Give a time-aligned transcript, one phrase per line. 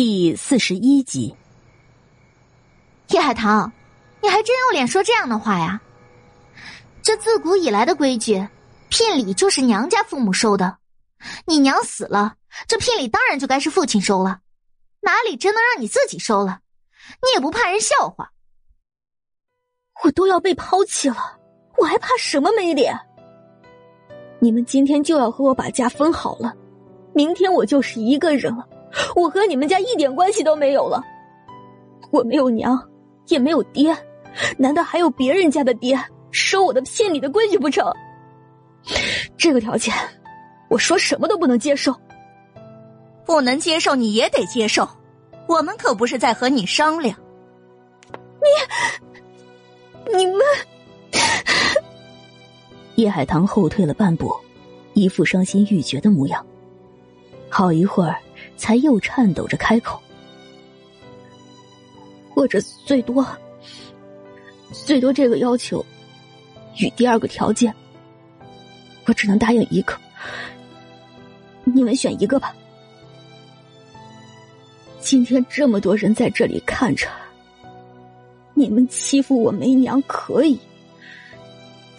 [0.00, 1.34] 第四十一集，
[3.08, 3.72] 叶海棠，
[4.22, 5.80] 你还真有脸说这样的话呀？
[7.02, 8.46] 这自古以来的规矩，
[8.90, 10.78] 聘礼就是娘家父母收的。
[11.46, 12.36] 你娘死了，
[12.68, 14.38] 这聘礼当然就该是父亲收了，
[15.00, 16.60] 哪里真能让你自己收了？
[17.20, 18.30] 你也不怕人笑话？
[20.04, 21.36] 我都要被抛弃了，
[21.76, 22.96] 我还怕什么没脸？
[24.38, 26.54] 你们今天就要和我把家分好了，
[27.12, 28.64] 明天我就是一个人了，
[29.14, 31.02] 我和你们家一点关系都没有了。
[32.10, 32.80] 我没有娘，
[33.28, 33.96] 也没有爹，
[34.56, 35.98] 难道还有别人家的爹
[36.30, 37.92] 收我的聘礼的规矩不成？
[39.36, 39.94] 这个条件，
[40.70, 41.94] 我说什么都不能接受。
[43.26, 44.88] 不能接受你也得接受，
[45.46, 47.14] 我们可不是在和你商量。
[50.06, 50.40] 你，你们。
[52.94, 54.34] 叶海棠后退了半步，
[54.94, 56.44] 一副伤心欲绝的模样。
[57.50, 58.16] 好一会儿，
[58.58, 59.98] 才又颤抖着开口
[62.34, 63.26] ：“或者最多，
[64.70, 65.82] 最多这个要求
[66.76, 67.74] 与第二个条件，
[69.06, 69.96] 我只能答应一个。
[71.64, 72.54] 你们选一个吧。
[75.00, 77.08] 今天这么多人在这里看着，
[78.52, 80.58] 你们欺负我没娘可以。”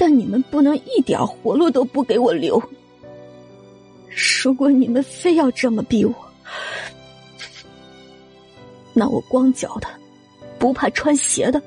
[0.01, 2.61] 但你们不能一点活路都不给我留。
[4.41, 6.28] 如果你们非要这么逼我，
[8.93, 9.87] 那我光脚的，
[10.57, 11.61] 不怕穿鞋的，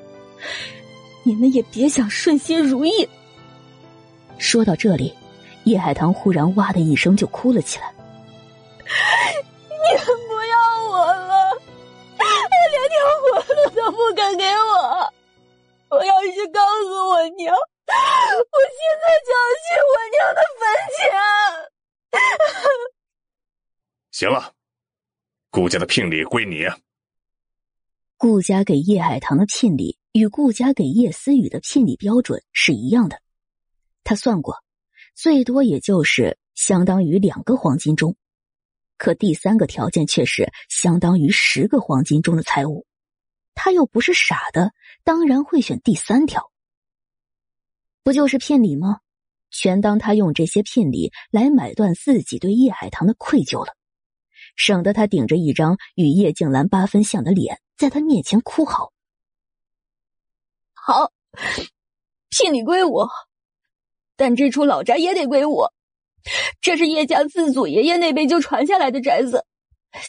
[1.23, 3.07] 你们也别想顺心如意。
[4.37, 5.13] 说到这里，
[5.63, 7.93] 叶海棠忽然哇的一声就哭了起来。
[9.69, 10.57] 你们不要
[10.89, 11.51] 我了，
[12.71, 15.13] 连条活路都不肯给我。
[15.89, 17.55] 我要是告诉我娘。
[17.55, 20.61] 我现在就要去我娘的坟
[20.97, 20.99] 前。
[24.11, 24.35] 行了，
[25.55, 26.65] 顾家的聘礼归你。
[28.17, 33.21] 顾家给叶海棠的聘礼与顾家给叶思雨的聘礼标准是一样的，
[34.03, 34.55] 他算过，
[35.13, 38.15] 最多也就是相当于两个黄金钟，
[38.97, 42.87] 可第三个条件却是相当于十个黄金钟的财物。
[43.53, 44.71] 他又不是傻的，
[45.03, 46.51] 当然会选第三条。
[48.01, 49.01] 不就是聘礼吗？
[49.51, 53.75] 全当他用这些聘礼来买断自己对叶海棠的愧疚了，
[54.55, 58.91] 省得他顶着一张与叶静兰八分像的脸，在他面前哭嚎。
[60.73, 61.11] 好，
[62.29, 63.09] 聘礼归我，
[64.15, 65.73] 但这处老宅也得归我。
[66.61, 69.45] 这是叶家自祖爷爷那辈就传下来的宅子，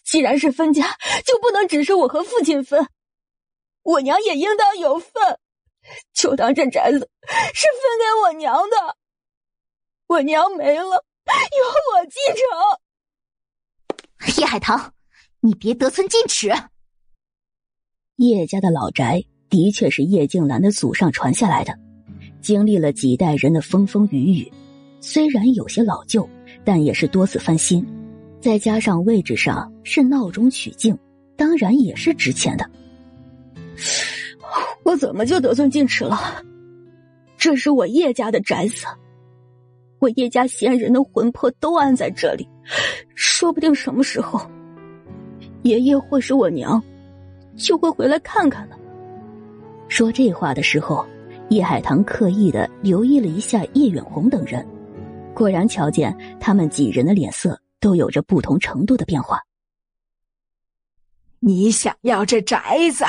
[0.05, 2.87] 既然是分家，就不能只是我和父亲分，
[3.83, 5.39] 我娘也应当有份。
[6.15, 8.97] 就当这宅子是分给我娘的，
[10.07, 12.84] 我娘没了，由我继承。
[14.39, 14.93] 叶海棠，
[15.41, 16.51] 你别得寸进尺。
[18.17, 21.79] 叶家的老宅的确是叶静兰的祖上传下来的，
[22.41, 24.53] 经历了几代人的风风雨雨，
[25.01, 26.29] 虽然有些老旧，
[26.65, 27.87] 但也是多次翻新。
[28.41, 30.99] 再加上位置上是闹中取静，
[31.37, 32.71] 当然也是值钱的。
[34.85, 36.43] 我怎么就得寸进尺了？
[37.37, 38.87] 这是我叶家的宅子，
[40.05, 42.47] 我叶家先人的魂魄都安在这里，
[43.15, 44.39] 说不定什么时候，
[45.63, 46.83] 爷爷或是我娘
[47.57, 48.77] 就会回来看看呢。
[49.89, 51.07] 说这话的时候，
[51.49, 54.67] 叶海棠刻意的留意了一下叶远红等人，
[55.35, 59.41] 果然瞧见他们几人的脸色都有着不同程度的变化。
[61.41, 63.07] 你想要这宅子？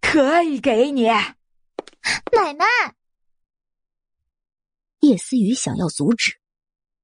[0.00, 2.64] 可以给你，奶奶。
[5.06, 6.32] 叶思雨想要阻止，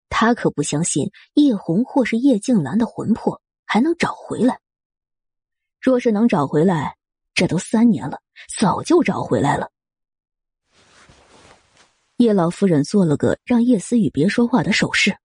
[0.09, 4.59] 他可不相信叶红或是叶静兰的魂魄还能找回来。
[5.81, 6.97] 若是能找回来，
[7.33, 8.21] 这都三年了，
[8.59, 9.71] 早就找回来了。
[12.17, 15.17] 叶老夫人做了个让叶思雨别说话的手势，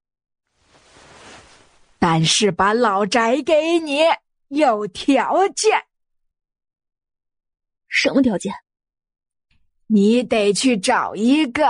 [1.98, 4.02] 但是把老宅给你，
[4.50, 5.84] 有条件。
[7.88, 8.54] 什么条件？
[9.88, 11.68] 你得去找一个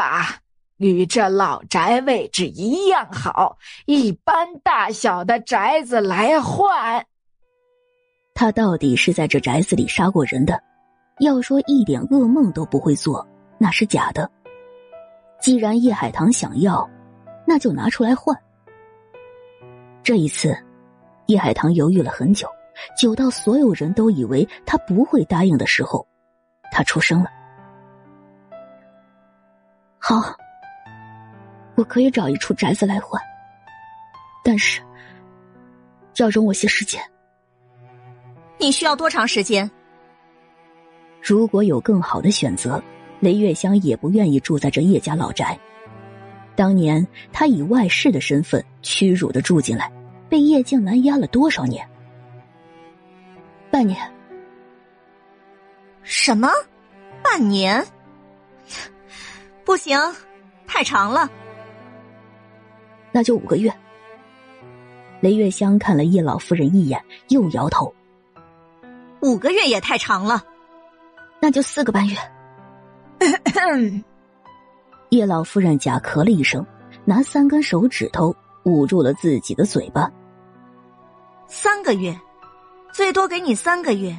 [0.78, 7.06] 与这老宅位置一样好、一般大小的宅子来换。
[8.34, 10.62] 他到底是在这宅子里杀过人的，
[11.20, 13.28] 要说一点噩梦都不会做，
[13.58, 14.30] 那是假的。
[15.42, 16.88] 既然叶海棠想要，
[17.46, 18.36] 那就拿出来换。
[20.04, 20.58] 这一次，
[21.26, 22.48] 叶海棠犹豫了很久。
[22.96, 26.08] 久到所有人都以为他不会答应的时候，
[26.72, 27.30] 他出声了
[29.98, 30.36] ：“好，
[31.78, 33.22] 我可以找一处宅子来换，
[34.44, 34.82] 但是
[36.18, 37.02] 要容我些时间。”
[38.60, 39.70] 你需要多长时间？
[41.22, 42.84] 如果有更好的选择，
[43.20, 45.58] 雷月香也不愿意住在这叶家老宅。
[46.56, 49.92] 当年他以外室的身份屈辱的住进来，
[50.28, 51.88] 被叶静兰压了多少年？
[53.70, 54.00] 半年？
[56.02, 56.50] 什么？
[57.24, 57.86] 半年？
[59.64, 60.00] 不行，
[60.66, 61.30] 太长了。
[63.18, 63.74] 那就五个月。
[65.22, 67.92] 雷月香看了叶老夫人一眼，又摇头。
[69.22, 70.44] 五个月也太长了，
[71.40, 72.16] 那就四个半月。
[75.10, 76.64] 叶老夫人假咳了一声，
[77.06, 78.36] 拿三根手指头
[78.66, 80.08] 捂住了自己的嘴巴。
[81.48, 82.16] 三个月，
[82.94, 84.16] 最多给你三个月。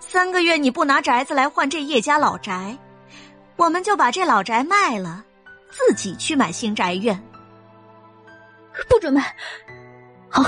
[0.00, 2.74] 三个月你不拿宅子来换这叶家老宅，
[3.56, 5.22] 我们就把这老宅卖了，
[5.70, 7.22] 自己去买新宅院。
[8.88, 9.36] 不准卖！
[10.28, 10.42] 好，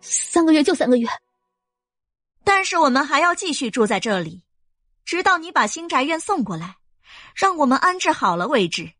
[0.00, 1.08] 三个月就三个月。
[2.44, 4.42] 但是我们还要继续住在这里，
[5.04, 6.76] 直到你把新宅院送过来，
[7.34, 8.90] 让我们安置好了为止。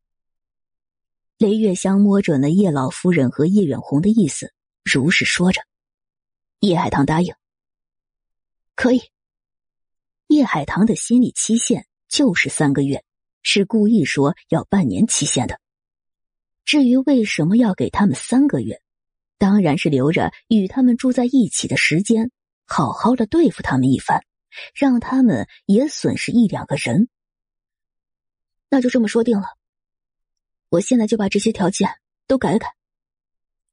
[1.38, 4.52] 雷月香摸准了叶老夫人和叶远红的意思，
[4.84, 5.62] 如实说着。
[6.60, 7.34] 叶海棠答应，
[8.76, 9.02] 可以。
[10.26, 13.02] 叶海棠的心理期限就是三个月，
[13.42, 15.58] 是故意说要半年期限的。
[16.70, 18.80] 至于为什么要给他们三个月，
[19.38, 22.30] 当然是留着与他们住在一起的时间。
[22.64, 24.24] 好好的对付他们一番，
[24.72, 27.08] 让他们也损失一两个人。
[28.68, 29.48] 那就这么说定了。
[30.68, 31.90] 我现在就把这些条件
[32.28, 32.72] 都改改，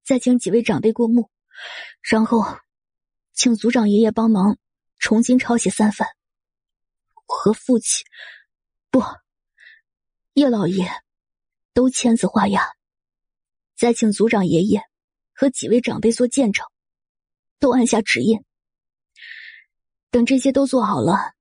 [0.03, 1.29] 再请几位长辈过目，
[2.01, 2.57] 然后
[3.31, 4.57] 请族长爷爷帮忙
[4.97, 6.07] 重新抄写三份。
[7.27, 8.03] 和父亲，
[8.89, 9.03] 不，
[10.33, 10.89] 叶老爷
[11.75, 12.67] 都签字画押，
[13.77, 14.81] 再请族长爷爷
[15.33, 16.65] 和几位长辈做见证，
[17.59, 18.43] 都按下指印。
[20.09, 21.35] 等这些都做好了，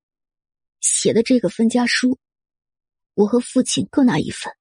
[0.80, 2.18] 写的这个分家书，
[3.14, 4.52] 我和父亲各拿一份，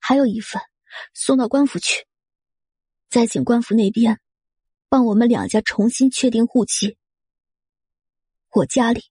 [0.00, 0.60] 还有一份
[1.14, 2.04] 送到官府去。
[3.08, 4.20] 再请官府那边
[4.88, 6.98] 帮我们两家重新确定户籍。
[8.50, 9.04] 我家里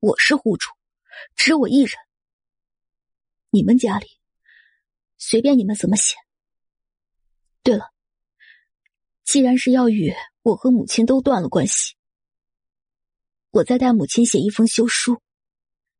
[0.00, 0.68] 我是户主，
[1.34, 1.96] 只我一人。
[3.48, 4.06] 你们家里
[5.16, 6.14] 随便你们怎么写。
[7.64, 7.90] 对了，
[9.24, 10.12] 既然是要与
[10.42, 11.94] 我和母亲都断了关系。
[13.52, 15.18] 我再带母亲写一封休书，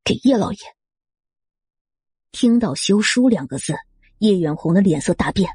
[0.05, 0.59] 给叶老爷。
[2.33, 3.75] 听到“休书”两个字，
[4.19, 5.51] 叶远红的脸色大变。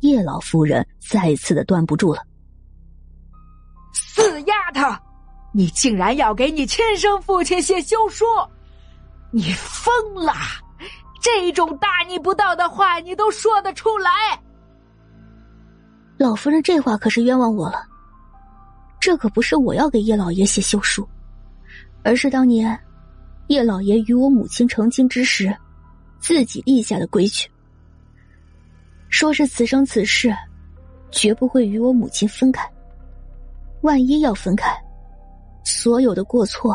[0.00, 2.22] 叶老夫人再次的端不住了
[3.92, 4.80] ：“死丫头，
[5.52, 8.24] 你竟然要给你亲生父亲写休书！
[9.32, 10.32] 你疯了！
[11.20, 14.10] 这种大逆不道的话，你都说得出来？”
[16.24, 17.86] 老夫人这话可是冤枉我了。
[18.98, 21.06] 这可不是我要给叶老爷写休书，
[22.02, 22.80] 而是当年
[23.48, 25.54] 叶老爷与我母亲成亲之时，
[26.18, 27.46] 自己立下的规矩。
[29.10, 30.34] 说是此生此世，
[31.10, 32.66] 绝不会与我母亲分开。
[33.82, 34.74] 万一要分开，
[35.62, 36.74] 所有的过错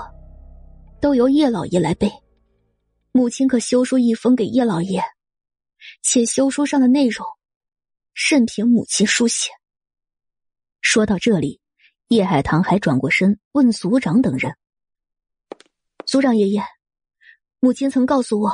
[1.02, 2.08] 都由叶老爷来背。
[3.12, 5.02] 母亲可休书一封给叶老爷，
[6.04, 7.26] 且休书上的内容，
[8.30, 9.52] 任凭母亲书写。
[10.82, 11.62] 说到这里。
[12.10, 14.58] 叶海棠还转过身问族长等人
[16.08, 16.64] ：“族长爷爷，
[17.60, 18.52] 母亲曾告诉我，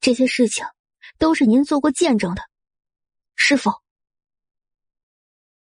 [0.00, 0.66] 这些事情
[1.16, 2.42] 都是您做过见证的，
[3.36, 3.72] 是否？”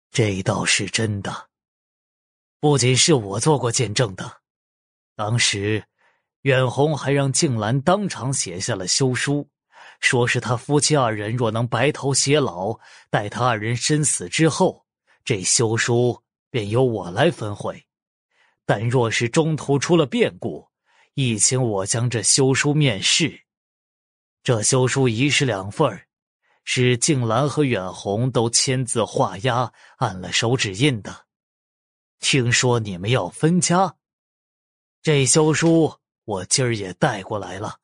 [0.09, 1.51] 这倒是真的，
[2.59, 4.41] 不仅是我做过见证的，
[5.13, 5.85] 当时
[6.41, 9.47] 远红还让静兰当场写下了休书，
[9.99, 12.79] 说是他夫妻二人若能白头偕老，
[13.09, 14.85] 待他二人身死之后，
[15.23, 16.23] 这休书。
[16.51, 17.85] 便由我来分回，
[18.65, 20.67] 但若是中途出了变故，
[21.13, 23.41] 亦请我将这休书面世。
[24.41, 26.07] 这休书一式两份
[26.63, 31.27] 是静兰和远红都签字画押，按了手指印的。
[32.19, 33.97] 听说你们要分家，
[35.03, 37.77] 这休书我今儿也带过来了。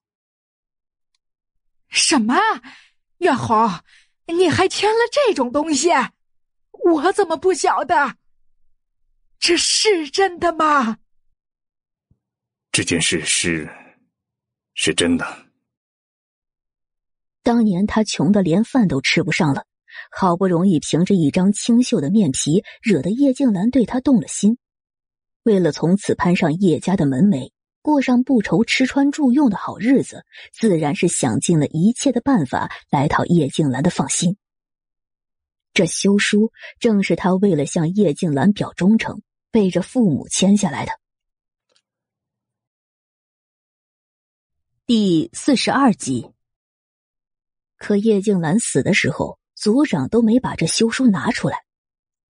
[1.96, 2.36] 什么？
[3.20, 3.70] 月红，
[4.28, 5.90] 你还签了这种东西？
[6.84, 8.18] 我怎么不晓得？
[9.40, 10.98] 这是真的吗？
[12.74, 13.70] 这件事是，
[14.74, 15.46] 是真的。
[17.42, 19.66] 当年他穷的连饭都吃不上了，
[20.12, 24.58] 好不容易凭着一张清秀的面皮，惹得叶静兰对他动了心。
[25.44, 27.52] 为了从此攀上叶家的门楣，
[27.86, 34.38] 过上不愁吃穿住用的好日子，自然是想尽了一切的办法来讨叶静兰的放心。
[35.72, 39.22] 这休书正是他为了向叶静兰表忠诚。
[39.51, 40.92] 背着父母签下来的。
[44.86, 46.30] 第四十二集。
[47.77, 51.63] 可叶静兰死的时候，族长都没把这休书拿出来，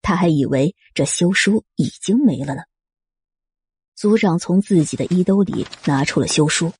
[0.03, 2.63] 他还以为这休书已经没了呢。
[3.95, 6.73] 族长从自己的衣兜里拿出了休书，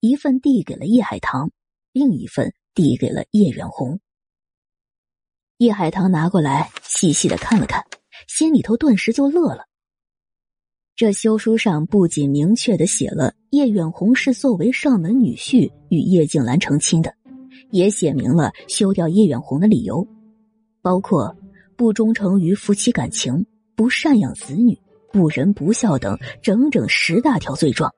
[0.00, 1.50] 一份递给了叶海棠，
[1.92, 4.00] 另一份递给了叶远红。
[5.58, 7.84] 叶海棠拿过来，细细的看了看，
[8.26, 9.66] 心里头顿时就乐了。
[10.96, 17.14] 这休书上不仅明确的写了叶远红是作为上门女婿与叶静兰成亲的。
[17.70, 20.06] 也写明了休掉叶远红的理由，
[20.82, 21.34] 包括
[21.76, 24.78] 不忠诚于夫妻感情、不赡养子女、
[25.12, 27.92] 不仁不孝等整整十大条罪状。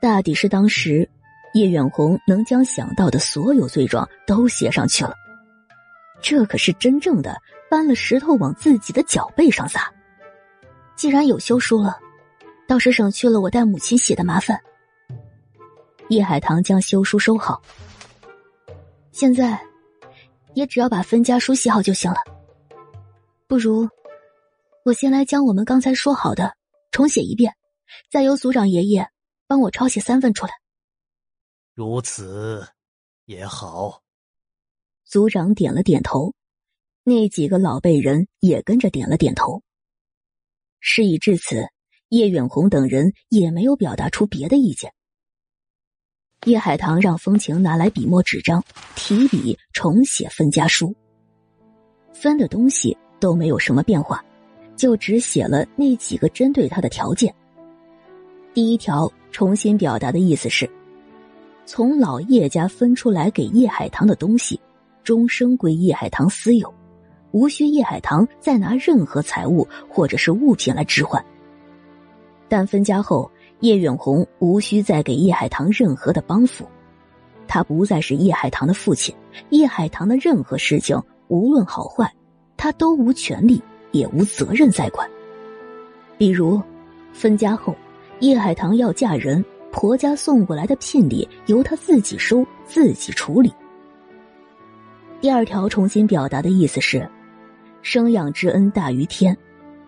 [0.00, 1.08] 大抵是当时
[1.54, 5.14] 叶远红能将想到的所有罪状都写上去了。
[6.20, 7.34] 这可是真正的
[7.70, 9.90] 搬了石头往自己的脚背上砸。
[10.96, 11.98] 既然有休书了，
[12.68, 14.60] 倒是省去了我带母亲写的麻烦。
[16.08, 17.62] 叶海棠将休书收好。
[19.12, 19.60] 现在，
[20.54, 22.18] 也只要把分家书写好就行了。
[23.46, 23.88] 不如，
[24.84, 26.56] 我先来将我们刚才说好的
[26.90, 27.54] 重写一遍，
[28.10, 29.08] 再由族长爷爷
[29.46, 30.52] 帮我抄写三份出来。
[31.74, 32.66] 如此
[33.26, 34.02] 也好。
[35.04, 36.34] 族长点了点头，
[37.02, 39.62] 那几个老辈人也跟着点了点头。
[40.78, 41.68] 事已至此，
[42.08, 44.92] 叶远红等人也没有表达出别的意见。
[46.46, 48.64] 叶海棠让风情拿来笔墨纸张，
[48.96, 50.96] 提笔重写分家书。
[52.14, 54.24] 分的东西都没有什么变化，
[54.80, 57.30] 就只写了那几个针对他的条件。
[58.54, 60.68] 第一条重新表达的意思是：
[61.66, 64.58] 从老叶家分出来给叶海棠的东西，
[65.04, 66.72] 终生归叶海棠私有，
[67.32, 71.22] 无需叶海棠再拿任何财物或者是物品来置换。
[72.48, 73.30] 但分家后。
[73.60, 76.66] 叶远红无需再给叶海棠任何的帮扶，
[77.46, 79.14] 他不再是叶海棠的父亲，
[79.50, 82.10] 叶海棠的任何事情无论好坏，
[82.56, 83.60] 他都无权利
[83.92, 85.08] 也无责任再管。
[86.16, 86.60] 比如，
[87.12, 87.74] 分家后，
[88.20, 93.52] 叶海棠要嫁人，婆家送过来的聘礼由她自己收自己处理。
[95.20, 97.08] 第二条重新表达的意思是，
[97.82, 99.36] 生养之恩大于天，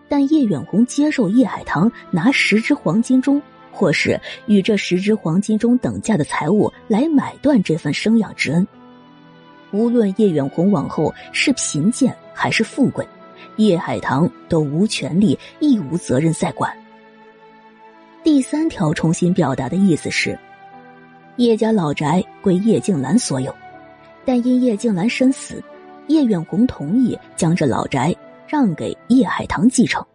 [0.07, 3.41] 但叶远红接受叶海棠拿十只黄金钟。
[3.75, 8.67] 或是与这十只黄金钟等价的财物来买断这份生养之恩。
[9.71, 13.03] 无论叶远红往后是贫贱还是富贵，
[13.57, 16.71] 叶海棠都无权利亦无责任再管。
[18.23, 20.37] 第三条重新表达的意思是，
[21.35, 23.53] 叶家老宅归叶静兰所有，
[24.23, 25.61] 但因叶静兰身死，
[26.07, 28.15] 叶远红同意将这老宅
[28.47, 30.05] 让给叶海棠继承。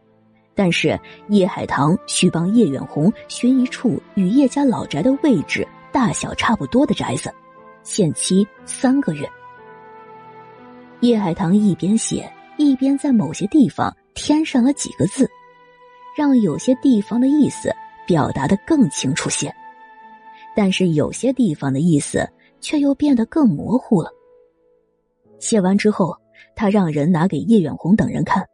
[0.54, 7.32] 但是叶海棠需帮叶远红寻一处与叶家老宅的位置大小差不多的宅子，
[7.84, 9.28] 限期三个月。
[11.00, 15.30] 叶海棠一边写，一边在某些地方添上了几个字，
[16.16, 17.72] 让有些地方的意思
[18.06, 19.54] 表达的更清楚些，
[20.54, 22.28] 但是有些地方的意思
[22.60, 24.10] 却又变得更模糊了。
[25.38, 26.16] 写完之后，
[26.56, 28.44] 他让人拿给叶远红等人看。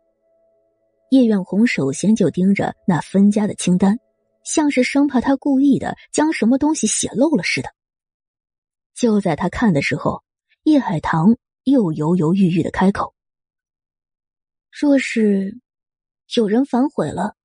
[1.10, 3.98] 叶远红首先就盯着那分家的清单，
[4.44, 7.70] 像是生怕他故意的将什么东西写漏了似的。
[8.94, 10.22] 就在他看的时候，
[10.64, 13.14] 叶海棠又犹犹豫豫的开口
[14.80, 15.60] ：“若是
[16.34, 17.36] 有人反悔了，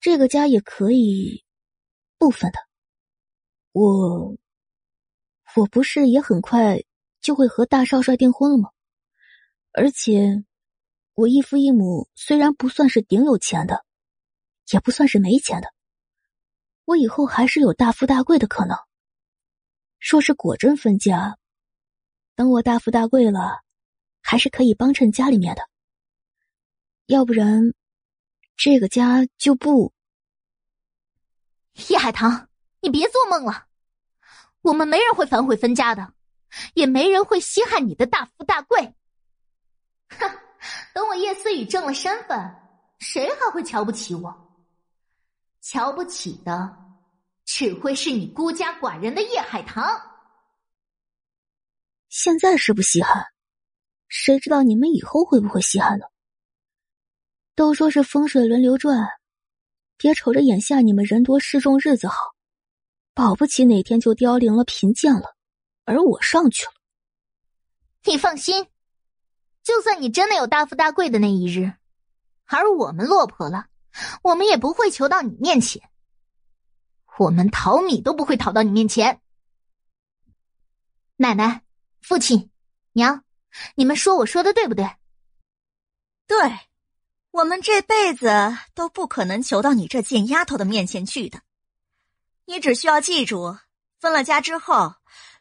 [0.00, 1.44] 这个家也可以
[2.18, 2.58] 不分的。
[3.70, 4.36] 我，
[5.54, 6.82] 我不是也很快
[7.20, 8.70] 就会和大少帅订婚了吗？
[9.70, 10.44] 而且……”
[11.16, 13.84] 我异父异母虽然不算是顶有钱的，
[14.72, 15.72] 也不算是没钱的，
[16.84, 18.76] 我以后还是有大富大贵的可能。
[20.00, 21.38] 若是果真分家，
[22.34, 23.62] 等我大富大贵了，
[24.22, 25.62] 还是可以帮衬家里面的。
[27.06, 27.74] 要不然，
[28.56, 29.92] 这个家就不。
[31.88, 32.48] 叶海棠，
[32.80, 33.66] 你别做梦了，
[34.62, 36.14] 我们没人会反悔分家的，
[36.74, 38.94] 也没人会稀罕你的大富大贵。
[40.08, 40.38] 哼。
[40.94, 42.38] 等我叶思雨正了身份，
[42.98, 44.34] 谁还会瞧不起我？
[45.60, 46.74] 瞧不起的
[47.44, 49.84] 只会是你孤家寡人的叶海棠。
[52.08, 53.26] 现在是不稀罕，
[54.08, 56.06] 谁知道你们以后会不会稀罕呢？
[57.54, 59.06] 都说是风水轮流转，
[59.96, 62.34] 别瞅着眼下你们人多势众，日子好，
[63.14, 65.36] 保不齐哪天就凋零了、贫贱了，
[65.84, 66.72] 而我上去了。
[68.04, 68.66] 你放心。
[69.62, 71.72] 就算你真的有大富大贵的那一日，
[72.44, 73.64] 而我们落魄了，
[74.22, 75.80] 我们也不会求到你面前。
[77.16, 79.22] 我们淘米都不会讨到你面前。
[81.16, 81.62] 奶奶、
[82.02, 82.50] 父亲、
[82.92, 83.24] 娘，
[83.74, 84.84] 你们说我说的对不对？
[86.26, 86.36] 对，
[87.34, 88.28] 我们这辈子
[88.76, 91.40] 都不可能求到你这贱丫头的面前去的。
[92.44, 93.58] 你只需要记住，
[93.98, 94.94] 分了家之后，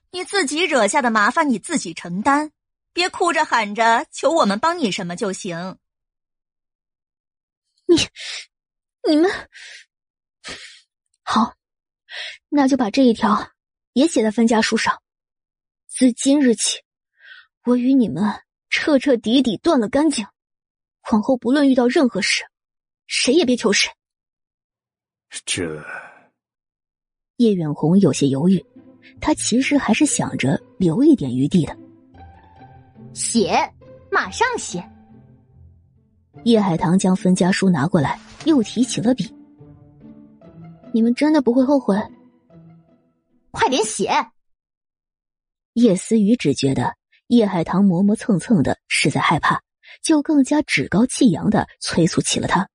[0.10, 2.52] 你自己惹下的麻烦你自己承担，
[2.94, 5.78] 别哭着喊着求我们帮你什么就行。
[7.86, 7.96] 你、
[9.08, 9.30] 你们
[11.22, 11.54] 好。
[12.50, 13.52] 那就把这一条
[13.94, 15.00] 也写在分家书上。
[15.86, 16.80] 自今日起，
[17.66, 20.26] 我与你们彻彻底底断了干净。
[21.12, 22.44] 往后不论遇到任何事，
[23.08, 23.92] 谁也别求谁。
[25.46, 25.84] 这
[27.38, 28.64] 叶远红有些犹豫，
[29.20, 31.78] 他其实还是想着留一点余地的。
[33.14, 33.52] 写，
[34.12, 34.84] 马上写。
[36.46, 39.34] 叶海棠将分家书拿过来，又提起了笔。
[40.94, 41.96] 你们真的不会后悔？
[43.52, 44.12] 快点写！
[45.74, 46.96] 叶思雨只觉得
[47.28, 49.62] 叶海棠磨磨蹭蹭的是在害怕，
[50.04, 52.70] 就更加趾高气扬的催促起了他。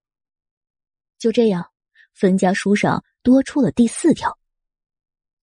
[1.18, 1.70] 就这样，
[2.14, 4.38] 分家书上多出了第四条。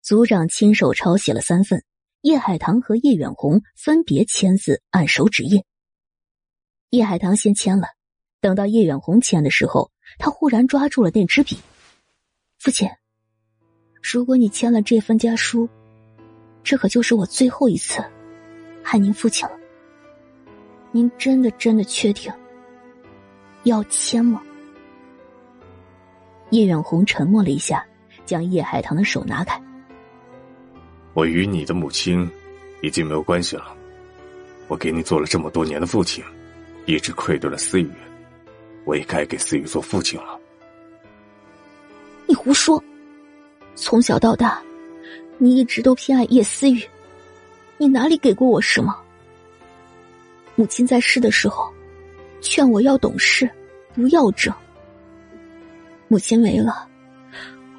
[0.00, 1.84] 族长亲手抄写了三份，
[2.22, 5.64] 叶海棠和叶远红分别签字，按手指印。
[6.90, 7.88] 叶海棠先签了，
[8.40, 11.58] 等到叶远红签的时候，他忽然抓住了那支笔。
[12.58, 12.88] 父亲，
[14.02, 15.68] 如果你签了这份家书，
[16.62, 18.04] 这可就是我最后一次
[18.84, 19.61] 害您父亲了。
[20.92, 22.30] 您真的真的确定
[23.64, 24.42] 要签吗？
[26.50, 27.84] 叶远红沉默了一下，
[28.26, 29.60] 将叶海棠的手拿开。
[31.14, 32.30] 我与你的母亲
[32.82, 33.74] 已经没有关系了，
[34.68, 36.22] 我给你做了这么多年的父亲，
[36.84, 37.90] 一直愧对了思雨，
[38.84, 40.38] 我也该给思雨做父亲了。
[42.26, 42.82] 你胡说！
[43.74, 44.62] 从小到大，
[45.38, 46.82] 你一直都偏爱叶思雨，
[47.78, 48.94] 你哪里给过我什么？
[50.54, 51.72] 母亲在世的时候，
[52.40, 53.50] 劝我要懂事，
[53.94, 54.52] 不要争。
[56.08, 56.86] 母亲没了，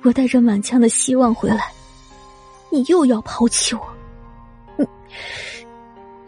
[0.02, 1.72] 我带着满腔的希望回来，
[2.72, 3.82] 你又要抛弃我，
[4.78, 4.86] 你，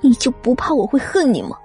[0.02, 1.58] 你就不怕我会恨你吗？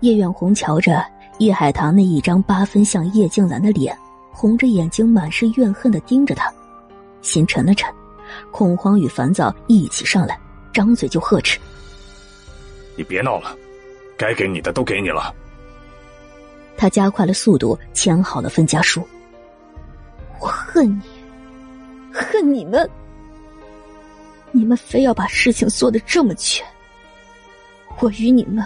[0.00, 1.04] 叶远红瞧着
[1.38, 3.96] 叶海棠那一张八分像叶静兰的脸。
[4.30, 6.48] 红着眼睛，满是怨恨的盯着他，
[7.22, 7.92] 心沉了沉，
[8.52, 10.38] 恐慌与烦躁一起上来，
[10.72, 11.58] 张嘴就呵斥
[12.98, 13.56] ：“你别闹了，
[14.16, 15.34] 该给你的都给你了。”
[16.76, 19.06] 他加快了速度，签好了分家书。
[20.40, 21.02] 我恨你，
[22.12, 22.90] 恨你们，
[24.50, 26.64] 你们非要把事情做得这么绝，
[28.00, 28.64] 我与你们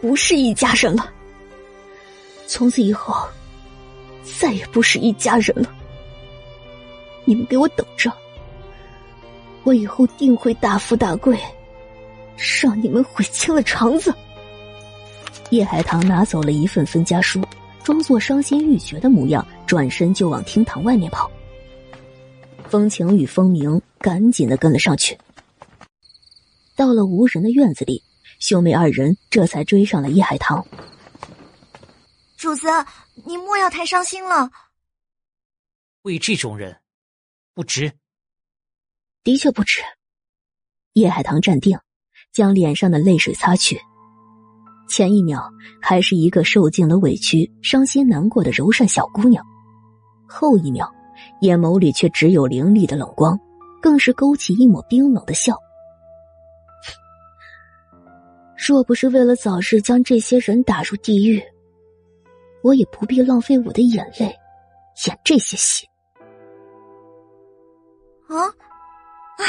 [0.00, 1.10] 不是一家人了。
[2.46, 3.26] 从此以后。
[4.38, 5.72] 再也不是一家人了，
[7.24, 8.12] 你们给我等着！
[9.62, 11.38] 我以后定会大富大贵，
[12.36, 14.14] 让你们悔青了肠子。
[15.50, 17.40] 叶海棠拿走了一份分家书，
[17.82, 21.30] 装作伤心欲绝的模样，转身就往厅堂外面跑。
[22.68, 25.16] 风晴与风鸣赶紧的跟了上去。
[26.74, 28.02] 到了无人的院子里，
[28.38, 30.66] 兄妹二人这才追上了叶海棠。
[32.36, 32.68] 主子。
[33.24, 34.50] 你莫要太伤心了。
[36.02, 36.82] 为这种人，
[37.54, 37.90] 不值。
[39.24, 39.80] 的确不值。
[40.92, 41.78] 叶海棠站定，
[42.36, 43.80] 将脸上的泪水擦去。
[44.86, 49.42] 前一秒还是一个受尽了委屈、伤心难过的柔善小姑娘，
[50.28, 50.92] 后一秒
[51.40, 53.40] 眼眸里却只有凌厉的冷光，
[53.80, 55.56] 更是勾起一抹冰冷的笑。
[58.54, 61.42] 若不是为了早日将这些人打入地狱。
[62.62, 64.26] 我也不必浪费我的眼泪
[65.06, 65.86] 演这些戏。
[68.28, 69.42] 啊，啊！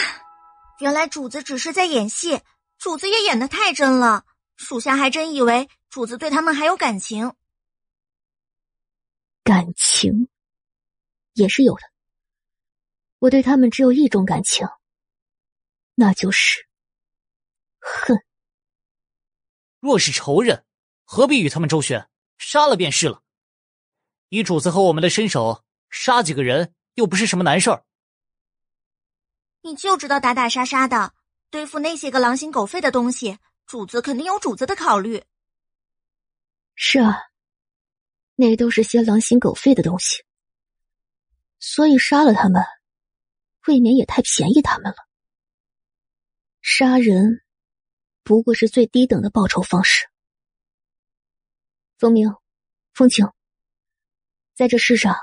[0.79, 2.39] 原来主子只是在演戏，
[2.77, 7.33] 主子也演的太真了，属下还真以为主子对他们还有感情。
[9.43, 10.27] 感情
[11.33, 11.81] 也是有的，
[13.19, 14.67] 我对他们只有一种感情，
[15.95, 16.67] 那就是
[17.79, 18.23] 恨。
[19.79, 20.65] 若是仇人，
[21.03, 22.09] 何必与他们周旋？
[22.37, 23.23] 杀了便是了。
[24.29, 27.85] 以主子和我们的身手，杀几个人又不是什么难事儿。
[29.61, 31.13] 你就知道打打杀杀的，
[31.49, 35.23] 对付那些个狼心狗肺的东西，主子肯定有主子的考虑。
[36.75, 37.17] 是啊，
[38.35, 40.23] 那都是些狼心狗肺的东西，
[41.59, 42.63] 所以杀了他们，
[43.65, 44.97] 未免也太便宜他们了。
[46.61, 47.41] 杀人，
[48.23, 50.07] 不过是最低等的报仇方式。
[51.97, 52.35] 风鸣，
[52.93, 53.31] 风晴，
[54.53, 55.15] 在这世上，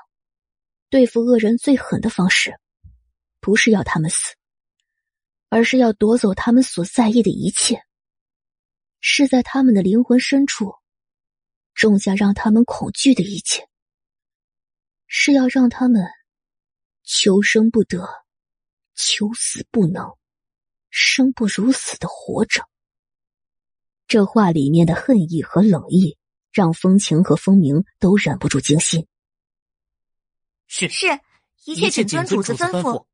[0.88, 2.58] 对付恶人最狠的方式，
[3.40, 4.34] 不是要他们死，
[5.54, 7.80] 而是要夺走他们所在意的一切，
[8.98, 10.74] 是在他们的灵魂深处
[11.74, 13.68] 种下让他们恐惧的一切，
[15.06, 16.08] 是要让他们
[17.04, 18.04] 求生不得，
[18.96, 20.18] 求死不能，
[20.90, 22.68] 生不如死的活着。
[24.08, 26.18] 这话里面的恨意和冷意，
[26.50, 29.06] 让风情和风鸣都忍不住惊心。
[30.66, 31.06] 是是，
[31.64, 33.06] 一切谨遵主子吩咐。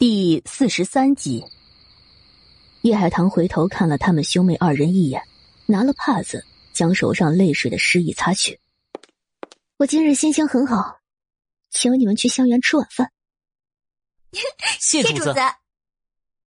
[0.00, 1.44] 第四十三集，
[2.80, 5.22] 叶海棠回头看了他们兄妹二人一眼，
[5.66, 8.58] 拿了帕子将手上泪水的湿意擦去。
[9.76, 11.00] 我今日心情很好，
[11.68, 13.12] 请你们去香园吃晚饭。
[14.80, 15.34] 谢主子。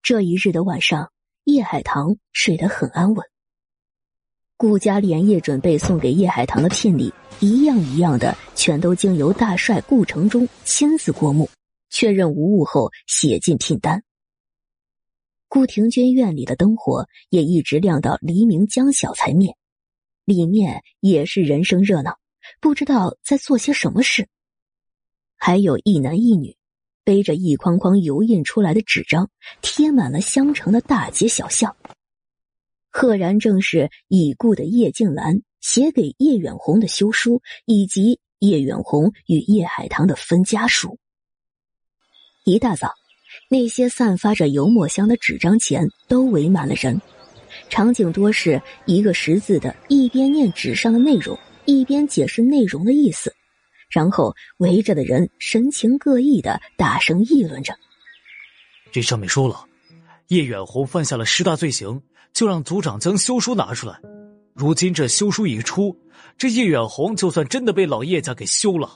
[0.02, 1.12] 这一日的晚上，
[1.44, 3.26] 叶海棠睡得很安稳。
[4.56, 11.46] 顾家连夜准备送给叶海棠的聘礼，一样一样的，全都经由大帅顾城中亲自过目，
[11.92, 14.02] 确认无误后写进聘单。
[15.46, 19.56] 顾廷娟院里的灯火也一直亮到黎明将晓才灭，
[20.24, 22.18] 里面也是人声热闹，
[22.60, 24.28] 不知道在做些什么事。
[25.36, 26.56] 还有一男一女。
[27.04, 29.28] 背着一筐筐油印出来的纸张，
[29.60, 31.76] 贴满了香城的大街小巷。
[32.92, 40.96] 赫然正是已故的叶静兰写给叶远红的休书，以及叶远红与叶海棠的分家书。
[42.44, 42.92] 一大早，
[43.48, 47.00] 那些散发着油墨香的纸张前都围满了人，
[47.68, 53.32] 场景多是一个识字的，一边念纸上的内容，一边解释内容的意思。
[53.88, 57.74] 然后围着的人神情各异的大声议论着。
[58.90, 59.64] 这上面说了，
[60.26, 62.02] 叶远红犯下了十大罪行，
[62.32, 64.00] 就让族长将休书拿出来。
[64.52, 65.96] 如今这休书一出，
[66.36, 68.90] 这叶远红就算真的被老叶家给休了。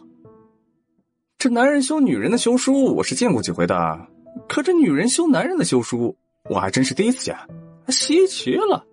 [1.46, 4.08] 这男人修女人的休书，我是见过几回的，
[4.48, 6.18] 可这女人修男人的休书，
[6.50, 7.38] 我还真是第一次见，
[7.86, 8.84] 稀奇了。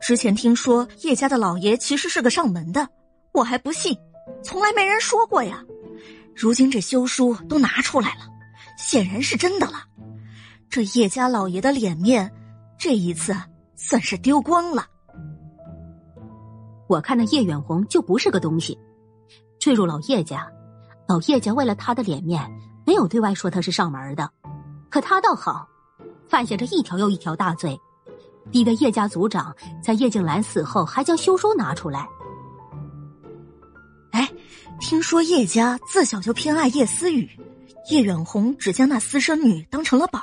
[0.00, 2.88] 之前听说叶家的老爷其实是个上门的。
[3.32, 3.94] 我还不信，
[4.42, 5.62] 从来没人说过呀。
[6.34, 8.22] 如今这休书都拿出来了，
[8.78, 9.84] 显然是真的了。
[10.70, 12.32] 这叶家老爷的脸面，
[12.78, 13.36] 这一次
[13.76, 14.86] 算是丢光了。
[16.86, 18.78] 我看那叶远红就不是个东西，
[19.58, 20.46] 坠入老叶家，
[21.06, 22.48] 老叶家为了他的脸面，
[22.86, 24.30] 没有对外说他是上门的。
[24.88, 25.68] 可他倒好，
[26.28, 27.78] 犯下这一条又一条大罪，
[28.50, 32.08] 逼得叶家族长在叶静兰死后还将休书拿出来。
[34.12, 34.28] 哎，
[34.80, 37.28] 听说叶家自小就偏爱叶思雨，
[37.90, 40.20] 叶远红只将那私生女当成了宝，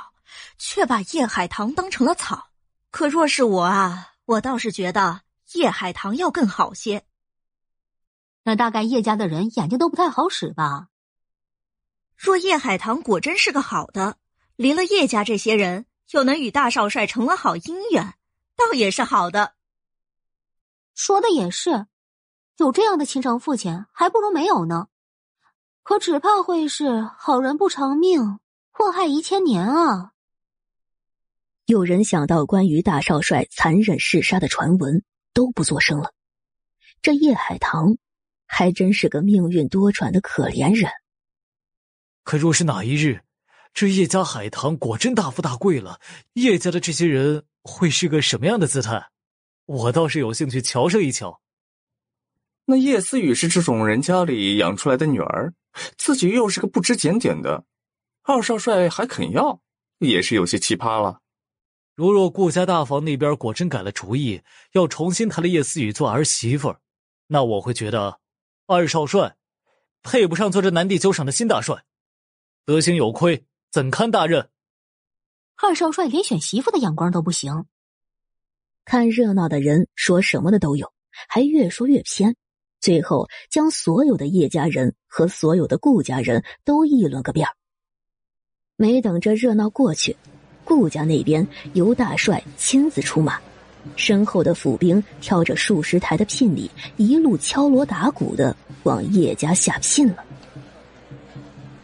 [0.58, 2.46] 却把叶海棠当成了草。
[2.90, 5.20] 可若是我啊，我倒是觉得
[5.52, 7.04] 叶海棠要更好些。
[8.46, 10.86] 那大概叶家的人眼睛都不太好使吧？
[12.16, 14.18] 若叶海棠果真是个好的，
[14.54, 18.14] 离了叶家这些人，又能与大少帅成了好姻缘，
[18.54, 19.54] 倒也是好的。
[20.94, 21.88] 说的也是。
[22.58, 24.86] 有这样的亲生父亲，还不如没有呢。
[25.82, 28.38] 可只怕会是好人不长命，
[28.70, 30.12] 祸害一千年啊！
[31.64, 36.12] 有人想到关于大少帅残忍嗜杀的传闻，都不作声了。
[37.02, 37.98] 这叶海棠，
[38.46, 40.90] 还真是个命运多舛的可怜人。
[42.24, 43.20] 可若是哪一日，
[43.74, 46.00] 这叶家海棠果真大富大贵了，
[46.32, 49.10] 叶家的这些人会是个什么样的姿态？
[49.66, 51.40] 我倒是有兴趣瞧上一瞧。
[52.64, 55.54] 那叶思雨是这种人家里养出来的女儿，
[55.96, 57.64] 自己又是个不知检点的，
[58.22, 59.60] 二少帅还肯要，
[59.98, 61.20] 也是有些奇葩了。
[61.94, 66.80] 如若顾家大房那边果真改了主意，要重新抬了叶思雨做儿媳妇儿，
[67.28, 68.18] 那我会觉得
[68.68, 69.36] 二少帅
[70.02, 71.84] 配不上做这南地酒厂的新大帅，
[72.64, 74.48] 德行有亏，怎堪大任？
[75.54, 77.64] 二少帅连选媳妇的眼光都不行。
[78.84, 80.92] 看热闹的人说什么的都有，
[81.28, 82.34] 还越说越偏。
[82.80, 87.46] 最后，将所有的叶家人和所有的顾家人都议论个遍
[88.74, 90.16] 没等这热闹过去，
[90.64, 93.40] 顾家那边由大帅亲自出马，
[93.94, 100.24] 身后的府兵挑着数十台的聘礼，一路敲锣打鼓的往叶家下聘了。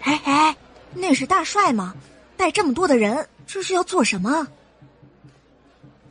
[0.01, 0.57] 哎哎，
[0.95, 1.95] 那是大帅吗？
[2.37, 4.49] 带这么多的人，这是要做什么？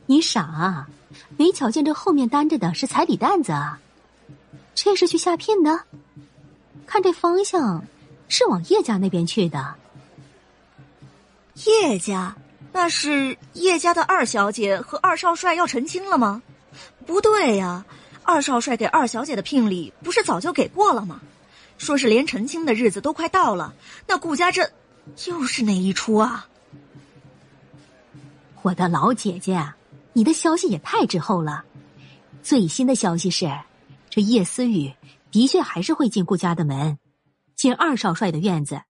[0.06, 0.88] 你傻啊？
[1.36, 3.78] 没瞧见这后面担着的是彩礼担子啊？
[4.74, 5.80] 这是去下聘的，
[6.86, 7.84] 看这方向，
[8.28, 9.74] 是往叶家那边去的。
[11.66, 12.34] 叶家，
[12.72, 16.42] 那是叶家的二小姐和二少帅要成亲了吗？
[17.06, 17.84] 不对呀，
[18.22, 21.20] 二少帅给二小姐的聘礼不是早就给过了吗？
[21.78, 23.74] 说是连成亲的日子都快到了，
[24.06, 24.70] 那顾家这
[25.26, 26.48] 又是哪一出啊？
[28.62, 29.74] 我的老姐姐，
[30.12, 31.64] 你的消息也太滞后了。
[32.42, 33.50] 最新的消息是，
[34.08, 34.94] 这叶思雨
[35.30, 36.98] 的确还是会进顾家的门，
[37.56, 38.82] 进二少帅的院子，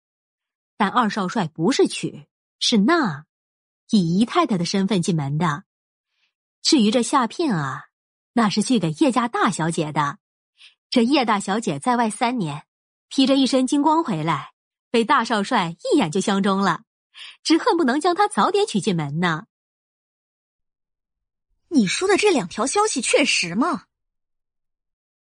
[0.76, 2.26] 但二少帅不是娶，
[2.58, 3.24] 是纳，
[3.92, 5.64] 以姨太太的身份进门的。
[6.62, 7.84] 至于这下聘啊，
[8.32, 10.18] 那是去给叶家大小姐的。
[10.88, 12.66] 这叶大小姐在外三年，
[13.08, 14.52] 披着一身金光回来，
[14.90, 16.84] 被大少帅一眼就相中了，
[17.42, 19.44] 只恨不能将她早点娶进门呢。
[21.68, 23.84] 你说的这两条消息确实吗？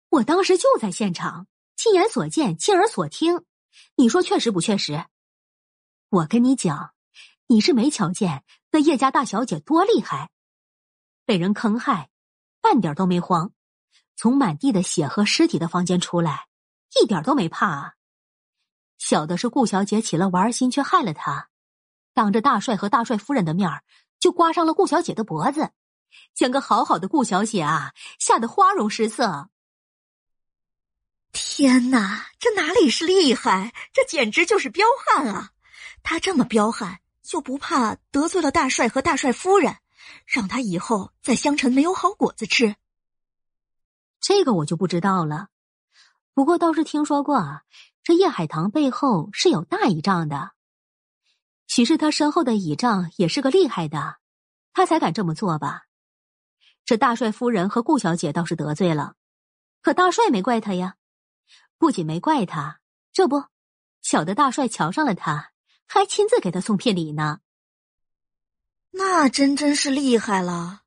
[0.08, 3.44] 我当时就在现场，亲眼所见，亲耳所听。
[3.96, 5.04] 你说确实不确实？
[6.08, 6.94] 我跟你讲，
[7.48, 10.30] 你是没瞧见那叶家大小姐多厉害，
[11.24, 12.10] 被人坑害，
[12.60, 13.52] 半点都没慌，
[14.16, 16.46] 从满地的血和尸体的房间出来，
[17.00, 17.94] 一点都没怕啊。
[18.98, 21.48] 小的是顾小姐起了玩心，却害了她，
[22.14, 23.70] 当着大帅和大帅夫人的面
[24.18, 25.70] 就刮伤了顾小姐的脖子。
[26.34, 29.50] 将个好好的顾小姐啊吓得花容失色。
[31.32, 35.52] 天哪，这哪里是厉害，这简直就是彪悍啊！
[36.02, 39.76] 他这么彪悍，就不怕得罪了大帅和大帅夫人，
[40.24, 42.76] 让他以后在香城没有好果子吃？
[44.20, 45.48] 这个我就不知道了。
[46.32, 47.62] 不过倒是听说过啊，
[48.02, 50.52] 这叶海棠背后是有大倚仗的。
[51.66, 54.18] 许是他身后的倚仗也是个厉害的，
[54.72, 55.86] 他才敢这么做吧？
[56.84, 59.16] 这大帅夫人和顾小姐倒是得罪了，
[59.82, 60.94] 可大帅没怪他呀。
[61.78, 62.80] 不仅没怪他，
[63.12, 63.44] 这不，
[64.00, 65.52] 小的大帅瞧上了他，
[65.86, 67.40] 还亲自给他送聘礼呢。
[68.90, 70.82] 那真真是厉害了。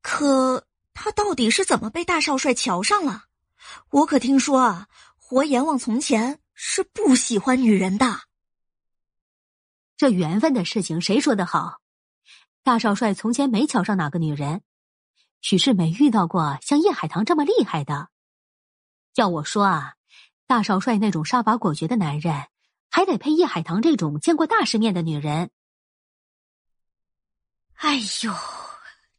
[0.00, 3.24] 可他到底是怎么被大少帅瞧上了？
[3.90, 8.20] 我可听说啊，活阎王从前是不喜欢女人的。
[9.96, 11.78] 这缘分的事情，谁说的好？
[12.62, 14.62] 大少帅从前没瞧上哪个女人。
[15.40, 18.08] 许是没遇到过像叶海棠这么厉害的。
[19.14, 19.94] 要我说啊，
[20.46, 22.46] 大少帅那种杀伐果决的男人，
[22.92, 25.50] 还得配叶海棠这种见过大世面的女人。
[27.76, 28.34] 哎呦，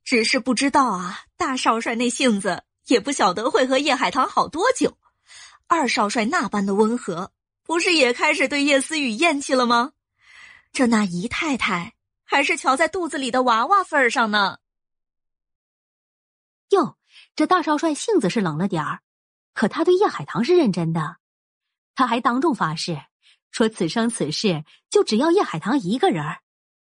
[0.04, 5.00] 只是不知道啊，大少帅那性子也不晓得会和叶海棠好多久。
[5.66, 7.32] 二少帅那般的温和，
[7.64, 9.94] 不是也开始对叶思雨厌弃了吗？
[10.72, 14.60] 这那姨太太还是瞧在肚子里的娃娃份上呢。
[16.70, 17.00] 哟，
[17.36, 19.02] 这大少帅性子是冷了点儿，
[19.56, 21.18] 可他对叶海棠是认真的。
[21.96, 23.02] 他还当众发誓，
[23.54, 26.42] 说此生此世就只要叶海棠一个人儿，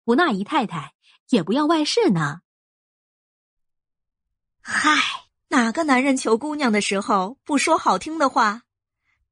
[0.05, 0.93] 不纳姨太太，
[1.27, 2.39] 也不要外室呢。
[4.61, 4.89] 嗨，
[5.49, 8.61] 哪个男人求姑娘的时候不说好听的话？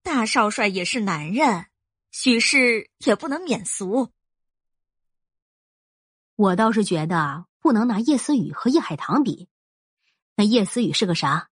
[0.01, 1.67] 大少帅也是男人，
[2.11, 4.11] 许氏也不能免俗。
[6.35, 9.47] 我倒是觉得不能拿叶思雨和叶海棠比。
[10.35, 11.49] 那叶思雨是个啥？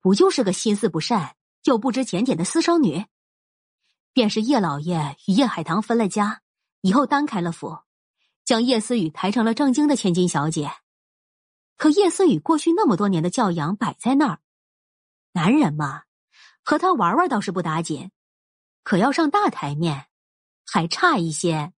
[0.00, 1.34] 不就是个心思不善
[1.64, 3.04] 又不知检点的私生女？
[4.12, 6.42] 便是叶老爷与叶海棠分了家，
[6.82, 7.78] 以后单开了府，
[8.44, 10.70] 将叶思雨抬成了正经的千金小姐。
[11.76, 14.40] 可叶思雨过去那么多年的教养摆在那儿，
[15.32, 16.02] 男人嘛，
[16.62, 18.10] 和他玩玩倒是不打紧，
[18.84, 20.06] 可要上大台面，
[20.66, 21.72] 还差一些。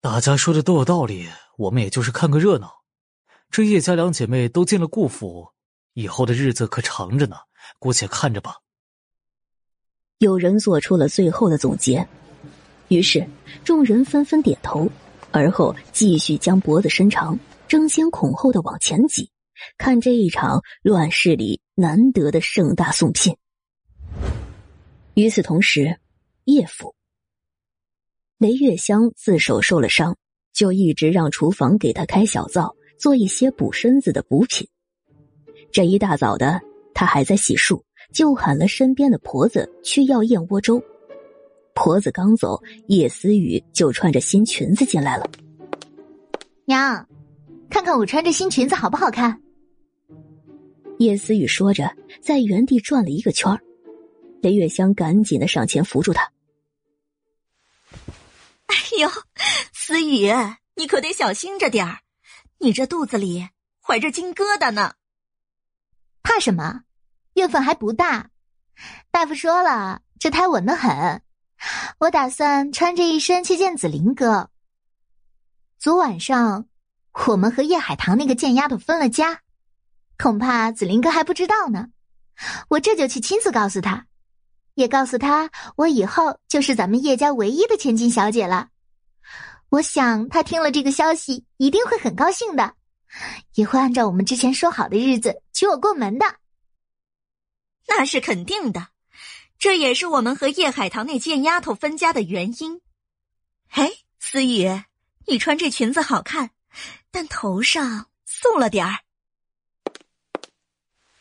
[0.00, 1.28] 大家说的都有道理，
[1.58, 2.72] 我们也就是看个热闹。
[3.50, 5.52] 这叶家两姐妹都进了顾府，
[5.92, 7.36] 以后的日子可长着呢，
[7.78, 8.56] 姑且看着吧。
[10.18, 12.06] 有人做出了最后的总结，
[12.88, 13.26] 于是
[13.64, 14.90] 众人纷纷点头，
[15.30, 19.30] 而后继续将脖子伸长，争先恐后的往前挤，
[19.76, 23.36] 看这一场乱世里难得的盛大送聘。
[25.14, 25.98] 与此同时，
[26.44, 26.94] 叶府
[28.38, 30.16] 雷月香自首受了伤，
[30.54, 32.74] 就一直让厨房给他开小灶。
[32.98, 34.66] 做一些补身子的补品。
[35.70, 36.62] 这一大早的，
[36.94, 40.82] 他还在洗漱，就喊了身边的婆子去要燕窝粥。
[41.74, 45.28] 婆子刚走，叶思雨就穿着新裙子进来了。
[46.64, 47.06] 娘，
[47.68, 49.40] 看看我穿着新裙子好不好看？
[50.98, 53.60] 叶思雨说着，在原地转了一个圈
[54.40, 56.32] 雷月香赶紧的上前扶住她。
[58.66, 59.08] 哎呦，
[59.74, 60.32] 思雨，
[60.74, 61.98] 你可得小心着点儿。
[62.58, 63.46] 你这肚子里
[63.82, 64.94] 怀着金疙瘩呢，
[66.22, 66.84] 怕什么？
[67.36, 68.30] 月份还不大，
[69.10, 71.20] 大夫说了，这胎稳得很。
[71.98, 74.48] 我打算穿着一身去见紫菱哥。
[75.78, 76.66] 昨晚上，
[77.26, 79.42] 我们和叶海棠那个贱丫头分了家，
[80.16, 81.88] 恐怕紫菱哥还不知道呢。
[82.68, 84.06] 我这就去亲自告诉他，
[84.72, 88.68] 也告诉他我以后就是咱们叶家唯一的千金小姐了。
[89.68, 92.72] 我想他听了这个消息一定会很高兴的，
[93.56, 96.24] 也会按照我们之前说好的日子娶我过门的。
[97.88, 98.88] 那是肯定的，
[99.58, 102.80] 这也是我们和叶海棠那贱丫头分家的原因。
[103.68, 104.68] 哎，思雨，
[105.26, 106.50] 你穿这裙子好看，
[107.10, 108.98] 但头上素了点儿。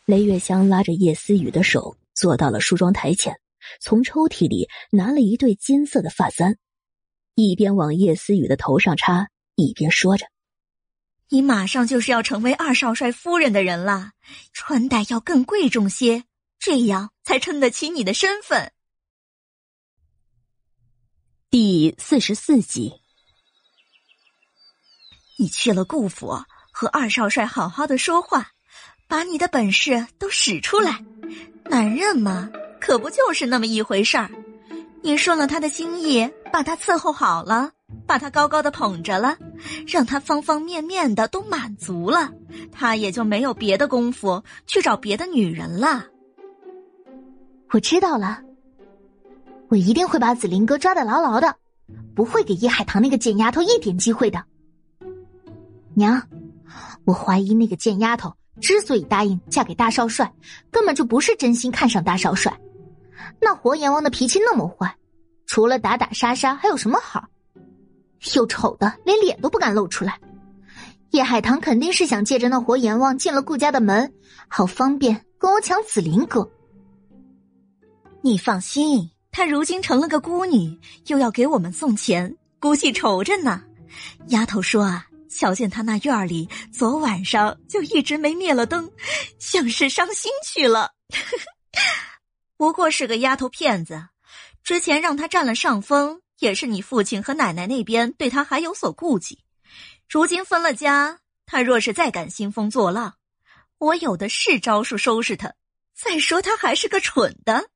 [0.05, 3.39] 雷月香拉着叶思雨的手坐到了梳妆台前，
[3.79, 6.57] 从抽屉里拿了一对金色的发簪，
[7.33, 10.27] 一边往叶思雨的头上插，一边说着
[11.29, 14.11] ：“你马上就是要成为二少帅夫人的人了，
[14.53, 16.25] 穿戴要更贵重些，
[16.65, 18.71] 这样才称得起你的身份。”
[21.51, 22.91] 第四十四集，
[25.37, 28.49] 你去了顾府，和二少帅好好的说话。
[29.07, 31.05] 把你的本事都使出来，
[31.65, 32.49] 男人嘛，
[32.81, 34.31] 可不就是那么一回事儿。
[35.03, 37.71] 你顺了他的心意，把他伺候好了，
[38.07, 39.37] 把他高高的捧着了，
[39.85, 42.33] 让他方方面面的都满足了，
[42.71, 46.07] 他也就没有别的功夫去找别的女人了。
[47.75, 48.39] 我知道了，
[49.67, 51.53] 我一定会把紫林哥抓得牢牢的，
[52.15, 54.41] 不会给叶海棠那个贱丫头一点机会的。
[55.93, 56.25] 娘，
[57.03, 58.33] 我怀疑那个贱丫头。
[58.61, 60.33] 之所以答应嫁给大少帅，
[60.71, 62.57] 根本就不是真心看上大少帅。
[63.41, 64.95] 那活阎王的脾气那么坏，
[65.45, 67.25] 除了打打杀杀还有什么好？
[68.35, 70.17] 又丑的连脸都不敢露出来。
[71.09, 74.13] 叶海棠肯定是想借着那活阎王进了顾家的门，
[74.47, 76.49] 好方便跟我抢紫菱哥。
[78.25, 83.63] 你放心，她如今成了个孤女，又要给我们送钱，估计愁着呢。
[84.29, 85.05] 丫头说啊。
[85.29, 88.89] 瞧见她那院里，昨晚上就一直没灭了灯，
[89.37, 90.93] 像是伤心去了。
[92.57, 94.07] 不过是个丫头片子，
[94.63, 99.37] 之前让她占了上风，也是你父亲和奶奶那边对她还有所顾忌。
[100.09, 103.15] 如今分了家，她若是再敢兴风作浪，
[103.77, 105.53] 我有的是招数收拾他。
[105.93, 107.69] 再说他还是个蠢的，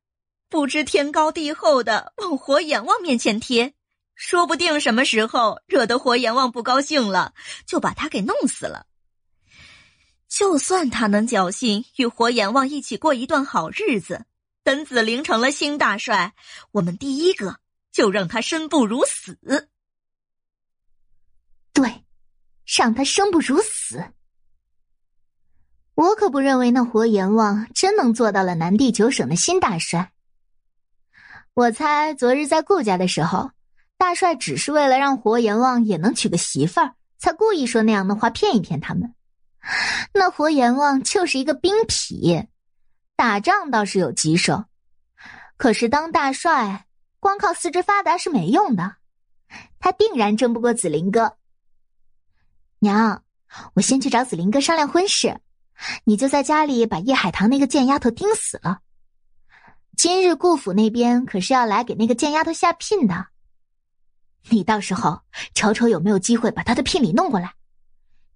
[0.50, 3.72] 不知天高地厚的往活阎王面前贴。
[4.16, 7.32] 说不定什么时候惹得活阎王不高兴了，
[7.64, 8.84] 就把他给弄死了。
[10.28, 14.26] 就算他能侥幸与活阎王一起过一段好日子，
[14.62, 16.34] 等紫菱成了新大帅，
[16.72, 17.60] 我们第一个
[17.92, 19.38] 就让他生不如死。
[21.72, 22.04] 对，
[22.66, 24.04] 让他生不如死。
[25.94, 30.12] 我可不认为那活阎王真能做到了南地九省的新大帅。
[31.54, 33.50] 我猜昨日在顾家的时候。
[33.96, 39.14] 大帅只是为了让活阎王也能娶个媳妇儿，才故意说那样的话骗一骗他们。
[40.14, 42.46] 那活阎王就是一个兵痞，
[43.14, 44.64] 打仗倒是有棘手，
[45.58, 46.86] 可是当大帅
[47.18, 48.94] 光靠四肢发达是没用的，
[49.78, 51.36] 他定然争不过紫菱哥。
[52.78, 53.22] 娘，
[53.74, 55.38] 我先去找紫菱哥商量婚事，
[56.04, 58.78] 你就在家里把叶海棠那个贱丫头盯死了。
[60.02, 63.26] 今日顾府那边可是要来给那个贱丫头下聘的。
[64.48, 65.20] 你到时候
[65.52, 67.54] 瞅瞅有没有机会把她的聘礼弄过来，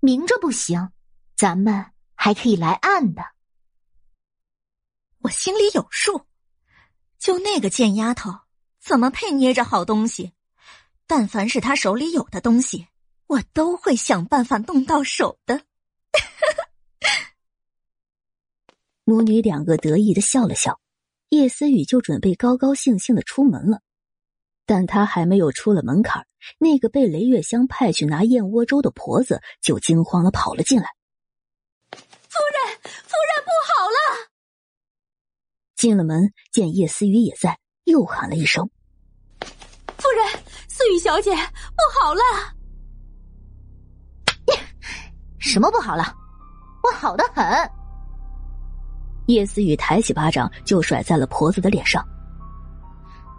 [0.00, 0.90] 明着不行，
[1.35, 3.24] 咱们还可以来暗的。
[5.20, 6.27] 我心里有数，
[7.18, 8.31] 就那个贱丫头，
[8.79, 10.35] 怎么配捏着好东西？
[11.07, 12.88] 但凡是她手里有的东西，
[13.27, 15.64] 我都会想办法弄到手的。
[19.05, 20.79] 母女两个得意的笑了笑，
[21.35, 23.81] 叶思雨就准备高高兴兴的出门了。
[24.66, 26.27] 但她还没有出了门槛，
[26.59, 30.88] 那个被雷月香派去拿燕窝粥的婆子就惊慌的跑了进来。
[31.92, 34.31] 夫人，夫人不好了！
[35.77, 38.70] 进了门，见叶思雨也在，又喊了一声
[39.99, 40.27] ：“夫人，
[40.68, 42.23] 思雨小姐不好了！”
[45.38, 46.04] 什么不好了？
[46.83, 47.84] 我好的很。
[49.27, 52.06] 叶思雨抬起巴掌就甩在了婆子的脸上。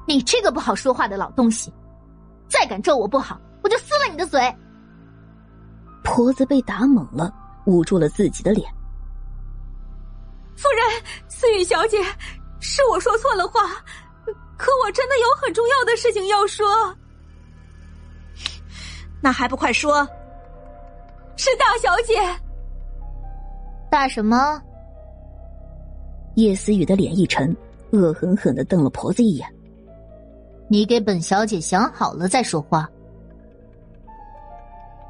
[0.07, 1.73] 你这个不好说话的老东西，
[2.47, 4.55] 再敢咒我不好，我就撕了你的嘴！
[6.03, 7.33] 婆子被打懵了，
[7.65, 8.71] 捂住了自己的脸。
[10.55, 11.97] 夫人，思雨小姐，
[12.59, 13.61] 是我说错了话，
[14.57, 16.95] 可我真的有很重要的事情要说。
[19.21, 20.07] 那还不快说！
[21.35, 22.13] 是大小姐。
[23.89, 24.61] 大什么？
[26.35, 27.55] 叶思雨的脸一沉，
[27.91, 29.47] 恶狠狠的瞪了婆子一眼。
[30.67, 32.89] 你给本小姐想好了再说话。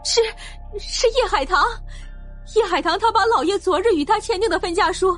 [0.03, 0.21] 是，
[0.77, 1.63] 是叶海棠，
[2.55, 5.17] 叶海棠他把老爷昨日与他签订的分家书，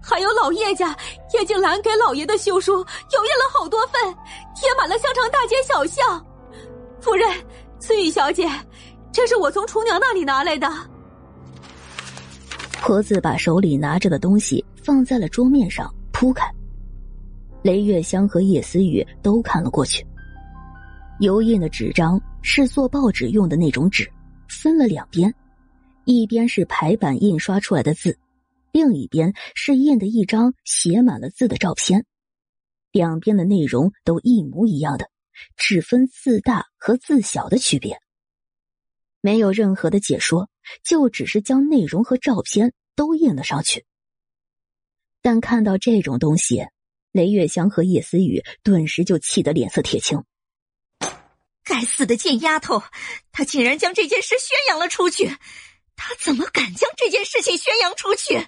[0.00, 0.96] 还有老叶家
[1.34, 4.00] 叶静兰给老爷的休书，有印了好多份，
[4.54, 6.24] 贴满了香肠大街小巷。
[7.00, 7.28] 夫人，
[7.80, 8.48] 思雨小姐，
[9.10, 10.68] 这是我从厨娘那里拿来的。
[12.80, 16.50] 婆子把手里拿着的东西放在了桌面上铺开。
[17.62, 20.02] 雷月香和叶思雨都看了过去。
[21.20, 24.10] 油印的纸张是做报纸用的那种纸，
[24.48, 25.34] 分了两边，
[26.06, 28.18] 一边是排版印刷出来的字，
[28.72, 32.06] 另一边是印的一张写满了字的照片。
[32.90, 35.10] 两边的内容都一模一样的，
[35.54, 38.00] 只分字大和字小的区别。
[39.20, 40.48] 没有任何的解说，
[40.82, 43.84] 就只是将内容和照片都印了上去。
[45.22, 46.66] 但看到这种东西，
[47.12, 50.22] 雷月香和叶思雨顿时就气得脸色铁青。
[51.64, 52.82] 该死的贱丫头，
[53.30, 55.28] 她竟然将这件事宣扬了出去！
[55.96, 58.46] 她怎么敢将这件事情宣扬出去？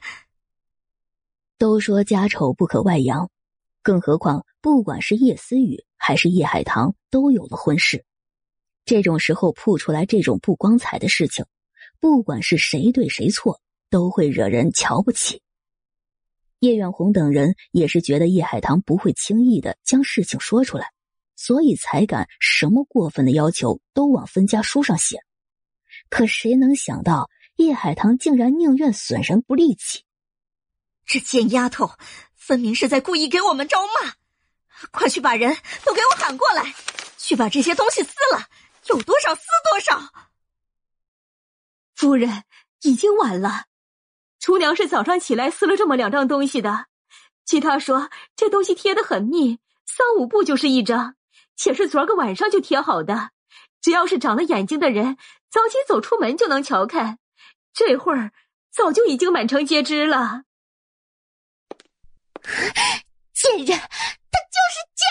[1.59, 3.31] 都说家丑不可外扬，
[3.83, 8.05] 更何况不管是叶思雨还是叶海棠，都有了婚事。
[8.87, 11.45] 这种时候曝出来这种不光彩的事情，
[12.01, 13.61] 不管是谁对谁错，
[13.91, 15.43] 都会惹人瞧不起。
[16.61, 20.93] 叶远红等人也是觉得叶海棠不会轻易的将事情说出来，
[21.35, 25.19] 所以才敢什么过分的要求都往分家书上写。
[26.09, 30.05] 可谁能想到叶海棠竟然宁愿损人不利己？
[31.07, 31.91] 这贱丫头
[32.35, 34.13] 分明是在故意给我们招骂！
[34.91, 36.75] 快去把人都给我喊过来，
[37.17, 38.47] 去把这些东西撕了。
[38.89, 40.13] 有多少撕多少。
[41.95, 42.45] 夫人，
[42.83, 43.65] 已经晚了。
[44.41, 46.87] 厨娘是早上起来撕了这么两张东西的。
[47.45, 51.15] 据她说，这东西贴的很密，三五步就是一张，
[51.57, 53.31] 且是昨个晚上就贴好的。
[53.83, 55.17] 只要是长了眼睛的人，
[55.51, 57.19] 早起走出门就能瞧看。
[57.73, 58.33] 这会儿
[58.73, 60.43] 早就已经满城皆知了。
[63.35, 65.07] 贱人，他就是贱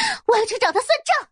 [0.00, 0.22] 人！
[0.26, 1.28] 我要去找他算账。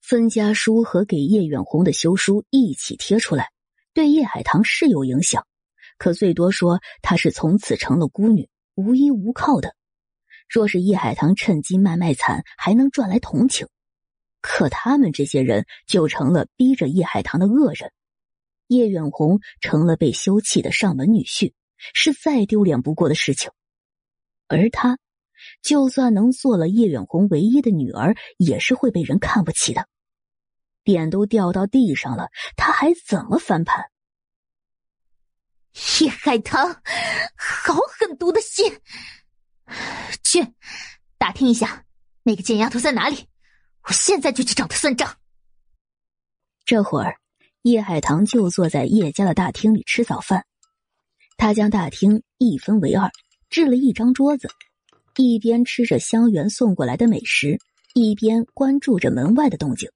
[0.00, 3.50] 分家书和给叶远红的休书一起贴出来，
[3.98, 5.44] 对叶海棠是有影响，
[5.98, 9.74] 可最多说她是从此成了孤女，无依无靠的。
[10.48, 13.66] 若是叶海棠趁机卖卖惨，还能赚来同情；
[14.40, 17.90] 可他们这些人就成了逼着叶海棠的恶人。
[18.68, 21.52] 叶远红成了被休弃的上门女婿，
[21.92, 23.50] 是再丢脸不过的事情。
[24.46, 24.96] 而他，
[25.60, 29.88] 就算能做了叶远红唯一的女儿，也是会被人看不起的。
[30.88, 33.84] 脸都掉到地上了，他还怎么翻盘？
[36.00, 36.66] 叶海棠，
[37.36, 38.72] 好狠毒的心！
[40.24, 40.54] 去
[41.18, 41.84] 打听一下
[42.22, 43.26] 那个贱丫头在哪里，
[43.82, 45.14] 我现在就去找她算账。
[46.64, 47.18] 这会儿，
[47.60, 50.46] 叶海棠就坐在叶家的大厅里吃早饭。
[51.36, 53.10] 他将大厅一分为二，
[53.50, 54.48] 置了一张桌子，
[55.16, 57.58] 一边吃着香园送过来的美食，
[57.92, 59.90] 一边关注着门外的动静。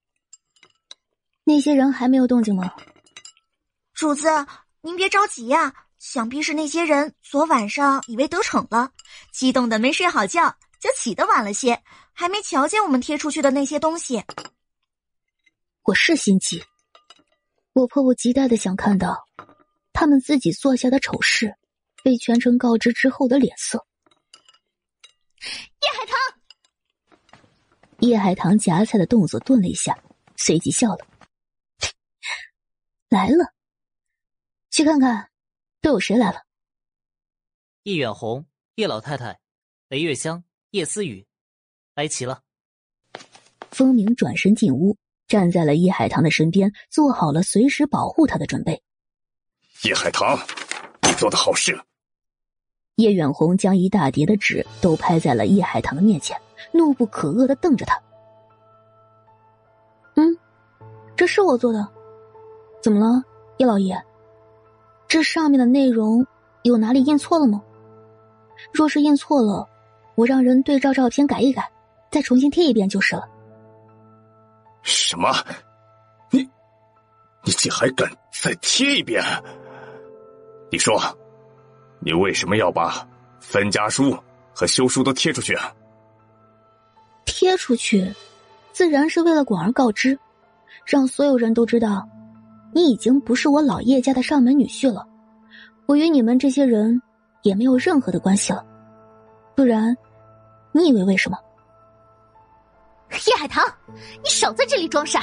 [1.44, 2.72] 那些人还没有动静吗？
[3.94, 4.28] 主子，
[4.80, 8.92] 您别着急呀，想必是那些人昨晚上以为得逞了，
[9.32, 11.82] 激动的没睡好觉，就起得晚了些，
[12.12, 14.22] 还没瞧见我们贴出去的那些东西。
[15.82, 16.62] 我是心急，
[17.72, 19.16] 我迫不及待的想看到
[19.92, 21.54] 他们自己做下的丑事
[22.04, 23.84] 被全城告知之后的脸色。
[25.40, 27.38] 叶海棠，
[27.98, 29.98] 叶海棠夹菜的动作顿了一下，
[30.36, 30.98] 随即笑了。
[33.12, 33.52] 来了，
[34.70, 35.28] 去看看
[35.82, 36.44] 都有谁来了。
[37.82, 38.46] 叶远红、
[38.76, 39.38] 叶老太太、
[39.88, 41.26] 雷月香、叶思雨，
[41.94, 42.40] 来齐了。
[43.70, 44.96] 风鸣转身进屋，
[45.28, 48.82] 站在了叶海棠的身边，做好了随时保护他的准备。
[49.84, 50.34] 叶海棠，
[51.02, 51.78] 你做的好事。
[52.94, 56.40] 叶远红将一大叠的纸都拍在了叶海棠的面前，
[56.72, 58.02] 怒不可遏的瞪着他。
[60.14, 60.34] 嗯，
[61.14, 61.86] 这是我做的。
[62.82, 63.22] 怎么了，
[63.58, 63.96] 叶老爷？
[65.06, 66.26] 这上面的内容
[66.62, 67.62] 有哪里印错了吗？
[68.72, 69.68] 若是印错了，
[70.14, 71.70] 我让人对照照片改一改，
[72.10, 73.28] 再重新贴一遍就是了。
[74.82, 75.32] 什么？
[76.30, 76.40] 你，
[77.44, 79.22] 你竟还敢再贴一遍？
[80.70, 81.00] 你说，
[82.00, 83.06] 你为什么要把
[83.38, 84.16] 分家书
[84.54, 85.72] 和休书都贴出去啊？
[87.26, 88.12] 贴出去，
[88.72, 90.18] 自然是为了广而告之，
[90.84, 92.08] 让所有人都知道。
[92.72, 95.06] 你已经不是我老叶家的上门女婿了，
[95.86, 97.00] 我与你们这些人
[97.42, 98.64] 也没有任何的关系了。
[99.54, 99.96] 不然，
[100.72, 101.36] 你以为为什么？
[103.10, 103.62] 叶海棠，
[104.22, 105.20] 你少在这里装傻！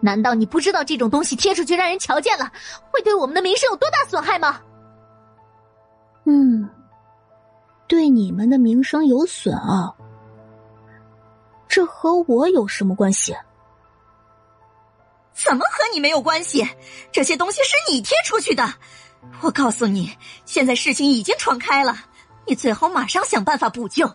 [0.00, 2.52] 难道你不知道这种东西贴出去让人瞧见了，
[2.90, 4.60] 会对我们的名声有多大损害吗？
[6.24, 6.68] 嗯，
[7.88, 9.94] 对你们的名声有损啊，
[11.66, 13.34] 这和我有什么关系？
[15.34, 16.66] 怎么和你没有关系？
[17.10, 18.74] 这些东西是你贴出去的。
[19.40, 21.96] 我告诉你，现在事情已经传开了，
[22.46, 24.12] 你最好马上想办法补救，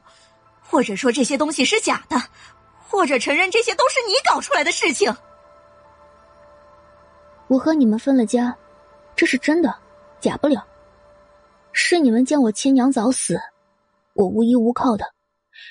[0.62, 2.22] 或者说这些东西是假的，
[2.88, 5.16] 或者承认这些都是你搞出来的事情。
[7.48, 8.56] 我和你们分了家，
[9.16, 9.74] 这是真的，
[10.20, 10.66] 假不了。
[11.72, 13.40] 是你们见我亲娘早死，
[14.14, 15.06] 我无依无靠的，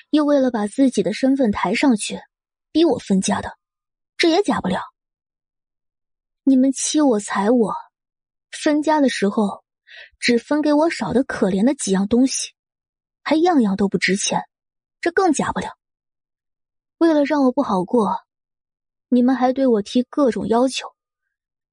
[0.09, 2.19] 又为了把自己的身份抬上去，
[2.71, 3.55] 逼我分家的，
[4.17, 4.81] 这也假不了。
[6.49, 7.75] 你们欺我踩我，
[8.51, 9.65] 分家的时候
[10.17, 12.53] 只分给我少的可怜的几样东西，
[13.21, 14.41] 还样样都不值钱，
[15.01, 15.77] 这更假不了。
[16.99, 18.15] 为了让我不好过，
[19.09, 20.87] 你们还对我提各种要求。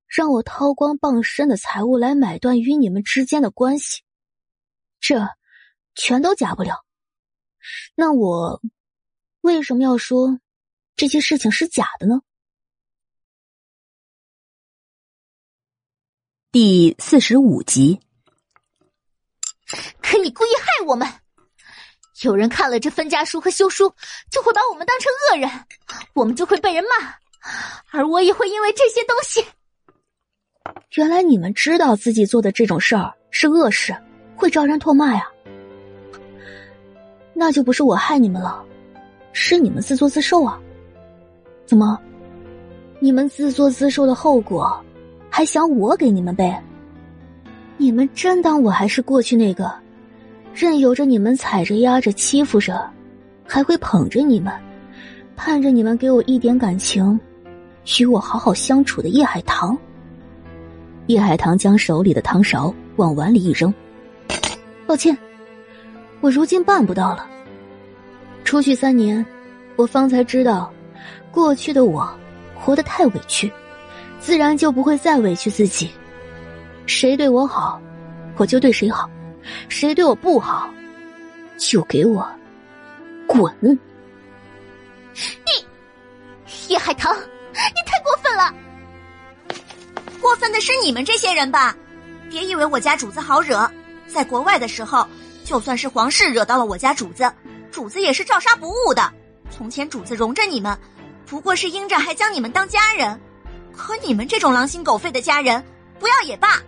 [0.09, 4.03] 让我掏光傍身的财物来买断与你们之间的关系，
[4.99, 5.25] 这
[5.95, 6.85] 全都假不了。
[7.95, 8.61] 那我
[9.41, 10.41] 为什么要说
[10.97, 12.21] 这些事情是假的呢？
[16.55, 17.99] 第四十五集，
[20.01, 21.09] 可你故意害我们！
[22.23, 23.93] 有人看了这分家书和休书，
[24.31, 25.51] 就会把我们当成恶人，
[26.15, 27.13] 我们就会被人骂，
[27.91, 29.45] 而我也会因为这些东西。
[30.93, 33.93] 原来你们知道自己做的这种事儿是恶事，
[34.37, 35.29] 会招人唾骂呀？
[37.35, 38.65] 那就不是我害你们了，
[39.33, 40.57] 是你们自作自受啊！
[41.67, 42.01] 怎么，
[43.01, 44.81] 你们自作自受的后果，
[45.37, 46.55] 还想我给你们背？
[47.77, 49.69] 你们真当我还是过去那个，
[50.55, 52.89] 任由着你们踩着压着欺负着，
[53.45, 54.53] 还会捧着你们，
[55.35, 57.19] 盼着你们给我一点感情，
[57.99, 59.77] 与我好好相处的叶海棠？
[61.07, 63.75] 叶海棠将手里的汤勺往碗里一扔，
[64.87, 65.19] 抱歉，
[66.21, 67.27] 我如今办不到了。
[68.45, 69.27] 出去三年，
[69.75, 70.73] 我方才知道，
[71.33, 72.09] 过去的我
[72.55, 73.53] 活得太委屈，
[74.25, 75.91] 自然就不会再委屈自己。
[76.87, 77.79] 谁对我好，
[78.39, 79.07] 我就对谁好；
[79.69, 80.73] 谁对我不好，
[81.59, 82.27] 就给我
[83.27, 83.55] 滚！
[85.45, 85.67] 你
[86.69, 88.55] 叶海棠，你太过分了！
[90.23, 91.77] 过分的是你们这些人吧？
[92.31, 93.71] 别以为我家主子好惹，
[94.07, 95.07] 在国外的时候，
[95.45, 97.31] 就算是皇室惹到了我家主子，
[97.71, 99.13] 主子也是照杀不误的。
[99.51, 100.77] 从前主子容着你们，
[101.27, 103.21] 不过是因着还将你们当家人。
[103.77, 105.63] 可你们这种狼心狗肺的家人，
[105.99, 106.61] 不要也罢。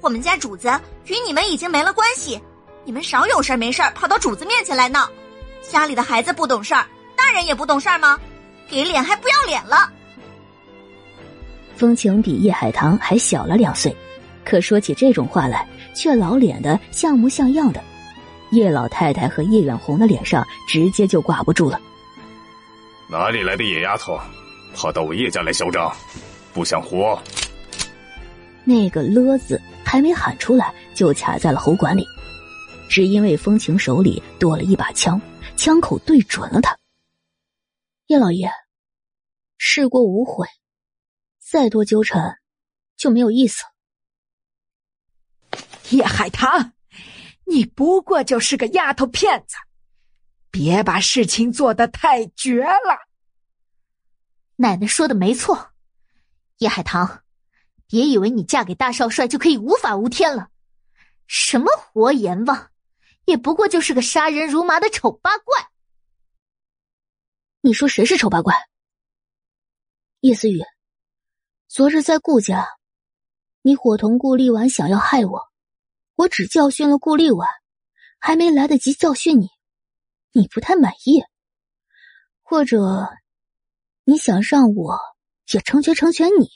[0.00, 0.68] 我们家主子
[1.06, 2.40] 与你们已经没了关系，
[2.84, 5.08] 你们少有事没事跑到主子面前来闹。
[5.68, 6.86] 家里的孩子不懂事儿，
[7.16, 8.18] 大人也不懂事儿吗？
[8.68, 9.90] 给脸还不要脸了？
[11.76, 13.94] 风情比叶海棠还小了两岁，
[14.44, 17.82] 可说起这种话来，却老脸的像模像样的。
[18.50, 21.80] 叶老太太和叶远红的脸上直接就挂不住了。
[23.08, 24.18] 哪里来的野丫头，
[24.74, 25.92] 跑到我叶家来嚣张，
[26.56, 27.22] 不想活？
[28.64, 32.02] 那个了字还没喊出来，就卡在了喉管里，
[32.88, 35.20] 只因为风情手里多了一把枪，
[35.54, 36.74] 枪口对准了他。
[38.06, 38.50] 叶老爷，
[39.58, 40.46] 事过无悔。
[41.38, 42.38] 再多纠缠，
[42.96, 43.62] 就没有意思。
[45.90, 46.72] 叶海棠，
[47.44, 49.56] 你不过就是个丫头片子，
[50.50, 53.06] 别把事情做得太绝了。
[54.56, 55.72] 奶奶说的没错，
[56.58, 57.22] 叶海棠，
[57.86, 60.48] 别以为你嫁给大少帅就可以无法无天了。
[61.26, 62.70] 什么活阎王，
[63.24, 65.70] 也不过就是个杀人如麻的丑八怪。
[67.60, 68.54] 你说谁是丑八怪？
[70.20, 70.62] 叶思雨。
[71.68, 72.66] 昨日在顾家，
[73.60, 75.42] 你伙同顾立婉想要害我，
[76.14, 77.48] 我只教训了顾立婉，
[78.18, 79.50] 还没来得及教训你，
[80.32, 81.22] 你不太满意，
[82.42, 83.10] 或者
[84.04, 84.98] 你想让我
[85.52, 86.50] 也成全成全你？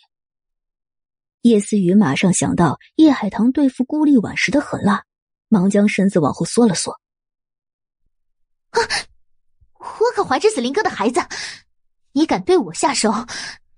[1.43, 5.05] 叶思雨马上想到叶海棠对付顾立婉时的狠辣，
[5.49, 6.93] 忙将身子往后缩了缩。
[8.71, 8.81] 啊！
[9.79, 11.21] 我可怀着子林哥的孩子，
[12.13, 13.11] 你敢对我下手？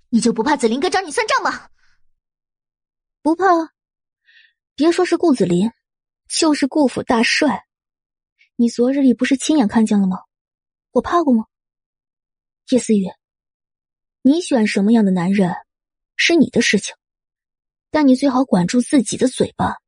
[0.08, 1.68] 你就不怕子林哥找你算账吗？
[3.22, 3.44] 不怕，
[4.74, 5.70] 别说是顾子林，
[6.28, 7.64] 就是顾府大帅，
[8.56, 10.18] 你昨日里不是亲眼看见了吗？
[10.90, 11.46] 我怕过吗？
[12.70, 13.06] 叶思雨，
[14.24, 15.52] 你选什么样的男人
[16.14, 16.94] 是你的事情，
[17.90, 19.78] 但你最好管住自己的嘴巴，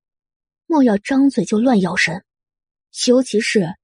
[0.67, 2.25] 莫要张嘴就乱咬人，
[3.07, 3.77] 尤其是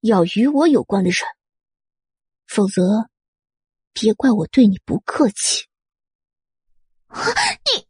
[0.00, 1.20] 咬与我有关的人，
[2.46, 3.10] 否则
[3.92, 5.66] 别怪我对你不客气。
[7.10, 7.86] 你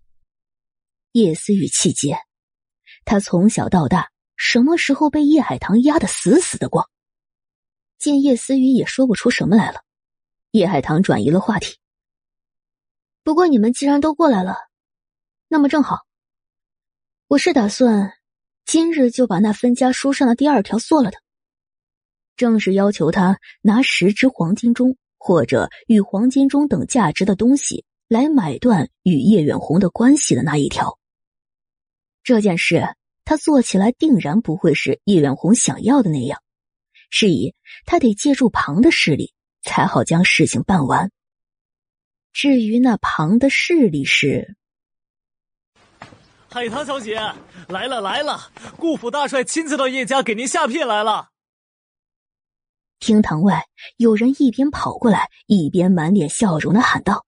[1.12, 2.18] 叶思雨气结，
[3.04, 6.90] 他从小到大什么时候被叶海棠压得死死的过？
[7.98, 9.84] 见叶思雨也说不出什么来了，
[10.50, 11.79] 叶海棠转移了话题。
[13.22, 14.56] 不过你们既然都过来了，
[15.46, 15.98] 那么正好，
[17.28, 18.14] 我是打算
[18.64, 21.18] 今日就把那分家书上的第二条做了的，
[22.36, 30.98] 正是要求他拿十只黄金钟或者与黄金钟等价值的东西来买断与叶远红的关系的那一条。
[32.22, 36.42] 这件事他做起来定然不会是叶远红想要的那样。
[37.10, 37.54] 是以，
[37.84, 41.10] 他得借助庞的势力，才好将事情办完。
[42.32, 44.56] 至于那旁的势力是……
[46.48, 47.20] 海棠小姐
[47.68, 51.28] 来了来了，顾府大帅亲自到叶家给您下聘来了。
[52.98, 53.64] 厅堂外
[53.96, 57.24] 有人一边跑过来，一边满脸笑容的喊道：“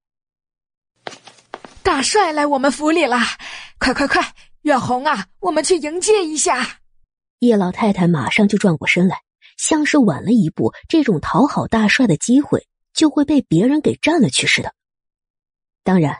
[1.82, 3.18] 大帅来我们府里了，
[3.78, 6.80] 快快快，远红啊，我们去迎接一下。”
[7.40, 9.18] 叶老太太马上就转过身来。
[9.58, 14.74] 像是晚了一步，这种讨好大帅的机会就会被别人给占了去似的。
[15.84, 16.16] 当然，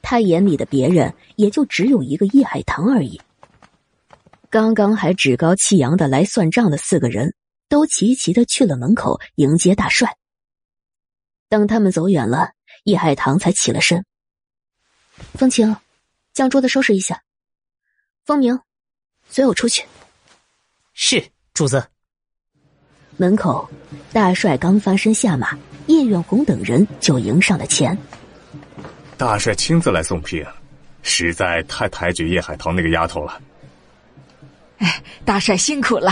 [0.00, 3.20] 他眼里的别人也就只有一个叶海棠而已。
[4.48, 7.34] 刚刚还趾高气扬的来算账的四个人
[7.68, 10.16] 都齐齐的去了门口迎接大帅。
[11.48, 12.52] 等他们走远了，
[12.84, 14.04] 叶海棠才起了身
[15.34, 15.76] ：“风情，
[16.32, 17.22] 将桌子收拾一下。
[18.24, 18.58] 风明，
[19.28, 19.84] 随我出去。
[20.94, 21.86] ”“是，主子。”
[23.18, 23.68] 门口，
[24.12, 27.96] 大帅刚翻身下马，叶远红等人就迎上了前。
[29.24, 30.44] 大帅亲自来送聘，
[31.04, 33.40] 实在太抬举叶海棠那个丫头了。
[34.78, 36.10] 哎，大帅辛苦了，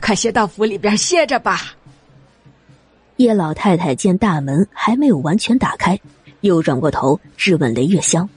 [0.00, 1.76] 快些到府里边歇着吧。
[3.18, 5.96] 叶老太太见大门还没有完全打开，
[6.40, 8.28] 又转过头质问雷月香：“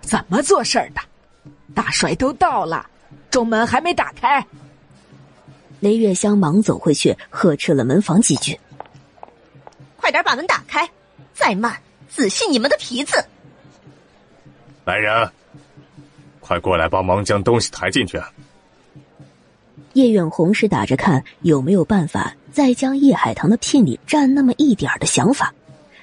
[0.00, 1.00] 怎么做事的？
[1.74, 2.88] 大帅都到了，
[3.28, 4.46] 中门还没打开。”
[5.80, 8.56] 雷月香忙走回去，呵斥了门房几句
[9.98, 10.88] ：“快点把门打开！
[11.34, 11.76] 再慢，
[12.14, 13.24] 仔细你们的皮子！”
[14.84, 15.30] 来人，
[16.40, 18.20] 快过来帮忙将东西抬进去。
[19.94, 25.54] 叶远红是打着看有没有办法再将叶海棠的聘礼占那么一点的想法，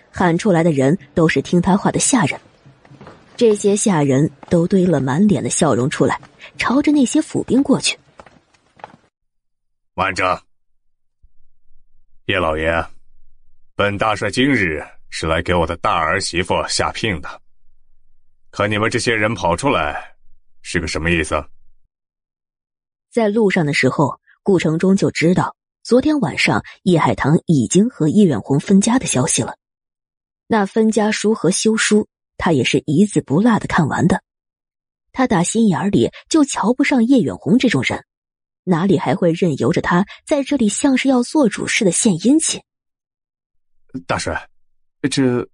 [0.10, 2.40] 喊出来的人都是听他话的下人。
[3.36, 6.20] 这些下人都堆了满脸的笑容出来，
[6.58, 7.98] 朝着那些府兵过去。
[9.94, 10.42] 慢着，
[12.26, 12.86] 叶老爷，
[13.76, 14.82] 本大帅今日
[15.12, 17.42] 是来给我的大儿媳妇下聘的，
[18.50, 20.16] 可你们这些人跑出来，
[20.64, 21.36] 是个什么意思？
[23.12, 29.58] 在路上的时候，顾城中就知道昨天晚上叶海棠已经和叶远红分家的消息了。
[30.48, 32.08] 那分家书和休书，
[32.38, 34.24] 他也是一字不落的看完的。
[35.12, 38.06] 他打心眼里就瞧不上叶远红这种人。
[38.64, 42.62] 哪里还会任由着他在这里像是要做主似的献殷勤？
[44.08, 44.48] 大帅，
[45.10, 45.48] 这……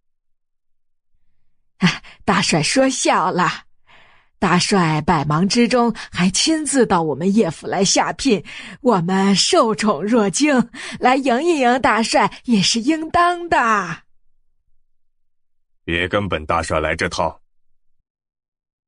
[2.26, 3.50] 大帅说笑了。
[4.40, 8.44] 大帅百忙之中还亲自到我们叶府来下聘，
[8.82, 10.70] 我们受宠若惊，
[11.00, 14.04] 来迎一迎大帅也是应当的。
[15.84, 17.42] 别跟本大帅来这套。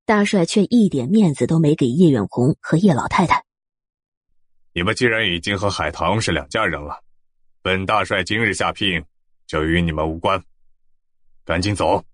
[0.05, 3.43] 大帅却一点面子都没给叶远红和叶老太太。
[4.74, 7.03] 你们既然已经和海棠是两家人了，
[7.62, 9.03] 本大帅今日下聘
[9.47, 10.43] 就与你们无关，
[11.49, 12.05] 赶紧走。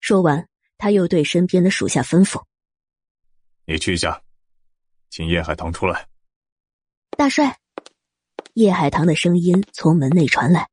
[0.00, 2.42] 说完，他又对身边的属下吩咐
[3.64, 4.20] ：“你去一下，
[5.08, 6.08] 请叶海棠出来。”
[7.16, 7.56] 大帅，
[8.54, 10.68] 叶海棠的声音从门内传来，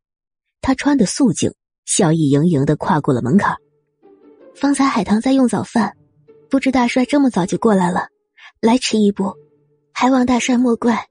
[0.60, 1.54] 他穿的素净，
[1.86, 3.56] 笑意盈盈的跨过了门槛。
[4.56, 5.96] 方才海棠在用早饭，
[6.50, 8.08] 不知大帅这么早就过来了，
[8.60, 9.36] 来迟一步。
[9.94, 11.08] 还望大帅莫怪。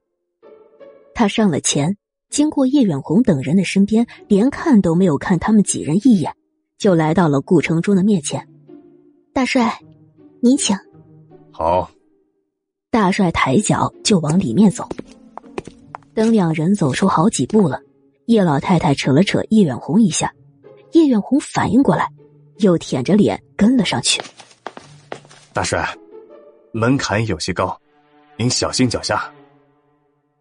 [1.13, 1.97] 他上了前，
[2.29, 6.33] 经过叶远红等人的身边，连看都没有看他们几人一眼，
[6.77, 8.47] 就来到了顾城中的面前。
[9.33, 9.79] 大帅，
[10.41, 10.75] 您请。
[11.51, 11.89] 好。
[12.89, 14.87] 大帅抬脚就往里面走。
[16.13, 17.81] 等两人走出好几步了，
[18.25, 20.33] 叶老太太扯了扯叶远红一下，
[20.93, 22.07] 叶远红反应过来，
[22.59, 24.21] 又舔着脸跟了上去。
[25.51, 25.85] 大帅，
[26.71, 27.77] 门槛有些高。
[28.37, 29.29] 您小心脚下。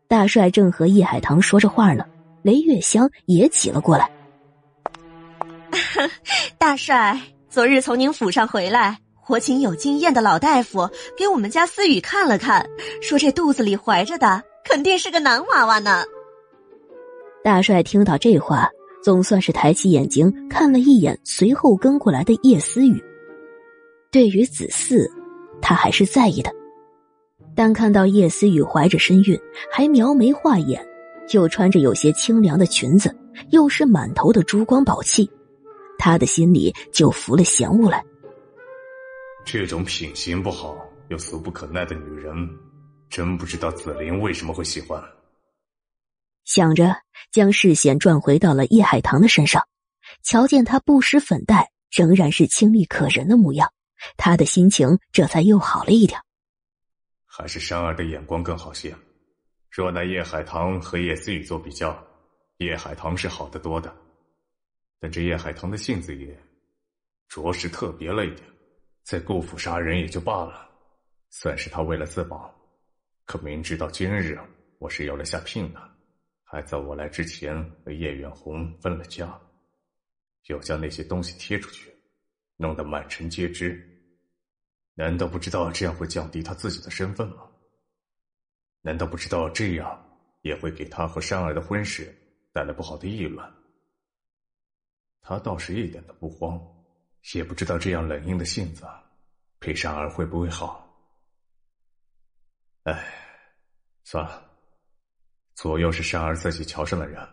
[0.06, 2.04] 大帅正和叶海棠说着话呢，
[2.42, 4.10] 雷月香也挤了过来。
[6.58, 8.96] 大帅，昨日从您府上回来，
[9.28, 12.64] 我请有经验的老大夫给我们家思雨看了看，
[13.02, 16.04] 说这肚子里怀着的肯定是个男娃娃呢。
[17.42, 18.68] 大帅听到这话，
[19.02, 23.02] 总算是抬起眼睛看了一眼随后跟过来的叶思雨。
[24.10, 25.10] 对于子嗣，
[25.60, 26.52] 他还是在意的，
[27.56, 29.38] 但看到叶思雨怀着身孕，
[29.70, 30.84] 还描眉画眼，
[31.30, 33.14] 又穿着有些清凉的裙子，
[33.50, 35.30] 又是满头的珠光宝气，
[35.98, 38.04] 他的心里就浮了嫌恶来。
[39.44, 40.76] 这种品行不好
[41.08, 42.34] 又俗不可耐的女人，
[43.08, 45.02] 真不知道紫菱为什么会喜欢。
[46.44, 46.96] 想着，
[47.30, 49.62] 将视线转回到了叶海棠的身上，
[50.22, 53.70] 瞧见她不施粉黛，仍然是清丽可人的模样，
[54.16, 56.18] 他的心情这才又好了一点。
[57.36, 58.94] 还是山儿的眼光更好些。
[59.68, 62.00] 若拿叶海棠和叶思雨做比较，
[62.58, 63.92] 叶海棠是好得多的，
[65.00, 66.40] 但这叶海棠的性子也
[67.26, 68.46] 着实特别了一点。
[69.02, 70.70] 在顾府杀人也就罢了，
[71.28, 72.54] 算是他为了自保，
[73.24, 74.38] 可明知道今日
[74.78, 75.82] 我是要来下聘的。
[76.44, 79.36] 还在我来之前和叶远红分了家，
[80.46, 81.92] 又将那些东西贴出去，
[82.56, 83.90] 弄得满城皆知。
[84.94, 87.48] 难道不知道这样会降低他自己的身份吗？
[88.80, 92.14] 难道不知道这样也会给他和山儿的婚事
[92.52, 93.52] 带来不好的议论？
[95.20, 96.60] 他倒是一点都不慌，
[97.32, 98.86] 也不知道这样冷硬的性子
[99.58, 100.86] 配山儿会不会好。
[102.82, 103.04] 哎，
[104.04, 104.50] 算了。
[105.54, 107.26] 左右是山儿自己瞧上的人，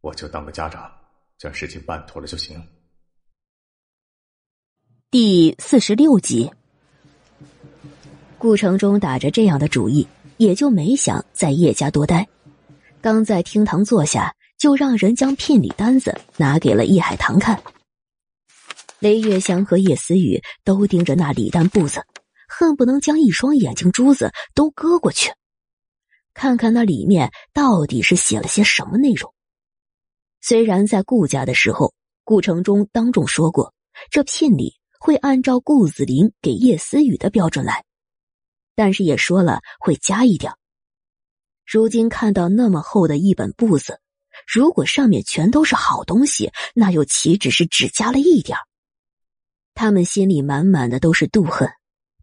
[0.00, 0.90] 我就当个家长，
[1.36, 2.60] 将事情办妥了就行。
[5.14, 6.50] 第四十六集，
[8.36, 10.08] 顾城中打着这样的主意，
[10.38, 12.26] 也就没想在叶家多待。
[13.00, 17.62] 刚在厅堂坐下，就让人将聘礼单子拿给了叶海棠看。
[18.98, 22.02] 雷月香和叶思雨都盯着那礼单簿子，
[22.48, 25.30] 恨不能将一双眼睛珠子都割过去。
[26.32, 29.32] 看看那里面到底是写了些什么内容。
[30.40, 31.94] 虽然在顾家的时候，
[32.24, 33.72] 顾城中当众说过，
[34.10, 34.74] 这聘礼
[35.04, 37.84] 会按照顾子霖给叶思雨的标准来，
[38.74, 40.54] 但是也说了会加一点。
[41.66, 44.00] 如今看到那么厚的一本簿子，
[44.46, 48.56] 如果上面全都是好东西，那又岂止是只加了一点
[49.74, 51.68] 他们心里满满的都是妒恨，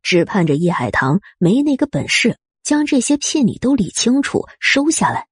[0.01, 2.39] 只盼着叶海棠没那个本事。
[2.63, 5.27] 将这些聘礼都理清楚，收下来。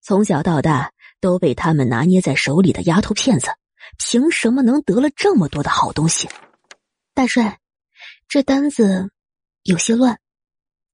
[0.00, 3.48] 从小到大都被他们拿捏在手里的丫头片子，
[3.98, 6.28] 凭什么能得了这么多的好东西？
[7.14, 7.60] 大帅，
[8.28, 9.10] 这单子
[9.62, 10.20] 有些乱，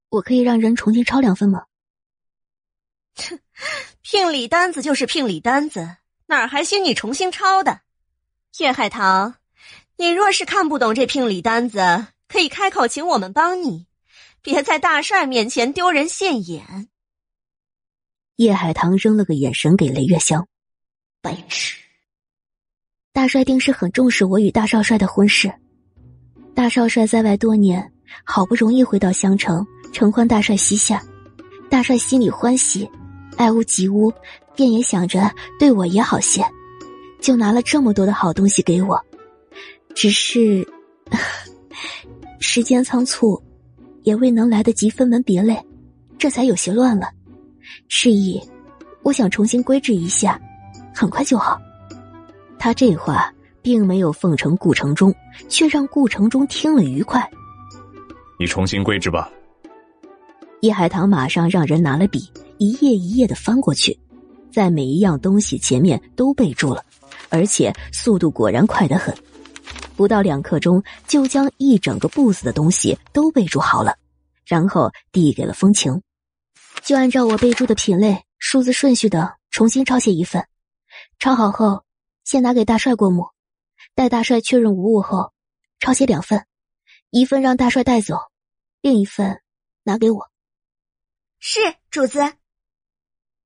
[0.09, 1.65] 我可以让人重新抄两份吗？
[3.15, 3.39] 切，
[4.01, 7.81] 聘礼单子就是聘礼单子，哪儿还需你重新抄的？
[8.59, 9.35] 叶海棠，
[9.95, 13.87] 你若是看不懂这聘礼单子，可以开口请我们帮你。
[14.41, 16.89] 别在大帅面前丢人现眼。
[18.35, 20.47] 叶海棠扔了个眼神给雷月香，
[21.21, 21.77] 白痴。
[23.17, 25.51] 大帅定是很重视我与大少帅的婚事。
[26.53, 27.91] 大少帅在外多年，
[28.23, 31.01] 好不容易回到襄城，承欢大帅膝下，
[31.67, 32.87] 大帅心里欢喜，
[33.35, 34.13] 爱屋及乌，
[34.55, 36.45] 便也想着对我也好些，
[37.19, 39.03] 就拿了这么多的好东西给我。
[39.95, 40.63] 只是
[42.39, 43.41] 时间仓促。
[44.03, 45.59] 也未能来得及分门别类，
[46.19, 47.09] 这才有些乱了。
[47.89, 48.39] 示意，
[49.01, 50.39] 我想重新归置一下，
[50.93, 51.59] 很快就好。
[52.67, 55.15] 他这话并没有奉承顾城中，
[55.47, 57.25] 却让顾城中听了愉快。
[58.37, 59.31] 你重新归置吧。
[60.59, 63.97] 叶海棠马上让人拿了笔，一页一页的翻过去，
[64.51, 66.83] 在每一样东西前面都备注了，
[67.29, 69.15] 而且速度果然快得很。
[69.95, 73.95] 不到两刻钟，就将一整个布子的东西都备注好了，
[74.45, 76.01] 然后递给了风情，
[76.83, 80.45] 就按照我备注的品类、数字顺序等重新抄写一份。
[81.17, 81.83] 抄好后，
[82.27, 83.29] 先拿给大帅过目，
[83.95, 85.31] 待大帅确认无误后，
[85.79, 86.45] 抄写两份，
[87.09, 88.17] 一份让大帅带走，
[88.81, 89.41] 另一份
[89.83, 90.29] 拿给我。
[91.39, 92.19] 是主子。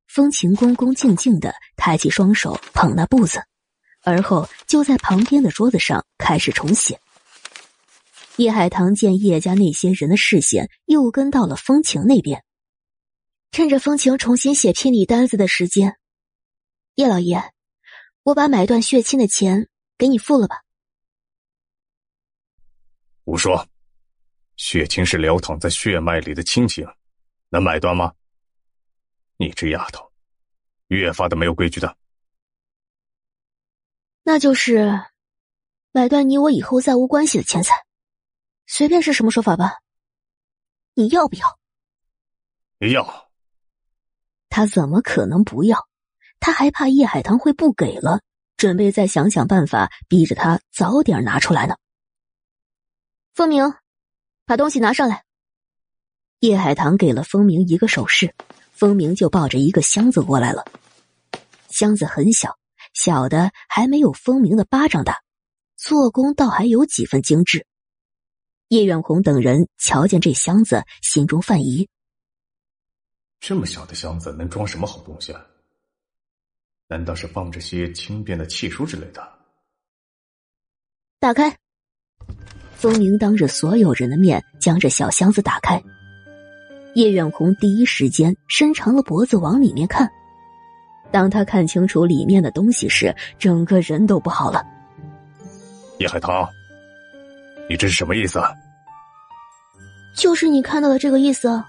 [0.08, 3.44] 风情恭恭敬敬的抬起双手捧那簿子。
[4.02, 7.00] 而后就在旁边的桌子上开始重写。
[8.38, 12.44] 叶海棠见叶家那些人的视线又跟到了风情那边，
[13.52, 16.00] 趁着风情重新写聘礼单子的时间，
[16.96, 17.51] 叶老爷，
[18.24, 19.68] 我把买断血亲的钱
[19.98, 20.64] 给你付了吧。
[23.24, 23.68] 胡说，
[24.58, 26.88] 血亲是流淌在血脉里的亲情，
[27.50, 28.14] 能买断吗？
[29.38, 30.12] 你这丫头，
[30.88, 31.98] 越发的没有规矩的。
[34.24, 35.04] 那就是
[35.92, 37.74] 买断你我以后再无关系的钱财，
[38.68, 39.80] 随便是什么说法吧？
[40.94, 41.60] 你要不要？
[42.92, 43.32] 要。
[44.50, 45.88] 他怎么可能不要？
[46.42, 48.20] 他还怕叶海棠会不给了，
[48.58, 51.76] 准备再想想办法，逼着他早点拿出来呢。
[53.36, 53.74] 风明，
[54.46, 55.24] 把东西拿上来。
[56.40, 58.34] 叶海棠给了风明一个手势，
[58.72, 60.66] 风明就抱着一个箱子过来了。
[61.70, 62.58] 箱子很小，
[62.94, 65.22] 小的还没有风明的巴掌大，
[65.78, 67.68] 做工倒还有几分精致。
[68.70, 71.88] 叶远红等人瞧见这箱子，心中犯疑：
[73.40, 75.46] 这么小的箱子能装什么好东西啊？
[76.92, 79.26] 难道是放着些轻便的契书之类的？
[81.22, 81.56] 打开。
[82.76, 85.82] 风鸣当着所有人的面将这小箱子打开。
[86.96, 90.12] 叶远红第一时间伸长了脖子往里面看，
[91.14, 94.62] 当他看清楚里面的东西时，整个人都不好了。
[96.00, 96.46] 叶海棠，
[97.70, 98.42] 你这是什么意思？
[100.14, 101.64] 就是你看到的这个意思。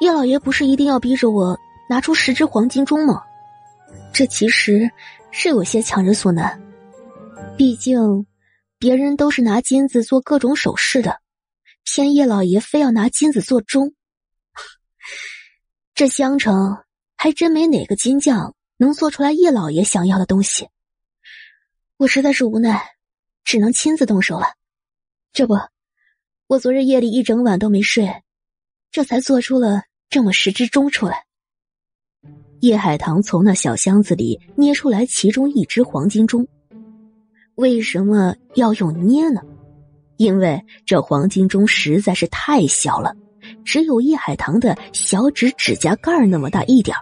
[0.00, 1.56] 叶老爷不是一定要逼着我
[1.88, 3.22] 拿出十只黄金钟吗？
[4.12, 4.90] 这其实
[5.30, 6.60] 是有些强人所难，
[7.56, 8.26] 毕竟
[8.78, 11.20] 别人都是拿金子做各种首饰的，
[11.84, 13.94] 偏叶老爷非要拿金子做钟。
[15.94, 16.78] 这襄城
[17.16, 20.68] 还真没哪个金匠能做出来叶老爷想要的东西。
[21.96, 22.82] 我实在是无奈，
[23.44, 24.46] 只能亲自动手了。
[25.32, 25.54] 这不，
[26.46, 28.22] 我昨日夜里一整晚都没睡，
[28.90, 31.26] 这才做出了这么十只钟出来。
[32.60, 36.46] 叶海棠从那小箱子里捏出来其中一只黄金钟。
[37.56, 39.40] 为什么要用捏呢？
[40.16, 43.14] 因为这黄金钟实在是太小了。
[43.64, 46.94] 只有叶海棠的小指指甲盖那么大一点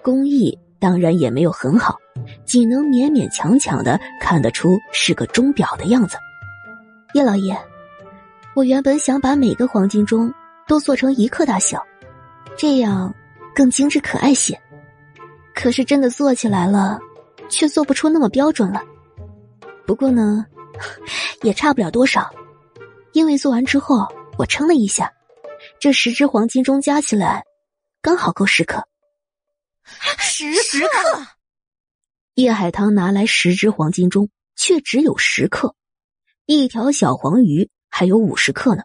[0.00, 1.98] 工艺当然也没有很好，
[2.44, 6.16] 仅能勉勉强强的看得出是个钟表的样子。
[7.14, 7.56] 叶老爷，
[8.54, 10.32] 我原本想把每个黄金钟
[10.66, 11.84] 都做成一克大小，
[12.56, 13.12] 这样
[13.54, 14.58] 更精致可爱些。
[15.54, 16.98] 可是真的做起来了，
[17.48, 18.82] 却做不出那么标准了。
[19.86, 20.46] 不过呢，
[21.42, 22.30] 也差不了多少，
[23.12, 24.06] 因为做完之后
[24.38, 25.12] 我称了一下。
[25.78, 27.44] 这十只黄金钟加起来，
[28.00, 28.86] 刚好够十克。
[30.18, 31.26] 十十克！
[32.34, 35.74] 叶海棠拿来十只黄金钟，却只有十克。
[36.46, 38.82] 一条小黄鱼还有五十克呢，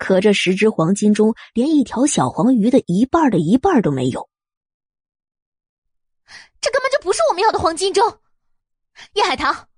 [0.00, 4.30] 可这十只黄金钟连一条小黄鱼的一半的一半都没有。
[6.58, 8.18] 这根本就不是我们要的黄金钟。
[9.12, 9.68] 叶海棠，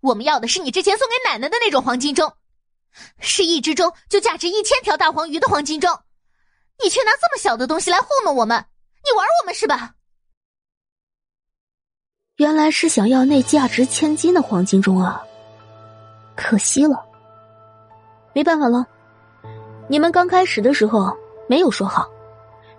[0.00, 2.32] 我们要的是你之前送给奶奶的那种黄金钟。
[3.20, 5.90] 是一只钟就价值一千条大黄鱼的黄金钟，
[6.82, 8.56] 你却拿这么小的东西来糊弄我们，
[9.04, 9.94] 你玩我们是吧？
[12.36, 15.22] 原来是想要那价值千金的黄金钟啊！
[16.34, 17.06] 可惜了，
[18.34, 18.86] 没办法了，
[19.88, 21.16] 你们刚开始的时候
[21.48, 22.08] 没有说好，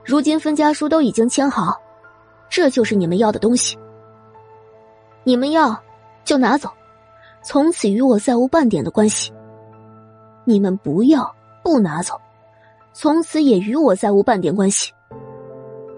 [0.04, 1.80] 如今分家书都已经签好，
[2.50, 3.78] 这就是你们要的东西。
[5.24, 5.82] 你们要
[6.26, 6.70] 就拿走，
[7.44, 9.32] 从此与我再无半点的关系。
[10.44, 11.34] 你们不要
[11.64, 12.20] 不拿走，
[12.94, 14.94] 从此也与我再无半点关系。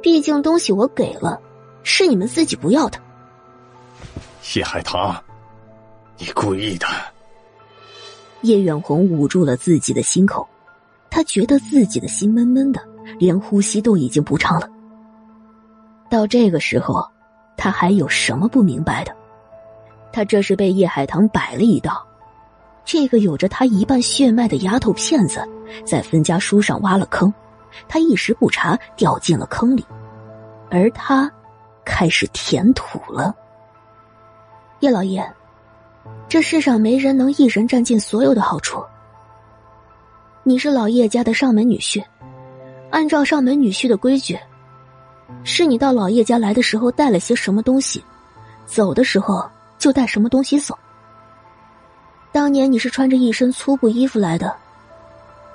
[0.02, 1.40] 毕竟东西我给了，
[1.84, 3.00] 是你们自己不要的。
[4.56, 5.16] 叶海棠，
[6.18, 6.88] 你故意的。
[8.42, 10.48] 叶远红捂住了自己的心口，
[11.10, 12.82] 他觉得自己的心闷闷的，
[13.18, 14.70] 连呼吸都已经不畅了。
[16.10, 17.06] 到这个时候，
[17.58, 19.16] 他还有什么不明白的？
[20.12, 22.06] 他这是被叶海棠摆了一道。
[22.86, 25.48] 这个有着他一半血脉的丫头片子，
[25.86, 27.32] 在分家书上挖了坑，
[27.88, 29.86] 他一时不察，掉进了坑里，
[30.72, 31.32] 而他
[31.86, 33.36] 开始填土了。
[34.80, 35.24] 叶老爷，
[36.28, 38.84] 这世上没人能一人占尽所有的好处。
[40.50, 42.04] 你是老叶家的上门女婿，
[42.90, 44.36] 按照上门女婿的规矩，
[45.44, 48.04] 是你到老叶家来的时候带了些什么东西，
[48.66, 49.48] 走的时候
[49.78, 50.76] 就带什么东西走。
[52.32, 54.52] 当年你是穿着一身粗布衣服来的，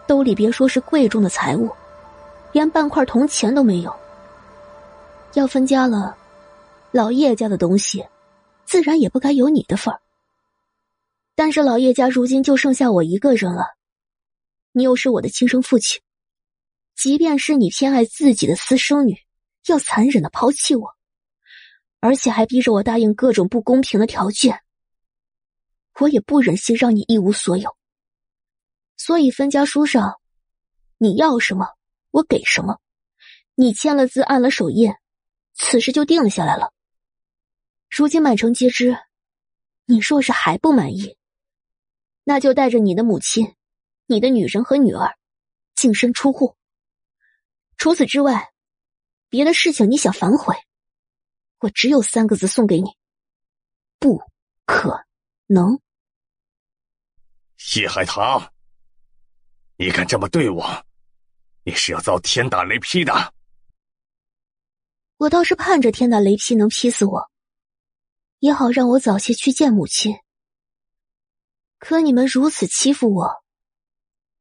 [0.07, 1.69] 兜里别说是贵重的财物，
[2.53, 3.93] 连半块铜钱都没有。
[5.33, 6.17] 要分家了，
[6.93, 8.07] 老叶家的东西，
[8.65, 9.99] 自然也不该有你的份儿。
[11.35, 13.75] 但是老叶家如今就剩下我一个人了，
[14.77, 16.03] 你又是我的亲生父亲，
[16.97, 19.17] 即便是你偏爱自己的私生女，
[19.69, 20.91] 要残忍的抛弃我，
[22.01, 24.61] 而且还逼着我答应各种不公平的条件。
[26.01, 27.77] 我也不忍心让你一无所有，
[28.97, 30.21] 所以分家书上，
[30.99, 31.69] 你要什么
[32.11, 32.81] 我给什么，
[33.55, 34.93] 你签了字按了手印，
[35.55, 36.73] 此事就定了下来了。
[37.89, 38.99] 如今满城皆知，
[39.87, 41.17] 你若是还不满意，
[42.25, 43.55] 那就带着你的母亲、
[44.07, 45.17] 你的女人和女儿，
[45.75, 46.57] 净身出户。
[47.77, 48.53] 除此之外，
[49.29, 50.55] 别的事情你想反悔，
[51.61, 52.91] 我只有三个字送给你：
[53.99, 54.23] 不
[54.65, 55.05] 可
[55.47, 55.81] 能。
[57.77, 58.53] 叶海棠，
[59.77, 60.87] 你敢这么对我，
[61.65, 63.35] 你是要遭天打雷劈的。
[65.17, 67.31] 我倒是盼着天打雷劈能劈死我，
[68.41, 70.15] 也好让我早些去见母亲。
[71.79, 73.44] 可你们如此欺负我，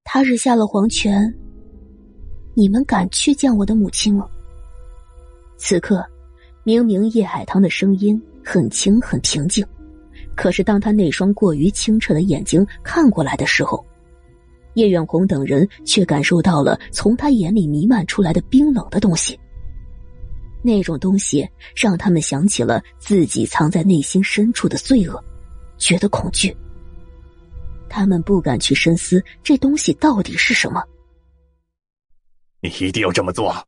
[0.03, 1.33] 他日下了黄泉，
[2.53, 4.27] 你们敢去见我的母亲吗？
[5.57, 6.05] 此刻，
[6.63, 9.65] 明明叶海棠的声音很轻很平静，
[10.35, 13.83] 可是当他那双过于清澈的眼睛看过来的时候，
[14.75, 19.39] 叶远红等人却感受到了从他眼里弥漫出来的冰冷的东西。
[20.61, 25.21] 那种东西让他们想起了自己藏在内心深处的罪恶，
[25.77, 26.55] 觉得恐惧。
[27.95, 30.83] 他们不敢去深思这东西到底是什么。
[32.59, 33.67] 你一定要这么做。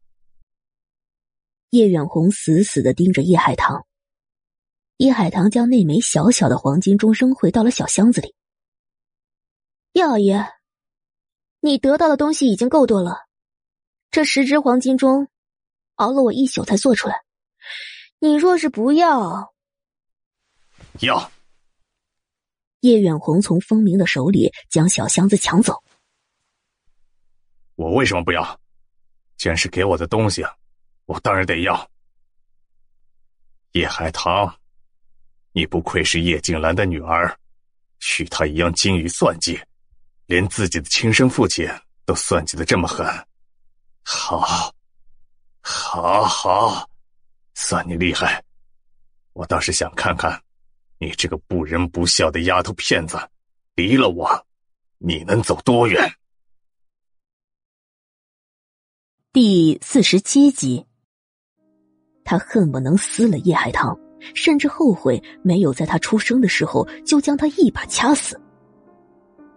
[1.69, 3.85] 叶远红死死的盯着叶海棠。
[4.97, 8.33] 叶海棠将那枚小小的黄金钟扔回到了小箱子里。
[9.93, 10.43] 叶老爷，
[11.59, 13.27] 你得到的东西已经够多了，
[14.09, 15.27] 这十只黄金钟。
[15.95, 17.21] 熬了我一宿才做出来，
[18.17, 19.53] 你若是不要，
[21.01, 21.31] 要。
[22.85, 25.83] 叶远红从风鸣的手里将小箱子抢走。
[27.73, 28.59] 我为什么不要？
[29.37, 30.45] 既然是给我的东西，
[31.05, 31.89] 我当然得要。
[33.71, 34.55] 叶海棠，
[35.51, 37.35] 你不愧是叶静兰的女儿，
[38.19, 39.59] 与她一样精于算计，
[40.27, 41.67] 连自己的亲生父亲
[42.05, 43.05] 都算计的这么狠，
[44.03, 44.71] 好。
[45.67, 46.87] 好好，
[47.55, 48.43] 算你厉害。
[49.33, 50.39] 我倒是想看看，
[50.97, 53.17] 你这个不仁不孝的丫头片子，
[53.75, 54.45] 离了我，
[54.97, 56.01] 你能走多远？
[59.33, 60.85] 第四十七集，
[62.23, 63.99] 他恨不能撕了叶海棠，
[64.33, 68.39] 甚至后悔没有在他出生的时候就将他一把掐死，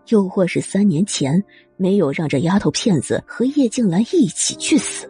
[0.09, 1.43] 又或是三年前
[1.77, 5.09] 没有让这丫头片子和叶静兰一起去死。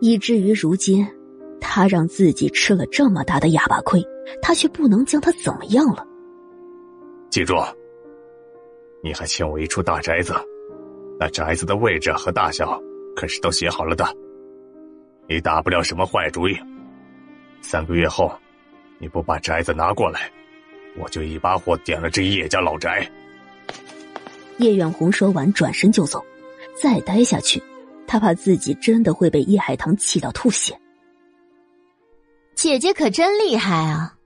[0.00, 1.06] 以至于如今，
[1.60, 4.02] 他让自己吃了这么大的哑巴亏，
[4.40, 6.06] 他却不能将他怎么样了。
[7.30, 7.54] 记住，
[9.02, 10.34] 你还欠我一处大宅子，
[11.18, 12.80] 那宅子的位置和大小
[13.14, 14.06] 可是都写好了的。
[15.28, 16.56] 你打不了什么坏主意。
[17.60, 18.32] 三个月后，
[18.98, 20.30] 你不把宅子拿过来，
[20.98, 23.06] 我就一把火点了这叶家老宅。
[24.56, 26.24] 叶远红说完，转身就走，
[26.80, 27.62] 再待下去。
[28.06, 30.74] 他怕自己真的会被叶海棠气到吐血。
[32.58, 34.18] 姐姐可真厉害啊！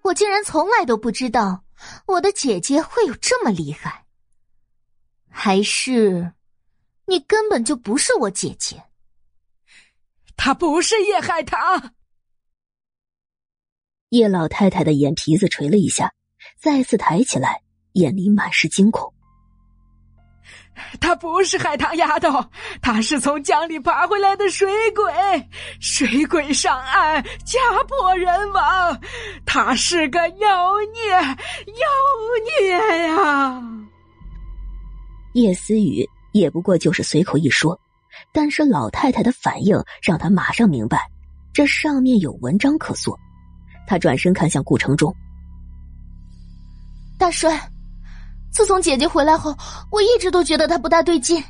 [0.00, 1.62] 我竟然从来都不知道
[2.06, 4.06] 我的姐姐会有这么厉害。
[5.28, 6.32] 还是，
[7.04, 8.82] 你根本就不是我姐姐。
[10.38, 11.92] 她不是叶海棠。
[14.08, 16.14] 叶老太太的眼皮子垂了一下，
[16.58, 19.12] 再次抬起来，眼里满是惊恐。
[21.00, 22.44] 她不是海棠丫头，
[22.80, 25.48] 他是从江里爬回来的水鬼，
[25.80, 27.58] 水鬼上岸，家
[27.88, 29.00] 破人亡。
[29.44, 31.86] 他是个妖孽，妖
[32.60, 33.62] 孽呀！
[35.34, 37.78] 叶思雨也不过就是随口一说，
[38.32, 41.08] 但是老太太的反应让他马上明白，
[41.52, 43.18] 这上面有文章可做。
[43.86, 45.14] 他转身看向顾城中，
[47.18, 47.60] 大帅。
[48.52, 49.56] 自从姐姐回来后，
[49.90, 51.42] 我一直都觉得她不大对劲。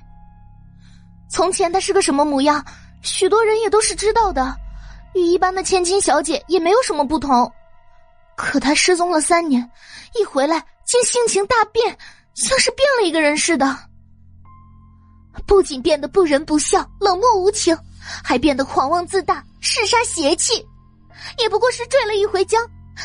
[1.31, 2.65] 从前她是个什么模样，
[3.03, 4.55] 许多人也都是知道的，
[5.15, 7.51] 与一般的千金小姐也没有什么不同。
[8.37, 9.69] 可她失踪了三年，
[10.15, 11.97] 一回来竟性情大变，
[12.35, 13.77] 像是变了一个人似的。
[15.47, 17.77] 不仅变得不仁不孝、冷漠无情，
[18.23, 20.65] 还变得狂妄自大、嗜杀邪气。
[21.39, 22.61] 也不过是坠了一回江，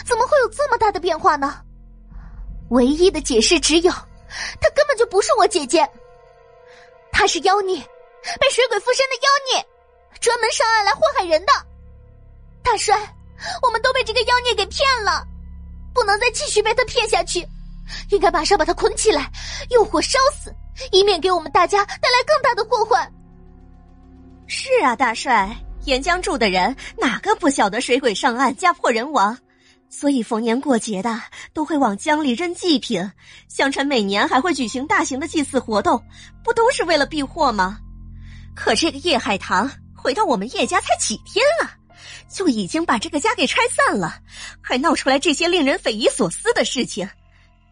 [0.05, 1.61] 怎么会有这么大的变化呢？
[2.69, 5.87] 唯一的解释只有，她根本就不是我姐姐，
[7.11, 7.77] 她是妖孽，
[8.39, 9.65] 被水鬼附身的妖孽，
[10.19, 11.51] 专门上岸来祸害人的。
[12.63, 12.95] 大帅，
[13.61, 15.23] 我们都被这个妖孽给骗了，
[15.93, 17.47] 不能再继续被他骗下去，
[18.09, 19.31] 应该马上把他捆起来，
[19.69, 20.51] 用火烧死，
[20.91, 23.11] 以免给我们大家带来更大的祸患。
[24.47, 25.55] 是啊，大帅，
[25.85, 29.37] 岩江住的人哪个不晓得水鬼上岸，家破人亡？
[29.97, 31.21] 所以逢年过节的
[31.53, 33.09] 都会往江里扔祭品，
[33.47, 36.03] 相传每年还会举行大型的祭祀活动，
[36.43, 37.79] 不都是为了避祸吗？
[38.53, 41.71] 可这个叶海棠回到我们叶家才几天了，
[42.29, 44.19] 就已经把这个家给拆散了，
[44.61, 47.09] 还闹出来这些令人匪夷所思的事情。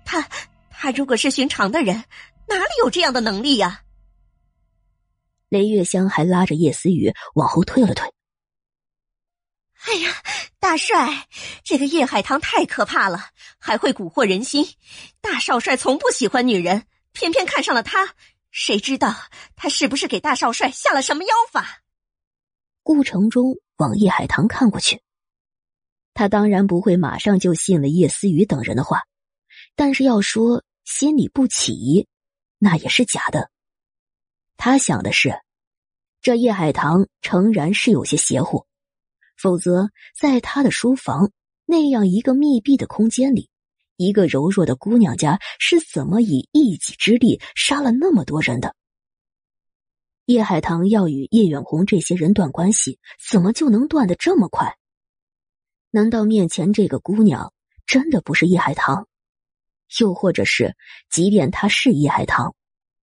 [0.06, 0.26] 他
[0.70, 2.06] 他如果是寻常的人，
[2.48, 3.82] 哪里有这样的能力呀？
[5.50, 8.10] 雷月香还拉着叶思雨往后退了退。
[9.86, 10.16] 哎呀，
[10.60, 11.28] 大帅，
[11.64, 13.30] 这个叶海棠太可怕了，
[13.60, 14.66] 还会蛊惑人心。
[15.20, 18.16] 大少帅从不喜欢女人，偏偏看上了他，
[18.50, 19.14] 谁知道
[19.56, 21.82] 他是不是给大少帅下了什么妖法？
[22.82, 25.02] 顾城中往叶海棠看过去，
[26.14, 29.04] 他当然不会马上就信了叶思雨等人的话，
[29.76, 32.08] 但是要说心里不起疑，
[32.58, 33.52] 那也是假的。
[34.56, 35.42] 他想的是，
[36.22, 38.66] 这叶海棠诚然是有些邪乎。
[39.44, 41.30] 否则，在他的书房
[41.66, 43.50] 那样一个密闭的空间里，
[43.98, 48.74] 一个柔弱的姑娘家是怎么以一己之力杀了那么多人的？
[50.28, 54.78] 叶海棠要与叶远红这些人断关系，怎么就能断的这么快？
[55.92, 57.52] 难道面前这个姑娘
[57.86, 59.10] 真的不是叶海棠？
[60.00, 60.74] 又或者是，
[61.10, 62.56] 即便她是叶海棠，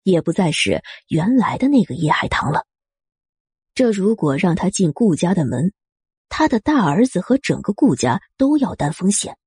[0.04, 2.64] 也不再是原来的那个叶海棠了？
[3.74, 5.72] 这如果让她进顾家的门，
[6.28, 9.38] 他的大儿子和整个顾家都要担风险，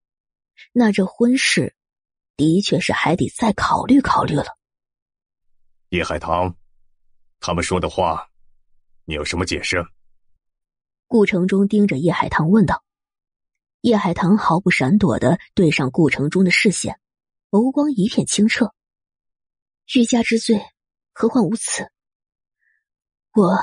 [0.73, 1.75] 那这婚事
[2.36, 4.57] 的确是还得再考虑考虑了。
[5.89, 6.55] 叶海棠，
[7.39, 8.29] 他们说的话，
[9.05, 9.86] 你有什么解释？
[11.07, 12.84] 顾城中盯着叶海棠问道。
[13.82, 16.99] 叶海棠毫不闪躲的对上顾城中的视线，
[17.49, 18.73] 眸光一片清澈。
[19.95, 20.63] 欲加之罪，
[21.11, 21.91] 何患无辞？
[23.34, 23.59] 我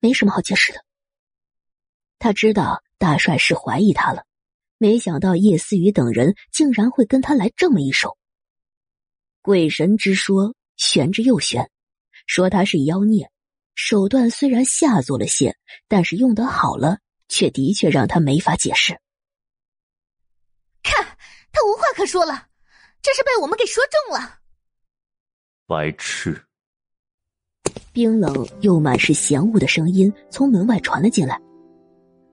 [0.00, 0.84] 没什么好解释的。
[2.18, 4.24] 他知道大帅是怀疑他了，
[4.76, 8.16] 没想到叶思雨等人竟然会跟他来这么一手。
[9.40, 11.70] 鬼神之说玄之又玄，
[12.26, 13.30] 说他是妖孽，
[13.74, 15.56] 手段虽然下作了些，
[15.86, 16.98] 但是用得好了，
[17.28, 18.98] 却的确让他没法解释。
[20.82, 21.04] 看
[21.52, 22.48] 他无话可说了，
[23.00, 24.40] 这是被我们给说中了。
[25.66, 26.44] 白痴！
[27.92, 31.40] 冰冷又满是嫌恶的声音从门外传了进来。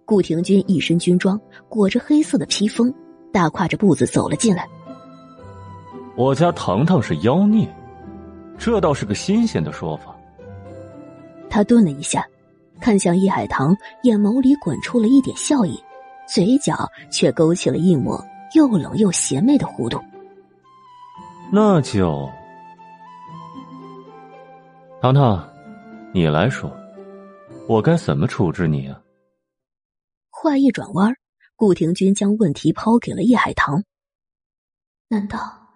[0.06, 2.94] 顾廷君一身军装，裹着黑色的披风，
[3.34, 4.68] 大跨着步子走了进来。
[6.16, 7.68] 我家糖糖是妖孽，
[8.58, 10.16] 这倒是个新鲜的说法。
[11.50, 12.26] 他顿了一下，
[12.80, 15.82] 看向叶海棠，眼眸里滚出了一点笑意，
[16.28, 20.00] 嘴角却勾起了一抹又冷又邪魅的弧度。
[21.52, 22.30] 那就，
[25.02, 25.48] 糖糖，
[26.14, 26.72] 你来说，
[27.68, 29.00] 我该怎么处置你啊？
[30.46, 31.12] 话一转弯，
[31.56, 33.84] 顾廷君将问题抛给了叶海棠。
[35.08, 35.74] 难道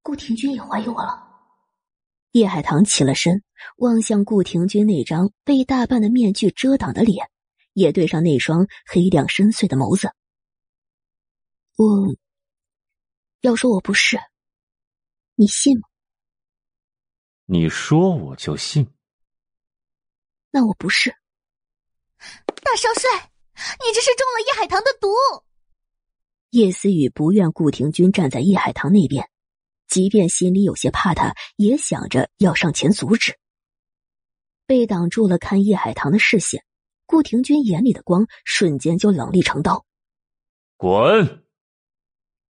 [0.00, 1.26] 顾廷君也怀疑我了？
[2.30, 3.42] 叶海棠起了身，
[3.78, 7.28] 望向顾廷君那张被大半的面具遮挡的脸，
[7.72, 10.08] 也对上那双黑亮深邃的眸子。
[11.74, 12.16] 我
[13.40, 14.20] 要说我不是，
[15.34, 15.88] 你信吗？
[17.46, 18.86] 你说我就信。
[20.52, 21.10] 那我不是。
[22.62, 23.32] 大少帅。
[23.56, 25.08] 你这是中了叶海棠的毒。
[26.50, 29.28] 叶思雨不愿顾廷君站在叶海棠那边，
[29.88, 33.36] 即便心里有些怕他，也想着要上前阻止。
[34.66, 36.64] 被挡住了看叶海棠的视线，
[37.06, 39.84] 顾廷君眼里的光瞬间就冷厉成刀。
[40.76, 41.44] 滚！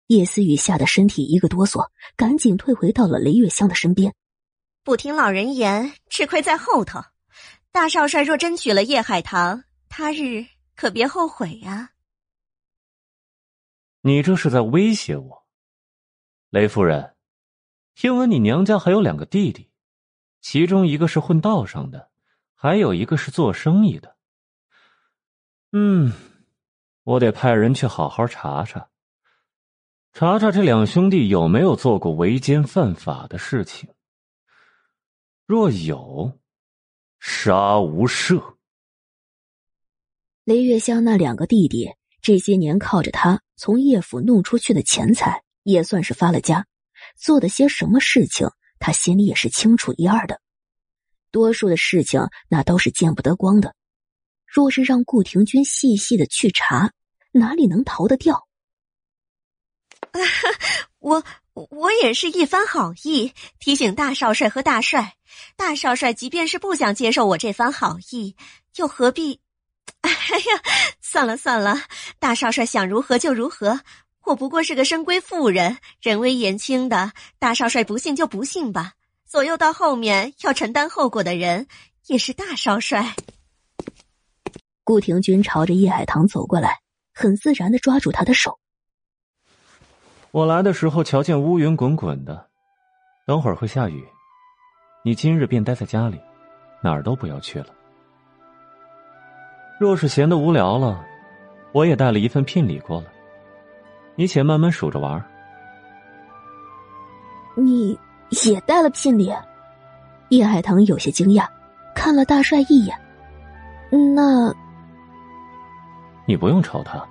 [0.07, 4.13] 叶思雨吓得身体一个哆嗦，赶紧退回到了雷月香的身边。
[4.83, 7.01] 不听老人言，吃亏在后头。
[7.71, 10.45] 大少帅若真娶了叶海棠，他日。
[10.77, 11.93] 可别后悔呀！
[14.01, 15.47] 你这是在威胁我，
[16.51, 17.15] 雷夫人。
[17.95, 19.71] 听闻你娘家还有两个弟弟，
[20.39, 22.11] 其中一个是混道上的，
[22.53, 24.17] 还有一个是做生意的。
[25.71, 26.13] 嗯，
[27.01, 28.87] 我得派人去好好查查，
[30.13, 33.89] 查查这两兄弟有没有做过违奸犯法的事情。
[35.47, 36.39] 若有，
[37.19, 38.56] 杀无赦。
[40.47, 41.91] 雷月香那两个弟弟
[42.21, 46.65] 这些年靠着他从叶府弄出去的钱财，也算是发了家。
[47.17, 48.47] 做的些什么事情，
[48.79, 50.39] 他心里也是清楚一二的。
[51.31, 53.75] 多数的事情那都是见不得光的。
[54.45, 56.93] 若是让顾廷君细细的去查，
[57.33, 58.47] 哪里能逃得掉？
[60.99, 61.25] 我
[61.55, 65.17] 我也是一番好意，提醒大少帅和大帅。
[65.57, 68.37] 大少帅即便是不想接受我这番好意，
[68.77, 69.41] 又何必？
[70.07, 70.61] 哎呀，
[71.01, 71.75] 算了算了，
[72.19, 73.81] 大少帅想如何就如何。
[74.25, 77.11] 我不过是个深闺妇人，人微言轻的。
[77.39, 78.93] 大少帅不信就不信吧。
[79.25, 81.67] 左右到后面要承担后果的人
[82.07, 83.15] 也是大少帅。
[84.83, 86.79] 顾廷君朝着叶海棠走过来，
[87.13, 88.59] 很自然的抓住他的手。
[90.31, 92.49] 我来的时候瞧见乌云滚滚的，
[93.25, 94.05] 等会儿会下雨，
[95.03, 96.19] 你今日便待在家里，
[96.81, 97.67] 哪儿都不要去了。
[99.79, 101.05] 若是闲得无聊了，
[101.71, 103.07] 我也带了一份聘礼过来，
[104.15, 105.23] 你且慢慢数着玩。
[107.55, 107.97] 你
[108.45, 109.31] 也带了聘礼？
[110.29, 111.47] 叶海棠有些惊讶，
[111.95, 112.97] 看了大帅一眼。
[114.15, 114.53] 那，
[116.25, 117.01] 你不用愁他，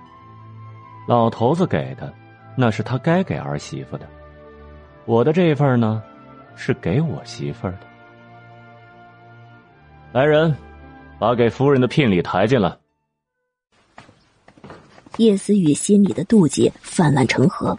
[1.07, 2.13] 老头子给的，
[2.55, 4.05] 那是他该给儿媳妇的。
[5.05, 6.03] 我的这份呢，
[6.55, 7.79] 是给我媳妇的。
[10.11, 10.55] 来人，
[11.19, 12.77] 把给夫人的聘礼抬进来。
[15.17, 17.77] 叶思雨心里的妒忌泛滥成河，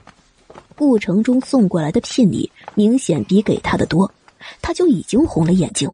[0.74, 4.12] 顾城中送过来的聘礼明显比给他的多，
[4.60, 5.88] 他就已经红了眼睛。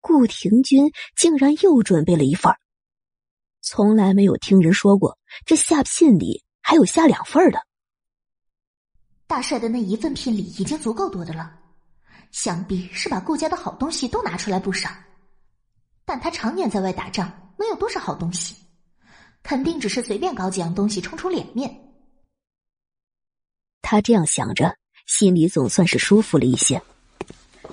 [0.00, 2.52] 顾廷君竟然又准备了一份
[3.60, 5.16] 从来没有听人说过
[5.46, 7.60] 这下聘礼还有下两份的。
[9.28, 11.52] 大帅的那一份聘礼已经足够多的了，
[12.32, 14.90] 想必是把顾家的好东西都拿出来不少。
[16.04, 18.56] 但他常年在外打仗，能有多少好东西？
[19.42, 21.74] 肯定只是随便搞几样东西充充脸面。
[23.80, 24.76] 他这样想着，
[25.06, 26.80] 心里总算是舒服了一些。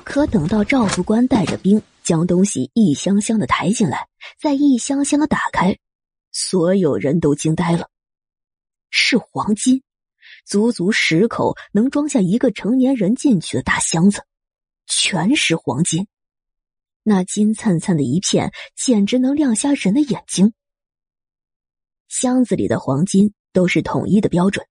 [0.04, 4.08] 可等到赵副官带着兵将东西一箱箱的抬进来，
[4.40, 5.78] 再一箱箱的打开，
[6.32, 7.90] 所有人都惊呆了。
[8.90, 9.84] 是黄金，
[10.46, 14.26] 足足十口能装下一个成年人进去的大箱子，
[14.88, 16.08] 全是黄金。
[17.04, 20.54] 那金灿灿的一片，简直能亮瞎人的眼睛。
[22.08, 24.66] 箱子里的黄金都是统一的标准，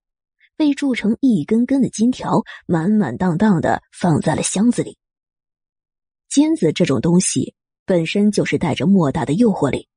[0.57, 4.99] 被铸成一根根的金条，满满当当的放在了箱子里。
[6.29, 7.55] 金子这种东西
[7.87, 9.89] 本身就是带着莫大的诱惑力，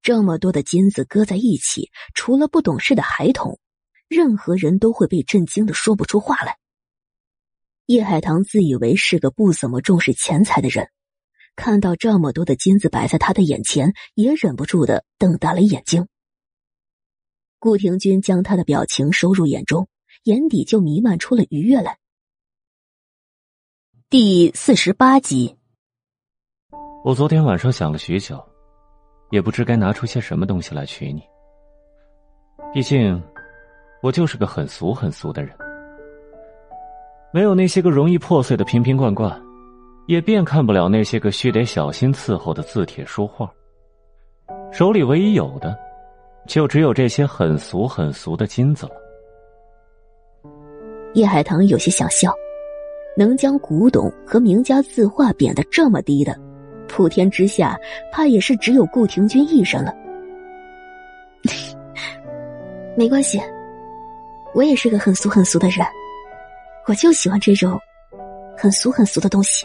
[0.00, 3.58] 这么多的金子搁在一起，除了不懂事的孩童，
[4.08, 6.56] 任何人都会被震惊的说不出话来。
[7.86, 10.88] 叶海棠自以为是个不怎么重视钱财的人，
[11.54, 16.06] 看到这么多的金子摆在他的眼前，也忍不住的瞪大了眼睛。
[17.58, 19.88] 顾廷君将他的表情收入眼中，
[20.24, 21.98] 眼底就弥漫出了愉悦来。
[24.10, 25.56] 第四十八集，
[27.04, 28.44] 我昨天晚上想了许久，
[29.30, 31.22] 也不知该拿出些什么东西来娶你。
[32.74, 33.22] 毕竟，
[34.02, 35.56] 我就是个很俗很俗的人，
[37.32, 39.40] 没有那些个容易破碎的瓶瓶罐罐，
[40.06, 43.50] 也便看不了那些个需得小心伺候的字帖书画。
[44.70, 45.76] 手里唯一有的。
[46.44, 48.92] 就只有这些很俗很俗的金子了。
[51.14, 52.34] 叶海棠有些想笑，
[53.16, 56.36] 能将古董和名家字画贬得这么低的，
[56.88, 57.78] 普天之下
[58.10, 59.94] 怕也是只有顾廷君一人了。
[62.98, 63.40] 没关系，
[64.52, 65.86] 我也是个很俗很俗的人，
[66.88, 67.78] 我就喜欢这种
[68.58, 69.64] 很俗很俗的东西。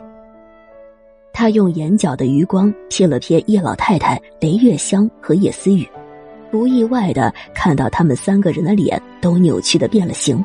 [1.38, 5.88] 他用眼角的余光瞥了瞥叶老太太、雷月香和叶思雨。
[6.50, 10.44] 不意外的看到他们三个人的脸都扭曲的变了形，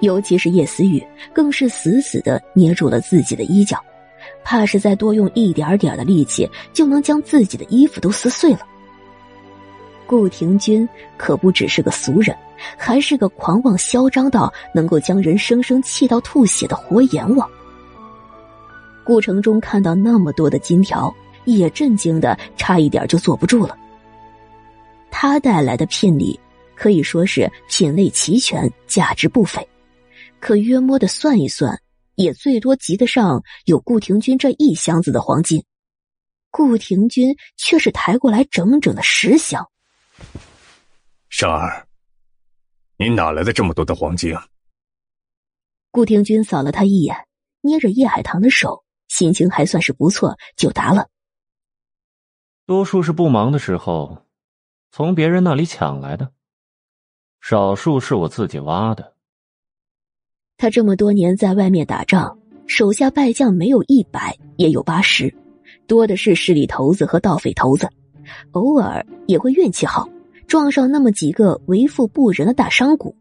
[0.00, 3.78] 尤其是叶思雨，更是死死的捏住了自己的衣角，
[4.42, 8.66] 怕是再多用一点点的力气就能将自己的衣服都撕碎了。
[10.04, 12.36] 顾廷君可不只是个俗人，
[12.76, 17.48] 还是个狂妄嚣张到能够将人生生气到吐血的活阎王。
[19.10, 21.12] 顾城中看到那么多的金条，
[21.44, 23.76] 也震惊的差一点就坐不住了。
[25.10, 26.38] 他带来的聘礼
[26.76, 29.68] 可以说是品类齐全，价值不菲。
[30.38, 31.76] 可约摸的算一算，
[32.14, 35.64] 也最多及得上有顾廷君这一箱子的黄金。
[36.52, 39.66] 顾廷君却是抬过来整整的十箱。
[41.28, 41.84] 生儿，
[42.96, 44.36] 你哪来的这么多的黄金？
[45.90, 47.16] 顾廷君扫了他一眼，
[47.60, 51.08] 捏着叶海棠的手，心情还算是不错，就答了。
[52.64, 54.16] 多数是不忙的时候。
[54.92, 56.32] 从别人那里抢来的，
[57.40, 59.14] 少数是我自己挖的。
[60.56, 65.32] 他这么多年在外面打仗，手下败将没有一百也有八十，
[65.86, 67.88] 多的是势力头子和盗匪头子，
[68.50, 70.08] 偶尔也会运气好，
[70.48, 73.14] 撞上那么几个为富不仁的大商贾。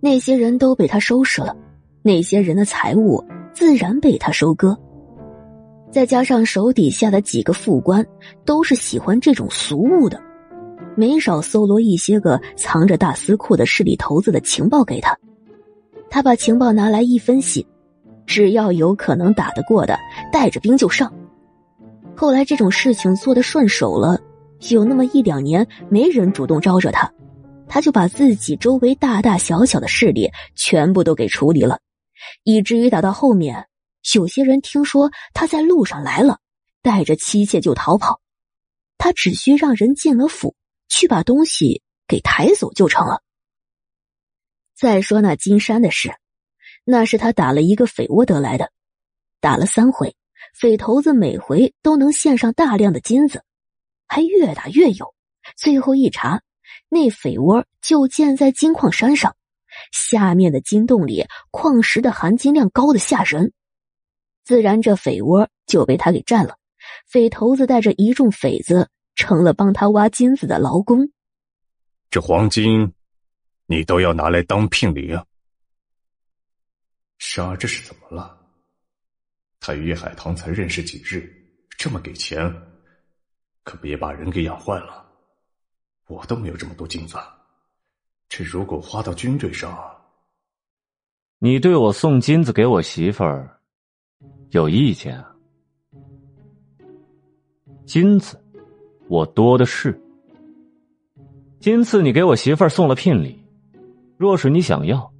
[0.00, 1.56] 那些人都被他收拾了，
[2.02, 3.24] 那些人的财物
[3.56, 4.78] 自然被他收割。
[5.90, 8.06] 再加上手底下的几个副官，
[8.44, 10.20] 都是喜欢这种俗物的。
[10.94, 15.16] 没少搜罗一些个藏着大司库的势力头子的情报给他，
[16.10, 17.66] 他把情报拿来一分析，
[18.26, 19.98] 只要有可能打得过的，
[20.30, 21.10] 带着兵就上。
[22.14, 24.20] 后来这种事情做得顺手了，
[24.68, 27.10] 有那么一两年没人主动招惹他，
[27.66, 31.78] 他就把自己周围大大小小的势力全部都给处理了，
[32.42, 33.68] 以至于打到后面，
[34.14, 36.40] 有些人听说他在路上来了，
[36.82, 38.20] 带着妻妾就逃跑，
[38.98, 40.54] 他只需让人进了府。
[40.88, 43.20] 去把东西给抬走就成了。
[44.76, 46.14] 再说那金山的事，
[46.84, 48.70] 那是他打了一个匪窝得来的，
[49.40, 50.14] 打了三回，
[50.54, 53.42] 匪头子每回都能献上大量的金子，
[54.06, 55.12] 还越打越有。
[55.56, 56.40] 最后一查，
[56.88, 59.36] 那匪窝就建在金矿山上，
[59.92, 63.52] 下面的金洞里矿石的含金量高的吓人，
[64.44, 66.58] 自然这匪窝就被他给占了。
[67.06, 71.10] 匪头子带着一众匪子，成了帮他挖金子的劳工。
[72.10, 72.92] 这黄金，
[73.66, 75.24] 你都要拿来当聘礼啊？
[77.18, 78.38] 珊儿这是怎么了？
[79.58, 81.28] 他与叶海棠才认识几日，
[81.76, 82.54] 这么给钱，
[83.64, 85.04] 可别把人给养坏了。
[86.06, 87.16] 我都没有这么多金子，
[88.28, 89.78] 这如果花到军队上，
[91.38, 93.58] 你对我送金子给我媳妇儿
[94.50, 95.32] 有意见啊？
[97.84, 98.40] 金子，
[99.08, 99.98] 我多的是。
[101.60, 103.38] 今次你给我媳妇儿送了聘礼，
[104.16, 105.12] 若是你想要，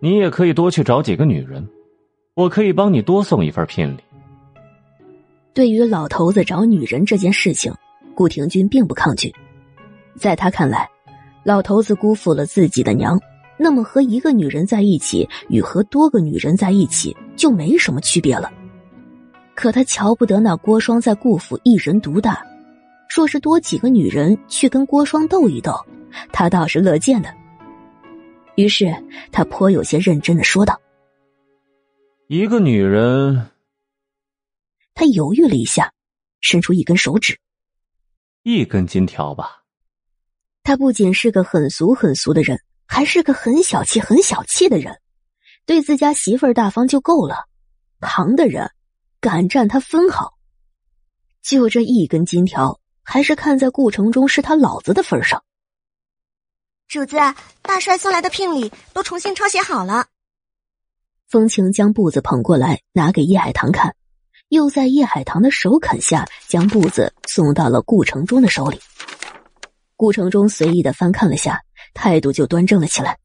[0.00, 1.68] 你也可以多去找几个女人，
[2.34, 4.00] 我可以帮你多送一份聘礼。
[5.52, 7.72] 对于老头子找女人这件事情，
[8.14, 9.34] 顾廷钧并不抗拒。
[10.16, 10.88] 在他看来，
[11.44, 13.20] 老头子辜负了自己的娘，
[13.58, 18.50] 那么和一个女人在一起与和多个女人在一起就没什么区别了。
[19.54, 22.44] 可他瞧不得那郭双在顾府一人独大，
[23.14, 25.72] 若是多几个女人去跟郭双斗一斗，
[26.32, 27.32] 他倒是乐见的。
[28.56, 28.92] 于是
[29.30, 30.80] 他颇有些认真的说道
[32.26, 33.50] ：“一个女人。”
[34.94, 35.92] 他犹豫了一下，
[36.40, 37.36] 伸出一根手指
[38.44, 39.63] ：“一根金条吧。”
[40.64, 44.98] 他不仅是个很俗很俗的人，还是个很小气很小气的人，
[45.64, 47.44] 对自家媳妇儿大方就够了，
[48.00, 48.68] 旁的人。
[49.20, 50.34] 敢占他分毫，
[51.42, 55.42] 就这一根金条，还是看在顾城中是他老子的份上。
[56.88, 57.16] 主子，
[57.62, 60.08] 大帅送来的聘礼都重新抄写好了。
[61.26, 63.96] 风情将布子捧过来，拿给叶海棠看，
[64.50, 68.78] 又在叶海棠的首肯下，将布子送到了顾城中的手里。
[69.96, 71.62] 顾城中随意的翻看了下，
[71.94, 73.18] 态度就端正了起来。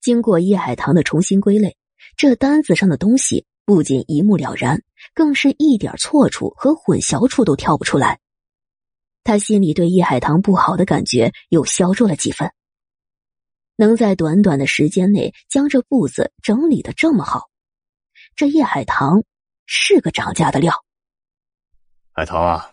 [0.00, 1.76] 经过叶海棠的重新归类，
[2.16, 3.46] 这单子上的东西。
[3.66, 4.82] 不仅一目了然，
[5.14, 8.18] 更是一点错处和混淆处都挑不出来。
[9.22, 12.50] 他心里对叶海棠不好的感觉又消弱了几分。
[13.76, 17.48] 能在短短的时间内将这步子整理的这么好，
[18.34, 19.22] 这叶海棠
[19.66, 20.74] 是个涨价的料。
[22.10, 22.72] 海棠啊，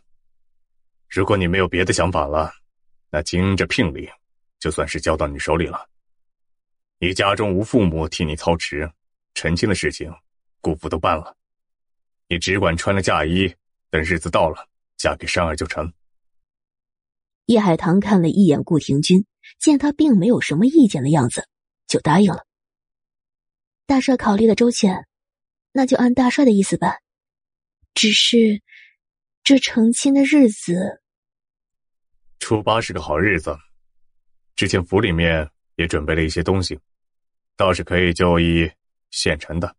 [1.08, 2.52] 如果你没有别的想法了，
[3.18, 4.08] 那今这聘礼
[4.60, 5.90] 就算是交到你手里了。
[7.00, 8.88] 你家中无父母替你操持，
[9.34, 10.14] 成亲的事情。
[10.62, 11.36] 姑父都办了，
[12.28, 13.52] 你只管穿着嫁衣，
[13.90, 15.92] 等日子到了，嫁给山儿就成。
[17.48, 19.26] 叶海棠看了一眼顾廷钧，
[19.58, 21.48] 见他并没有什么意见的样子，
[21.88, 22.46] 就答应了。
[23.88, 25.08] 大帅考虑的周全，
[25.72, 26.98] 那就按大帅的意思办。
[27.96, 28.62] 只是
[29.44, 31.02] 这成亲的日子，
[32.40, 33.58] 初八是个好日子，
[34.56, 36.80] 之前府里面也准备了一些东西，
[37.56, 38.70] 倒是可以就以
[39.12, 39.76] 现成的。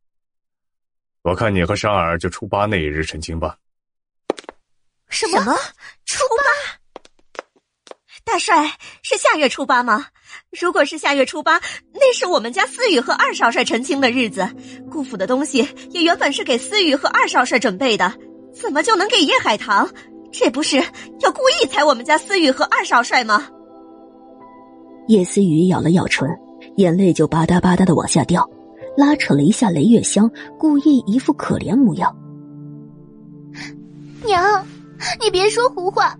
[1.22, 3.56] 我看你和珊儿就初八那一日成亲吧。
[5.08, 5.56] 什么？
[6.04, 7.44] 初八？
[8.24, 10.06] 大帅是下月初八吗？
[10.60, 11.60] 如果是下月初八，
[11.94, 14.46] 那是我们家思雨和二少帅成亲的日子。
[14.90, 18.12] 顾府的东西也原本是给思雨和二少帅准备的，
[18.52, 19.90] 怎么就能给叶海棠？
[20.30, 23.48] 这不是要故意踩我们家思雨和二少帅吗？
[25.08, 26.28] 叶思雨咬了咬唇，
[26.76, 28.48] 眼泪就吧嗒吧嗒的往下掉。
[28.96, 32.14] 拉扯了一下雷月香，故意一副可怜模样。
[34.24, 34.66] 娘，
[35.22, 36.14] 你别说胡话，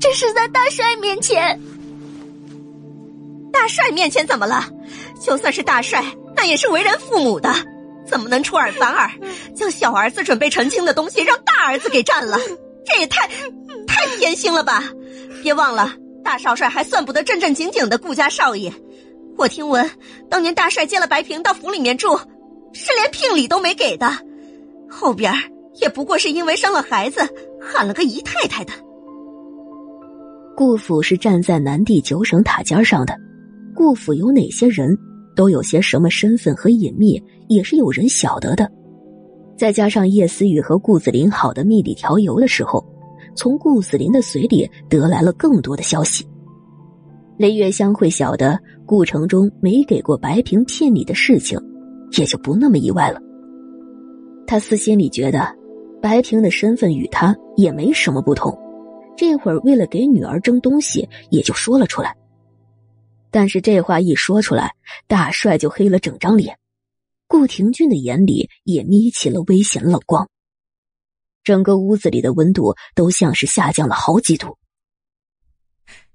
[0.00, 1.60] 这是在大帅面前。
[3.52, 4.64] 大帅面前怎么了？
[5.20, 6.02] 就算是大帅，
[6.34, 7.52] 那也是为人父母的，
[8.06, 9.10] 怎么能出尔反尔，
[9.54, 12.38] 将小儿子准备成亲的东西让大儿子给占了？
[12.86, 13.28] 这也太
[13.86, 14.84] 太偏心了吧！
[15.42, 15.92] 别忘了，
[16.24, 18.72] 大少帅还算不得正正经经的顾家少爷。
[19.36, 19.88] 我听闻，
[20.30, 22.16] 当年大帅接了白萍到府里面住，
[22.72, 24.10] 是连聘礼都没给的。
[24.88, 25.32] 后边
[25.80, 27.20] 也不过是因为生了孩子，
[27.60, 28.72] 喊了个姨太太的。
[30.56, 33.14] 顾府是站在南地九省塔尖上的，
[33.74, 34.96] 顾府有哪些人，
[35.34, 38.70] 都有些什么身份和隐秘，也是有人晓得的。
[39.56, 42.84] 再加上叶思雨和顾子林好的蜜里调油的时候，
[43.34, 46.26] 从顾子林的嘴里得来了更多的消息。
[47.38, 51.58] 雷月香会晓得顾城中没给过白萍聘礼的事情，
[52.18, 53.20] 也就不那么意外了。
[54.46, 55.46] 他私心里觉得，
[56.00, 58.56] 白萍的身份与他也没什么不同，
[59.16, 62.14] 这会儿为了给女儿争东西，也就说了出来。
[63.30, 64.70] 但是这话一说出来，
[65.06, 66.56] 大帅就黑了整张脸，
[67.26, 70.28] 顾廷钧的眼里也眯起了危险冷光。
[71.42, 74.58] 整个屋子里的温度都像是下降了好几度。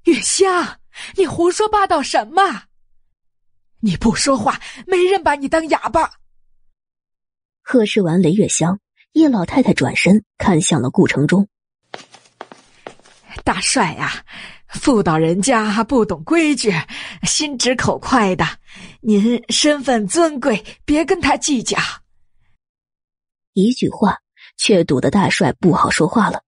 [0.03, 0.79] 月香，
[1.15, 2.63] 你胡说八道什么？
[3.79, 6.11] 你不说话，没人把你当哑巴。
[7.61, 8.79] 呵斥完雷月香，
[9.13, 11.47] 叶老太太转身看向了顾城中。
[13.43, 14.25] 大帅呀，
[14.73, 16.73] 妇道人家不懂规矩，
[17.23, 18.45] 心直口快的。
[19.01, 21.77] 您身份尊贵，别跟他计较。
[23.53, 24.17] 一句话，
[24.57, 26.41] 却堵得大帅不好说话了。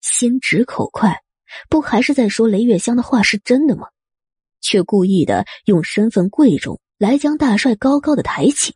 [0.00, 1.22] 心直口快，
[1.68, 3.86] 不还是在说雷月香的话是真的吗？
[4.60, 8.74] 却故意的用身份贵重来将大帅高高的抬起。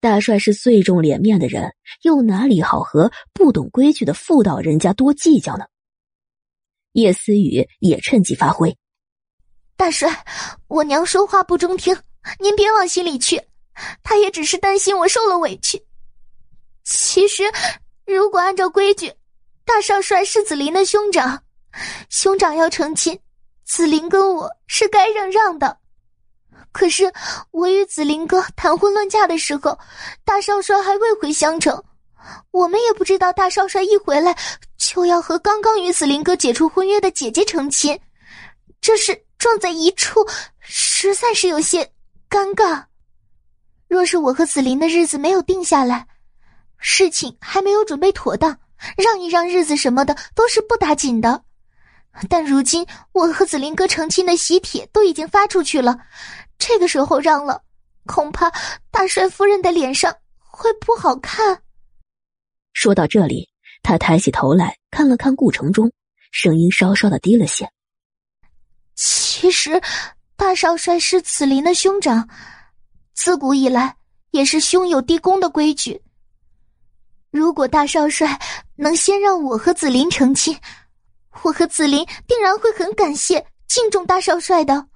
[0.00, 5.64] 大帅是最重脸面的人，又哪里好和不懂规矩的妇道人家多计较呢？
[6.92, 8.76] 叶思雨也趁机发挥
[9.76, 10.24] ：“大帅，
[10.68, 11.96] 我娘说话不中听，
[12.38, 13.40] 您别往心里去。
[14.02, 15.82] 她也只是担心我受了委屈。
[16.84, 17.44] 其实，
[18.04, 19.12] 如果按照规矩，
[19.64, 21.42] 大少帅是子林的兄长，
[22.08, 23.18] 兄长要成亲，
[23.64, 25.78] 紫菱跟我是该让让的。
[26.72, 27.12] 可是，
[27.52, 29.78] 我与紫菱哥谈婚论嫁的时候，
[30.24, 31.82] 大少帅还未回襄城，
[32.50, 34.36] 我们也不知道大少帅一回来。”
[34.76, 37.96] 就要和刚刚与紫菱哥解除婚约的姐姐成亲，
[38.80, 40.26] 这事撞在一处，
[40.58, 41.84] 实在是有些
[42.28, 42.82] 尴尬。
[43.86, 46.04] 若是我和紫菱的日子没有定下来，
[46.78, 48.58] 事情还没有准备妥当，
[48.96, 51.40] 让一让日子什么的都是不打紧的。
[52.28, 55.96] 但如今我和紫菱哥成亲的喜帖都已经发出去了，
[56.58, 57.62] 这个时候让了，
[58.06, 58.50] 恐怕
[58.90, 61.62] 大帅夫人的脸上会不好看。
[62.72, 63.48] 说到这里。
[63.82, 65.90] 他抬起头来看了看顾城中，
[66.32, 67.66] 声音稍稍的低了些。
[68.94, 69.80] 其实，
[70.36, 72.28] 大少帅是紫林的兄长，
[73.14, 73.96] 自古以来
[74.32, 75.98] 也是兄友弟恭的规矩。
[77.30, 78.38] 如果大少帅
[78.76, 80.54] 能先让我和紫林成亲，
[81.42, 84.88] 我和紫林定然会很感谢、敬重大少帅的。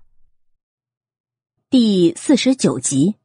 [1.71, 3.17] 第四十九集，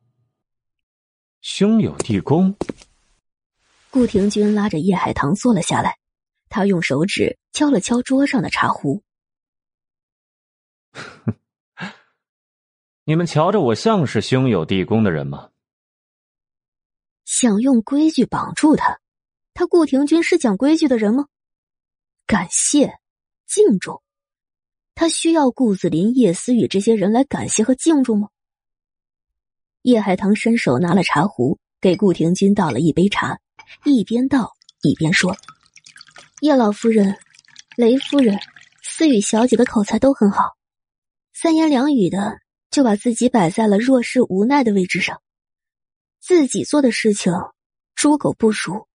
[1.41, 2.55] 兄友弟恭。
[3.91, 5.97] 顾廷钧拉着叶海棠坐了下来，
[6.47, 9.01] 他用手指敲了敲桌上的茶壶。
[13.05, 15.49] 你们瞧着我像是兄友弟恭的人吗？
[17.25, 18.99] 想用规矩绑住他，
[19.53, 21.27] 他顾廷钧是讲规矩的人吗？
[22.27, 22.99] 感谢、
[23.47, 24.03] 敬重，
[24.93, 28.29] 他需要顾子林、叶思雨这些人来感谢和敬重吗？
[29.81, 33.39] 叶海棠伸手拿了茶壶，给顾廷钧倒了一杯茶。
[33.83, 35.35] 一边道一边说
[36.41, 37.17] ：“叶老夫人、
[37.75, 38.39] 雷夫人、
[38.83, 40.55] 思雨小姐的口才都很好，
[41.33, 42.39] 三言两语的
[42.71, 45.21] 就把自己摆在了弱势无奈的位置上。
[46.19, 47.33] 自己做的事情，
[47.95, 48.87] 猪狗不如，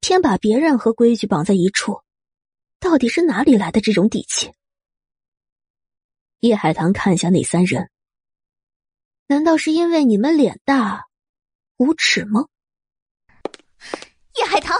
[0.00, 2.00] 偏把别人和规矩绑在一处，
[2.80, 4.52] 到底是哪里来的这种底气？”
[6.40, 7.90] 叶海棠看向那三人，
[9.26, 11.06] 难道是因为你们脸大、
[11.76, 12.46] 无耻吗？
[14.38, 14.78] 叶海棠，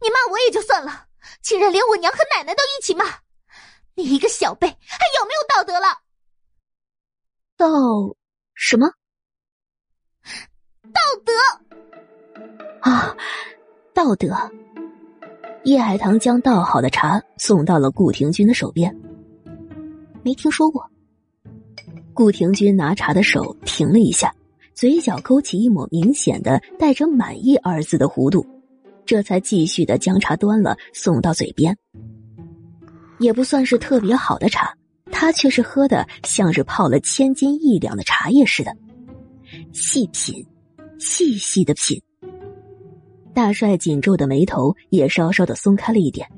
[0.00, 1.06] 你骂我也就算了，
[1.42, 3.04] 竟然连我娘和奶奶都一起骂，
[3.94, 5.86] 你一个小辈还有没有道德了？
[7.56, 7.66] 道
[8.54, 8.88] 什么？
[10.92, 11.32] 道德
[12.90, 13.16] 啊，
[13.94, 14.28] 道德。
[15.64, 18.96] 叶海棠将倒好的茶送到了顾廷钧的手边。
[20.22, 20.88] 没听说过。
[22.14, 24.34] 顾廷钧拿茶的手停了一下，
[24.74, 28.46] 嘴角勾起一抹明显的带着满意二字的弧度。
[29.08, 31.74] 这才继续的将茶端了，送到嘴边。
[33.18, 34.76] 也不算是特别好的茶，
[35.10, 38.76] 他却是喝的像是泡了千斤一两的茶叶似的，
[39.72, 40.46] 细品，
[40.98, 41.98] 细细的品。
[43.32, 46.28] 大帅紧皱的眉头也稍稍的松开了一点。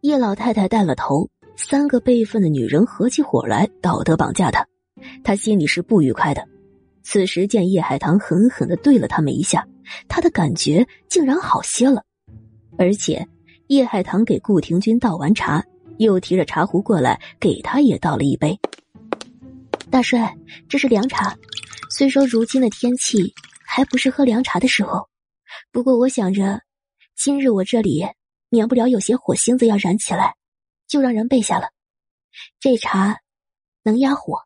[0.00, 4.66] 叶老太太带了头，三个辈分的女人合起伙来道德绑架他，
[5.22, 6.42] 他心里是不愉快的。
[7.02, 9.66] 此时见叶海棠狠狠的对了他们一下。
[10.08, 12.04] 他的感觉竟然好些了，
[12.78, 13.26] 而且
[13.68, 15.64] 叶海棠给顾廷钧倒完茶，
[15.98, 18.58] 又提着茶壶过来给他也倒了一杯。
[19.90, 20.36] 大帅，
[20.68, 21.36] 这是凉茶。
[21.90, 23.34] 虽说如今的天气
[23.66, 25.08] 还不是喝凉茶的时候，
[25.70, 26.62] 不过我想着，
[27.14, 28.06] 今日我这里
[28.48, 30.34] 免不了有些火星子要燃起来，
[30.88, 31.68] 就让人备下了。
[32.58, 33.18] 这茶
[33.82, 34.40] 能压火。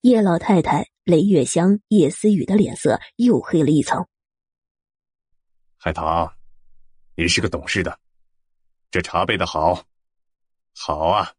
[0.00, 0.88] 叶老太太。
[1.10, 4.06] 雷月香、叶思雨的脸色又黑了一层。
[5.76, 6.32] 海棠，
[7.16, 7.98] 你是个懂事的，
[8.92, 9.84] 这茶备的好，
[10.72, 11.32] 好啊！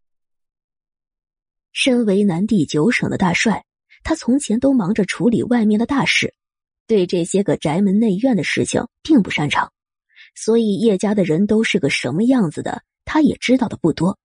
[1.71, 3.63] 身为南地九省的大帅，
[4.03, 6.35] 他从前都忙着处理外面的大事，
[6.85, 9.71] 对这些个宅门内院的事情并不擅长，
[10.35, 14.19] 所以叶家的人都是个什么样子的，他也知道的不多。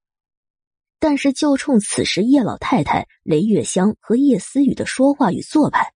[0.98, 5.92] 但是就冲此时叶老太太雷月香和叶思雨的说话与做派，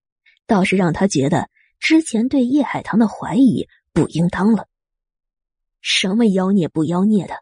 [0.47, 1.49] 倒是让他觉得
[1.79, 4.69] 之前对叶海棠的怀疑不应当了。
[5.81, 7.35] 什么妖孽不妖孽的，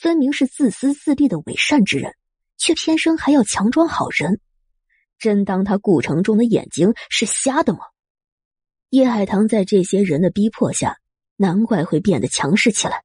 [0.00, 2.14] 分明是自私自利的伪善之人，
[2.56, 4.40] 却偏生还要强装好人，
[5.18, 7.80] 真当他顾城中的眼睛是瞎的吗？
[8.88, 10.96] 叶海棠在这些人的逼迫下，
[11.36, 13.04] 难怪会变得强势起来。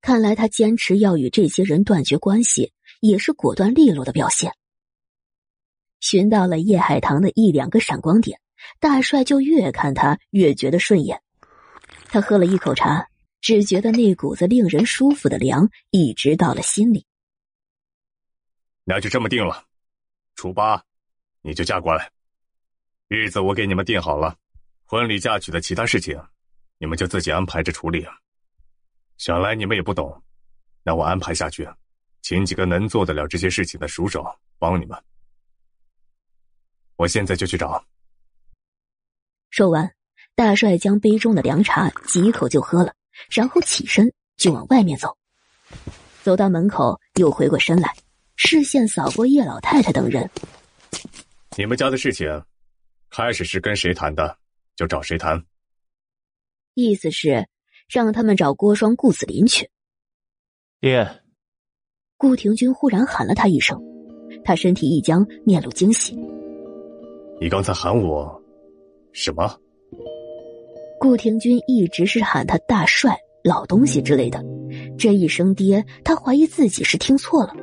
[0.00, 4.52] 看来他坚持要与这些人断绝关系，也是果断利落的表现。
[6.00, 8.40] 寻到了叶海棠的一两个闪光点，
[8.78, 11.20] 大帅就越看他越觉得顺眼。
[12.06, 13.06] 他喝了一口茶。
[13.42, 17.06] 只觉得那股子令人舒服的凉一直到了心里。
[18.84, 19.64] 那就这么定了，
[20.34, 20.84] 初八
[21.40, 22.10] 你就嫁过来，
[23.08, 24.36] 日子我给你们定好了，
[24.84, 26.22] 婚礼嫁娶的其他事情，
[26.76, 28.06] 你们就自己安排着处理。
[29.20, 30.22] 想来你们也不懂，
[30.82, 31.68] 那我安排下去，
[32.22, 34.24] 请几个能做得了这些事情的熟手
[34.58, 34.98] 帮你们。
[36.96, 37.84] 我现在就去找。
[39.50, 39.94] 说完，
[40.34, 42.94] 大帅将杯中的凉茶几口就喝了。
[43.28, 45.14] 然后起身就往外面走，
[46.22, 47.94] 走到门口又回过身来，
[48.36, 50.30] 视线扫过叶老太太等人。
[51.58, 52.26] 你们家的事情，
[53.10, 54.38] 开始是跟谁谈的，
[54.76, 55.44] 就找谁谈。
[56.72, 57.46] 意思是
[57.90, 59.68] 让他们找郭双、顾子林去。
[60.80, 61.06] 爹，
[62.16, 63.82] 顾廷钧忽然喊了他一声，
[64.44, 66.16] 他身体一僵，面露惊喜。
[67.40, 68.40] 你刚才喊我
[69.12, 69.56] 什么？
[71.00, 74.44] 顾廷钧一直是喊他大帅、老东西之类的，
[74.98, 77.54] 这一声爹，他怀疑自己是听错了。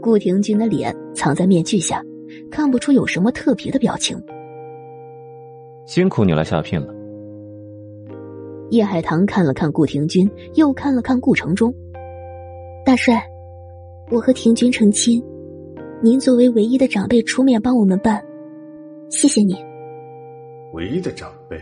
[0.00, 2.02] 顾廷钧的脸藏在面具下，
[2.50, 4.20] 看不出有什么特别的表情。
[5.86, 7.01] 辛苦你来下聘了。
[8.72, 11.72] 叶海棠看了看顾廷钧，又看了看顾城中。
[12.86, 13.22] 大帅，
[14.10, 15.22] 我和廷钧成亲，
[16.00, 18.24] 您作为唯一的长辈出面帮我们办，
[19.10, 19.54] 谢谢你。
[20.72, 21.60] 唯一的长辈。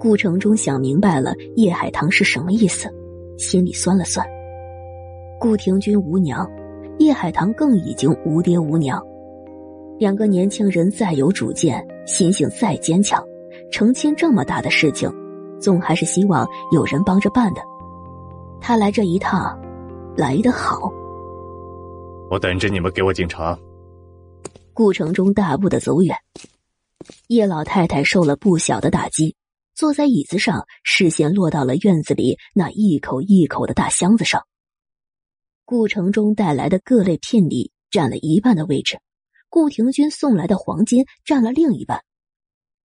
[0.00, 2.92] 顾城中想明白了叶海棠是什么意思，
[3.38, 4.26] 心里酸了酸。
[5.38, 6.44] 顾廷钧无娘，
[6.98, 9.00] 叶海棠更已经无爹无娘。
[9.96, 13.24] 两个年轻人再有主见，心性再坚强，
[13.70, 15.08] 成亲这么大的事情，
[15.60, 17.62] 总还是希望有人帮着办的。
[18.60, 19.58] 他来这一趟，
[20.16, 20.92] 来得好。
[22.30, 23.58] 我等着你们给我警察。
[24.74, 26.16] 顾城中大步的走远，
[27.28, 29.34] 叶老太太受了不小的打击。
[29.74, 34.42] 坐在椅子上，视线落到了院子里那一口一口的大箱子上。
[35.64, 38.98] 顾城中带来的各类聘礼占了一半的位置，
[39.48, 42.02] 顾廷钧送来的黄金占了另一半。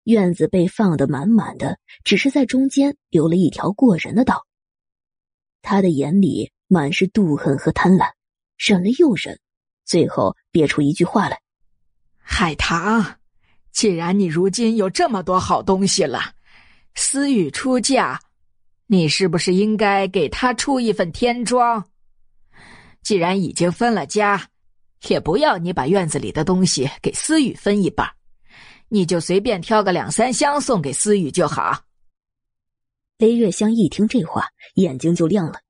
[0.05, 4.47] 院子被放得满满的，只是在中间留了一条过人的道。
[5.61, 8.11] 他的眼里满是妒恨和贪婪，
[8.57, 9.39] 忍了又忍，
[9.85, 11.41] 最后憋出一句话来
[12.19, 13.19] ：“海棠，
[13.71, 16.35] 既然你如今有这么多好东西了。”
[16.95, 18.21] 思雨出嫁，
[18.87, 21.83] 你是不是应该给她出一份天庄？
[23.03, 24.49] 既然已经分了家，
[25.09, 28.07] 也不要你把院子里的东西给思雨分一半，
[28.95, 31.85] 你就随便挑个两三箱送给思雨就好。
[33.17, 35.63] 雷月香一听这话，眼睛就亮了。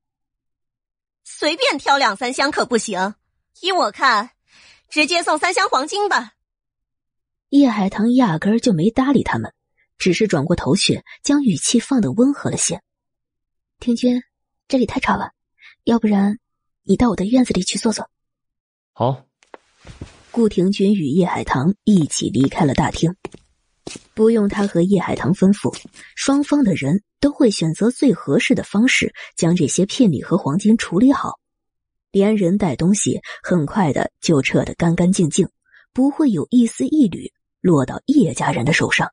[1.23, 3.15] 随便挑两三箱可不行，
[3.61, 4.31] 依我看，
[4.89, 6.33] 直接送三箱黄金吧。
[7.51, 9.55] 叶海棠压根儿就没搭理他们。
[9.99, 12.83] 只是转过头去，将语气放得温和了些。
[13.79, 14.21] 庭君，
[14.67, 15.31] 这里太吵了，
[15.85, 16.41] 要不然
[16.83, 18.11] 你到我的院子里去坐坐。
[18.93, 19.25] 好。
[20.33, 23.15] 顾庭君与叶海棠一起离开了大厅，
[24.15, 25.77] 不用他和叶海棠吩咐，
[26.17, 31.39] 双方的人都会选择最合适的方式将这些聘礼和黄金处理好，
[32.11, 35.51] 连人带东西很快的就撤得干干净净，
[35.93, 37.31] 不会有一丝一缕
[37.61, 39.11] 落到叶家人的手上。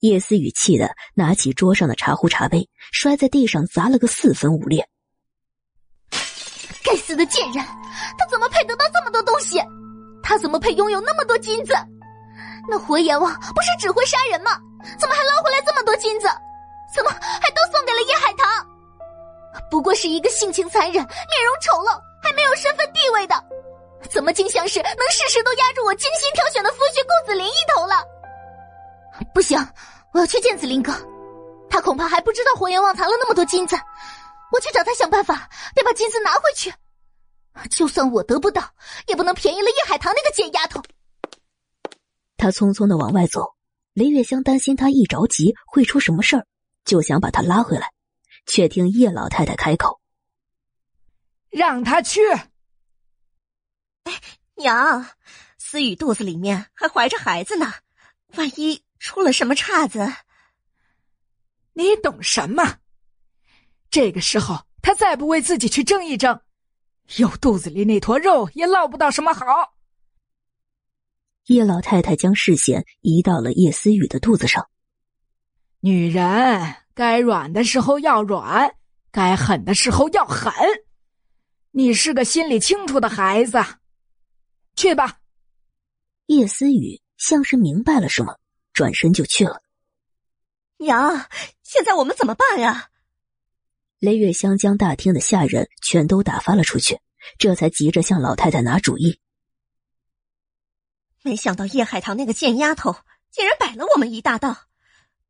[0.00, 4.88] 叶思雨气的拿起桌上的茶壶、茶杯，摔在地上，砸了个四分五裂。
[6.90, 7.64] 该死的贱人，
[8.18, 9.62] 他怎么配得到这么多东西？
[10.24, 11.72] 他怎么配拥有那么多金子？
[12.68, 14.58] 那活阎王不是只会杀人吗？
[14.98, 16.26] 怎么还捞回来这么多金子？
[16.92, 18.66] 怎么还都送给了叶海棠？
[19.70, 23.40] 不过是一个性情残忍、面容丑陋、还没有身份地位的，
[24.10, 28.04] 怎么竟像是能事事都压住我精心挑选的夫婿顾子霖一头了？
[29.32, 29.56] 不行，
[30.12, 30.92] 我要去见子林哥，
[31.70, 33.76] 他恐怕还不知道火阎王藏了那么多金子，
[34.52, 36.72] 我去找他想办法，得把金子拿回去。
[37.70, 38.74] 就算我得不到，
[39.06, 40.82] 也不能便宜了叶海棠那个贱丫头。
[42.36, 43.54] 他匆匆的往外走，
[43.92, 46.46] 雷月香担心他一着急会出什么事儿，
[46.84, 47.92] 就想把他拉回来，
[48.46, 50.00] 却听叶老太太开口
[51.50, 52.20] ：“让他去。”
[54.04, 54.20] 哎，
[54.54, 55.06] 娘，
[55.58, 57.74] 思雨肚子里面还怀着孩子呢，
[58.36, 60.10] 万一出了什么岔子，
[61.74, 62.79] 你懂什么？
[63.90, 66.40] 这个时候，他再不为自己去争一争。
[67.16, 69.74] 有肚子里那坨肉也捞不到什么好。
[71.46, 74.68] 叶老太太将视线移到了叶思雨的肚子上。
[75.80, 78.76] 女人该软的时候要软，
[79.10, 80.52] 该狠的时候要狠。
[81.72, 83.58] 你是个心里清楚的孩子，
[84.76, 85.18] 去吧。
[86.26, 88.38] 叶思雨像是明白了什么，
[88.72, 89.62] 转身就去了。
[90.76, 91.26] 娘，
[91.64, 92.89] 现在我们怎么办呀？
[94.00, 96.98] 雷月香将大厅的下人全都打发了出去，
[97.36, 99.20] 这才急着向老太太拿主意。
[101.22, 102.96] 没想到叶海棠那个贱丫头
[103.30, 104.56] 竟然摆了我们一大道，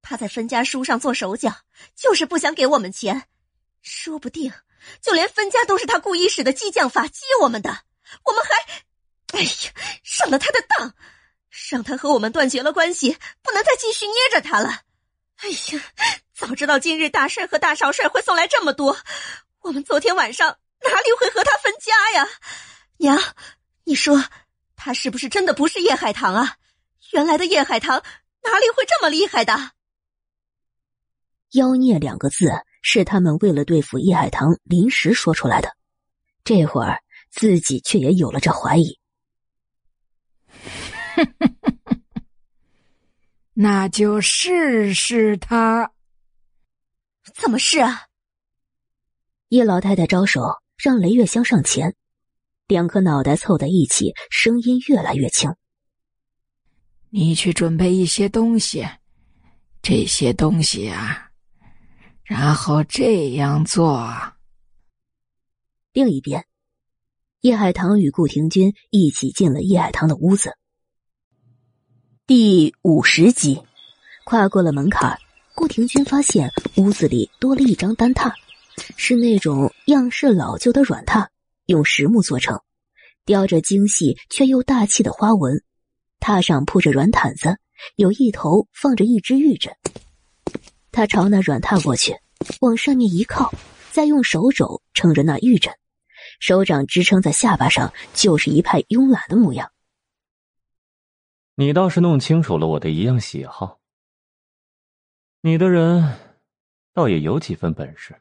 [0.02, 1.52] 她在分家书上做手脚，
[1.96, 3.24] 就是不想给我们钱，
[3.82, 4.52] 说不定
[5.02, 7.76] 就连分家都是她故意使的激将法激我们的，
[8.24, 9.36] 我们还……
[9.36, 9.50] 哎呀，
[10.04, 10.94] 上了她的当，
[11.70, 14.82] 让她和我们断绝了关系，不能再继续捏着她了。
[15.42, 15.82] 哎呀！
[16.34, 18.96] 早知道今日大帅和大少帅会送来这么多，
[19.60, 20.48] 我们昨天晚上
[20.82, 22.28] 哪里会和他分家呀？
[22.98, 23.18] 娘，
[23.84, 24.24] 你说
[24.76, 26.56] 他是不是真的不是叶海棠啊？
[27.12, 28.02] 原来的叶海棠
[28.42, 29.72] 哪里会这么厉害的？
[31.52, 32.50] 妖孽两个字
[32.82, 35.76] 是他们为了对付叶海棠临时说出来的，
[36.44, 38.98] 这会儿自己却也有了这怀疑。
[43.62, 45.92] 那就试试他。
[47.34, 48.06] 怎么试啊？
[49.48, 50.40] 叶老太太招手
[50.78, 51.94] 让雷月香上前，
[52.68, 55.54] 两颗脑袋凑在一起，声音越来越轻。
[57.10, 58.88] 你去准备一些东西，
[59.82, 61.30] 这些东西啊，
[62.24, 64.10] 然后这样做。
[65.92, 66.46] 另一边，
[67.42, 70.56] 叶海棠与顾廷君一起进了叶海棠的屋子。
[72.32, 73.60] 第五十集，
[74.22, 75.18] 跨过了门槛。
[75.52, 78.32] 顾廷君发现屋子里多了一张单榻，
[78.96, 81.26] 是那种样式老旧的软榻，
[81.66, 82.60] 用实木做成，
[83.24, 85.60] 雕着精细却又大气的花纹。
[86.20, 87.56] 榻上铺着软毯子，
[87.96, 89.74] 有一头放着一只玉枕。
[90.92, 92.14] 他朝那软榻过去，
[92.60, 93.52] 往上面一靠，
[93.90, 95.74] 再用手肘撑着那玉枕，
[96.38, 99.68] 手掌支撑在下巴上，就是一派慵懒的模样。
[101.60, 103.78] 你倒是弄清楚了我的一样喜好。
[105.42, 106.16] 你的人，
[106.94, 108.18] 倒也有几分本事。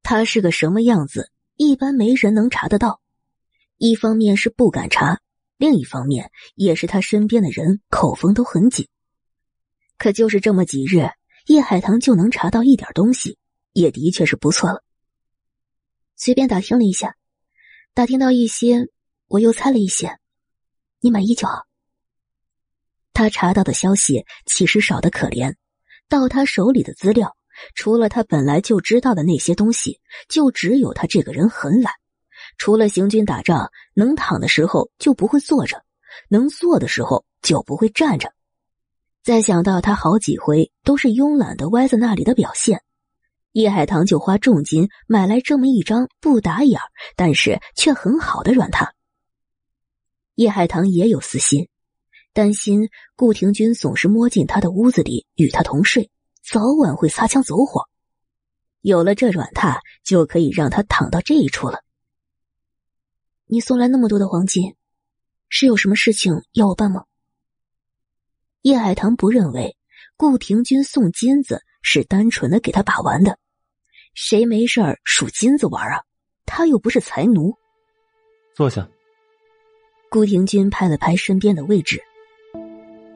[0.00, 3.00] 他是个什么样子，一般没人能查得到。
[3.76, 5.20] 一方面是不敢查，
[5.56, 8.86] 另一方面也是他身边的人口风都很紧。
[9.98, 11.10] 可就是这么几日，
[11.48, 13.36] 叶海棠就能查到一点东西，
[13.72, 14.84] 也的确是不错了。
[16.14, 17.16] 随便打听了一下，
[17.94, 18.86] 打听到一些，
[19.26, 20.20] 我又猜了一些，
[21.04, 21.66] 你满意就好。
[23.12, 25.54] 他查到的消息其实少得可怜，
[26.08, 27.36] 到他手里的资料，
[27.74, 30.00] 除了他本来就知道的那些东西，
[30.30, 31.92] 就只有他这个人很懒。
[32.56, 35.84] 除了行军打仗，能躺的时候就不会坐着，
[36.30, 38.32] 能坐的时候就不会站着。
[39.22, 42.82] 再想到他好几回都是慵懒的歪在那里的表现，
[43.52, 46.80] 叶海棠就花重金买来这么一张不打眼
[47.14, 48.88] 但是却很好的软榻。
[50.34, 51.68] 叶海棠也有私心。
[52.32, 56.10] 担心顾廷君总是摸进他的屋子里与他同睡，
[56.42, 57.88] 早晚会擦枪走火。
[58.80, 61.84] 有了这软榻，就可以让他躺到这一处了。
[63.46, 64.74] 你送来那么多的黄金，
[65.48, 67.04] 是有什么事情要我办吗？
[68.62, 69.76] 叶海棠不认为
[70.16, 73.38] 顾廷君送金子是单纯的给他把玩的，
[74.14, 76.02] 谁没事儿数金子玩啊？
[76.46, 77.54] 他又不是财奴。
[78.56, 78.88] 坐下。
[80.14, 82.00] 顾廷君拍了拍身边的位置。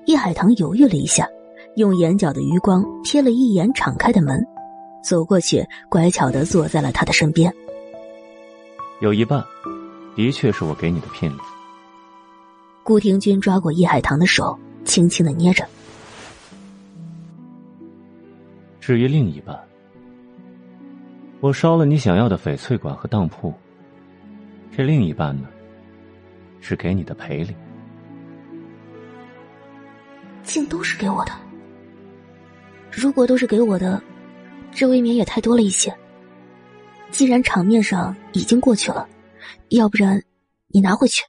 [0.06, 1.28] 叶海棠犹豫了一下，
[1.76, 4.44] 用眼角的余光瞥了一眼敞开的门，
[5.00, 7.54] 走过去，乖巧的坐在了他的身边。
[9.00, 9.44] 有一半，
[10.16, 11.36] 的确是我给你的聘礼。
[12.82, 15.64] 顾廷君抓过叶海棠的手，轻轻的捏着。
[18.80, 19.56] 至于另一半，
[21.38, 23.54] 我烧了你想要的翡翠馆和当铺。
[24.76, 25.46] 这另一半呢，
[26.60, 27.54] 是给你的赔礼。
[30.42, 31.32] 竟都是给我的。
[32.90, 34.02] 如果都是给我的，
[34.72, 35.94] 这未免也太多了一些。
[37.10, 39.08] 既然场面上已经过去了，
[39.68, 40.22] 要不然
[40.68, 41.22] 你拿回去。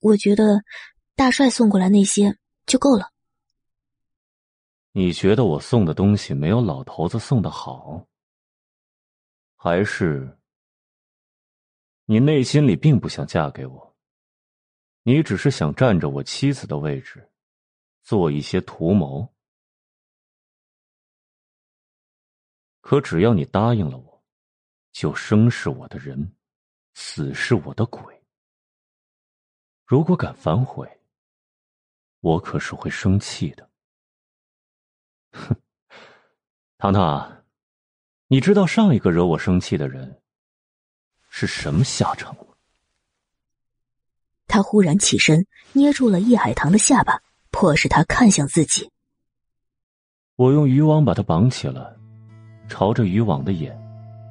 [0.00, 0.62] 我觉得
[1.16, 2.36] 大帅送过来那些
[2.66, 3.10] 就够了。
[4.92, 8.06] 你觉得我送的东西没有老头子送的好，
[9.54, 10.38] 还是
[12.06, 13.89] 你内心里并不想嫁给我？
[15.02, 17.30] 你只是想占着我妻子的位置，
[18.02, 19.34] 做一些图谋？
[22.80, 24.24] 可只要你答应了我，
[24.92, 26.36] 就生是我的人，
[26.94, 28.22] 死是我的鬼。
[29.84, 30.88] 如果敢反悔，
[32.20, 33.70] 我可是会生气的。
[35.32, 35.56] 哼，
[36.78, 37.44] 糖糖，
[38.26, 40.22] 你知道上一个惹我生气的人
[41.28, 42.49] 是什么下场吗？
[44.50, 47.22] 他忽然起身，捏住了叶海棠的下巴，
[47.52, 48.90] 迫使他看向自己。
[50.34, 51.80] 我用渔网把他绑起来。
[52.68, 53.76] 朝着渔网的眼，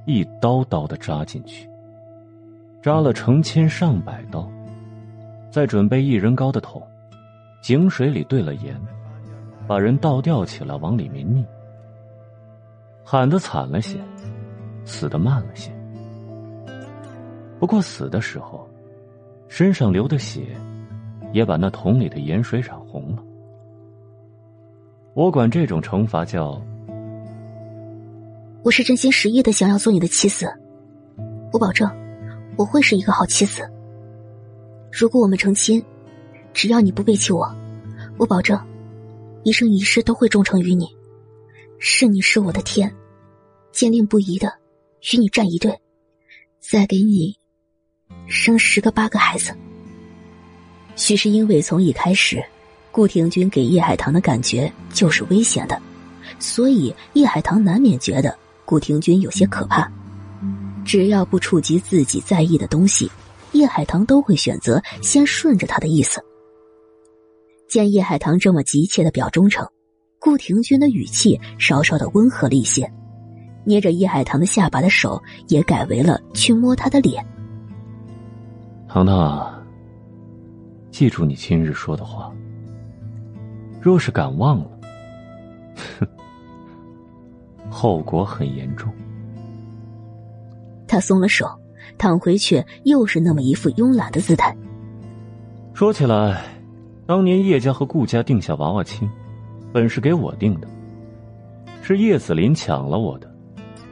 [0.06, 1.70] 一刀刀的扎进去，
[2.82, 4.50] 扎了成千上百刀。
[5.52, 6.82] 再准备一人高的桶，
[7.62, 8.80] 井水里兑了盐，
[9.68, 11.44] 把人倒吊起来往里面溺。
[13.04, 13.98] 喊得惨了些，
[14.86, 15.70] 死的慢了些。
[17.60, 18.69] 不过死的时候，
[19.50, 20.56] 身上流的血，
[21.34, 23.24] 也把那桶里的盐水染红了。
[25.16, 26.62] 我管这种惩罚叫。
[28.64, 30.48] 我是真心实意的想要做你的妻子，
[31.52, 31.90] 我保证
[32.58, 33.68] 我会是一个好妻子。
[34.92, 35.84] 如果我们成亲，
[36.54, 37.50] 只要你不背弃我，
[38.18, 38.60] 我保证
[39.44, 40.88] 一生一世都会忠诚于你。
[41.80, 42.94] 是你是我的天，
[43.72, 44.54] 坚定不移的
[45.12, 45.76] 与你站一队，
[46.60, 47.36] 再给你
[48.30, 49.54] 生十个八个孩子。
[50.96, 52.44] 许是因为从一开始，
[52.92, 55.82] 顾廷钧给叶海棠的感觉就是危险的，
[56.40, 58.38] 所以叶海棠难免觉得。
[58.66, 59.92] 顾廷钧有些可怕，
[60.86, 63.10] 只要不触及自己在意的东西，
[63.54, 66.24] 叶海棠都会选择先顺着他的意思。
[67.68, 69.68] 见叶海棠这么急切的表忠诚，
[70.20, 72.92] 顾廷钧的语气稍稍的温和了一些，
[73.66, 77.26] 捏着叶海棠的下巴的手也改为了去摸他的脸。
[78.92, 79.54] 糖糖，
[80.90, 82.34] 记住你今日说的话，
[83.80, 84.72] 若是敢忘了，
[86.00, 86.08] 哼。
[87.70, 88.92] 后果很严重。
[90.88, 91.48] 他松了手，
[92.00, 94.58] 躺回去，又是那么一副慵懒的姿态。
[95.76, 96.42] 说起来，
[97.06, 99.08] 当年叶家和顾家定下娃娃亲，
[99.72, 100.68] 本是给我定的，
[101.84, 103.32] 是叶子林抢了我的，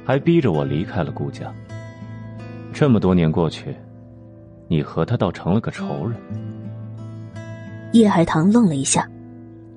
[0.03, 1.53] 还逼着我离开了顾家。
[2.73, 3.75] 这么多年过去，
[4.67, 6.19] 你和他倒成了个仇人。
[7.93, 9.09] 叶海棠愣了一下，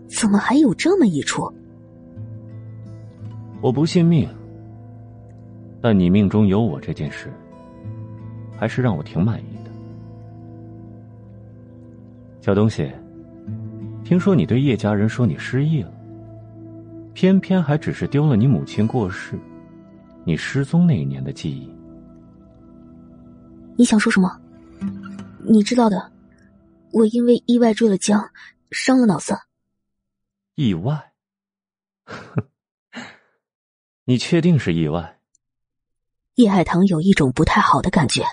[0.09, 1.51] 怎么还有这么一出？
[3.61, 4.29] 我不信命，
[5.81, 7.33] 但你命中有我这件事，
[8.59, 9.71] 还是让我挺满意的。
[12.41, 12.91] 小东西，
[14.03, 15.93] 听说你对叶家人说你失忆了，
[17.13, 19.39] 偏偏还只是丢了你母亲过世、
[20.25, 21.71] 你失踪那一年的记忆。
[23.77, 24.37] 你想说什么？
[25.53, 26.13] 你知道的，
[26.93, 28.31] 我因为意外坠了江，
[28.71, 29.37] 伤了脑子。
[30.55, 31.13] 意外？
[32.05, 32.49] 哼。
[34.07, 35.21] 你确定是意外？
[36.37, 38.25] 叶海棠有一种不太好的感觉，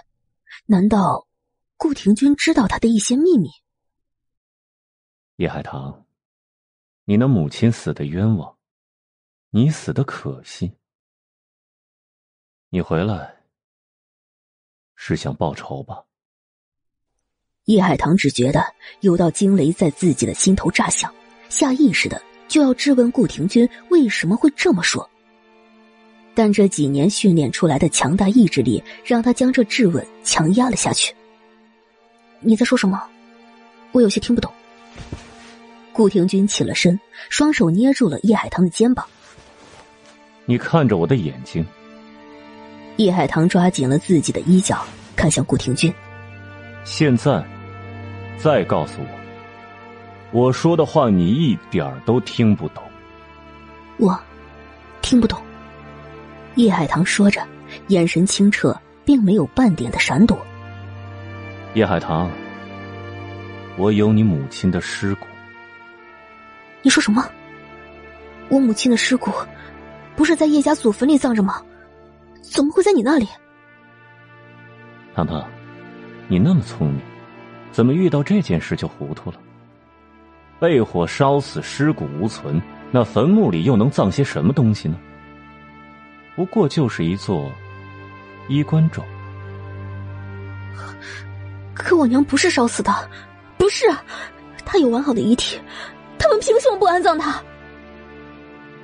[0.67, 1.27] 难道
[1.75, 3.49] 顾廷钧知道他的一些秘密？
[5.37, 6.05] 叶海棠，
[7.05, 8.59] 你那母亲死的冤枉，
[9.49, 10.77] 你死的可惜。
[12.69, 13.43] 你回来
[14.95, 16.03] 是想报仇吧？
[17.67, 18.63] 叶海棠只觉得
[19.01, 21.13] 有道惊雷在自己的心头炸响，
[21.49, 25.07] 下意识的就要质问顾廷钧为什么会这么说。
[26.33, 31.13] 但这几年训练出来的强大意志力，让他将这质问强压了下去。
[32.39, 33.03] 你在说什么？
[33.91, 34.49] 我有些听不懂。
[35.91, 36.97] 顾廷钧起了身，
[37.29, 39.05] 双手捏住了叶海棠的肩膀。
[40.45, 41.65] 你看着我的眼睛。
[42.95, 44.85] 叶海棠抓紧了自己的衣角，
[45.17, 45.93] 看向顾廷钧。
[46.85, 47.45] 现在，
[48.37, 49.07] 再告诉我，
[50.31, 52.83] 我说的话你一点儿都听不懂。
[53.97, 54.17] 我，
[55.01, 55.41] 听不懂。
[56.55, 57.41] 叶海棠说着，
[57.87, 60.37] 眼神清澈，并没有半点的闪躲。
[61.73, 62.29] 叶海棠，
[63.75, 65.25] 我有你母亲的尸骨。
[66.81, 67.27] 你说什么？
[68.49, 69.31] 我母亲的尸骨，
[70.15, 71.61] 不是在叶家祖坟里葬着吗？
[72.41, 73.27] 怎么会在你那里？
[75.15, 75.45] 糖糖，
[76.27, 77.01] 你那么聪明，
[77.71, 79.37] 怎么遇到这件事就糊涂了？
[80.59, 82.59] 被火烧死，尸骨无存，
[82.91, 84.97] 那坟墓里又能葬些什么东西呢？
[86.35, 87.51] 不过就是一座
[88.47, 89.03] 衣冠冢。
[91.75, 92.91] 可我娘不是烧死的，
[93.57, 93.85] 不是，
[94.65, 95.59] 她有完好的遗体，
[96.17, 97.39] 他们凭什么不安葬她？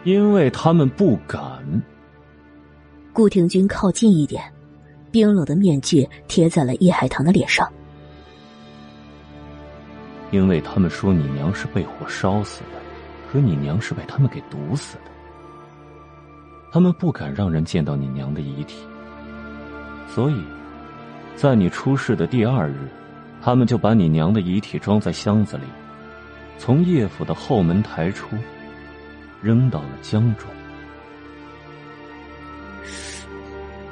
[0.04, 1.42] 因为他们不敢。
[3.14, 4.44] 顾廷钧靠近一点，
[5.12, 7.68] 冰冷的面具贴在了叶海棠的脸上。
[10.34, 12.82] 因为他们说你娘是被火烧死的，
[13.32, 15.12] 可你娘是被他们给毒死的。
[16.72, 18.80] 他们不敢让人见到你娘的遗体，
[20.10, 20.44] 所以，
[21.36, 22.90] 在你出事的第二日，
[23.44, 25.66] 他们就把你娘的遗体装在箱子里，
[26.58, 28.36] 从叶府的后门抬出，
[29.40, 30.50] 扔到了江中。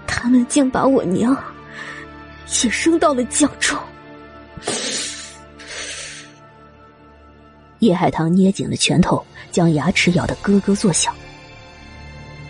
[0.07, 1.37] 他们竟把我娘
[2.63, 3.77] 也扔到了江中。
[7.81, 11.13] 叶海棠捏紧了拳头，将牙齿咬得咯咯作响。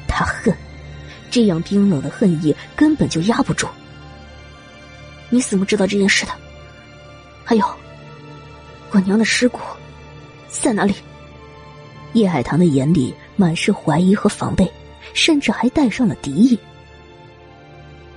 [0.06, 0.54] 他恨，
[1.30, 3.66] 这样冰冷的恨意根本就压不住。
[5.30, 6.34] 你怎么知道这件事的？
[7.46, 7.66] 还有，
[8.92, 9.60] 我娘的尸骨
[10.50, 10.94] 在哪里？
[12.12, 14.70] 叶海棠的眼里满是怀疑和防备，
[15.14, 16.60] 甚至还带上了敌意。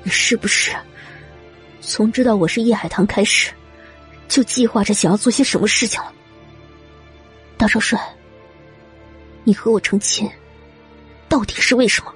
[0.03, 0.73] 你是不是
[1.81, 3.53] 从知道我是叶海棠开始，
[4.27, 6.13] 就计划着想要做些什么事情了？
[7.65, 7.99] 大少帅，
[9.43, 10.31] 你和我成亲。
[11.31, 12.13] 到底是为什么？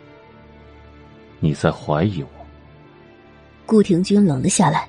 [1.40, 2.28] 你在怀疑我？
[3.64, 4.86] 顾廷钧冷了下来，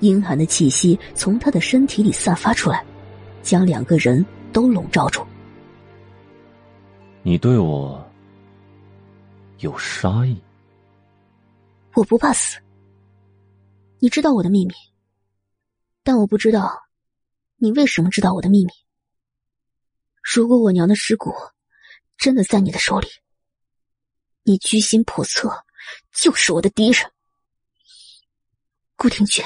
[0.00, 2.84] 阴寒的气息从他的身体里散发出来，
[3.40, 5.24] 将两个人都笼罩住。
[7.22, 8.04] 你对我
[9.58, 10.36] 有杀意？
[11.94, 12.58] 我不怕死。
[14.00, 14.74] 你知道我的秘密，
[16.02, 16.68] 但我不知道
[17.58, 18.72] 你为什么知道我的秘密。
[20.22, 21.32] 如果我娘的尸骨
[22.16, 23.08] 真的在你的手里，
[24.42, 25.64] 你居心叵测，
[26.12, 27.10] 就是我的敌人，
[28.96, 29.44] 顾廷钧。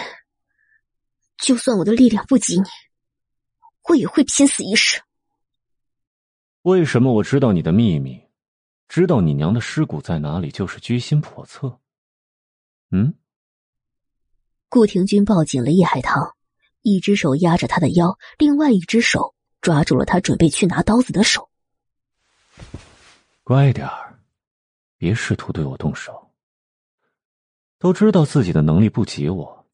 [1.36, 2.66] 就算我的力量不及你，
[3.88, 5.02] 我也会拼死一试。
[6.62, 8.22] 为什么我知道你的秘密，
[8.88, 11.80] 知道你娘的尸骨在哪里，就是居心叵测？
[12.90, 13.14] 嗯？
[14.68, 16.34] 顾廷钧抱紧了叶海棠，
[16.80, 19.33] 一只手压着他的腰，另外一只手
[19.64, 21.48] 抓住了他准备去拿刀子的手。
[23.42, 24.14] 乖点儿。
[24.98, 26.30] 别试图对我动手。
[27.78, 29.66] 都知道自己的能力不及我，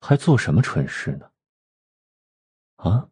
[0.00, 1.26] 还做什么蠢事呢？
[2.76, 3.06] 啊！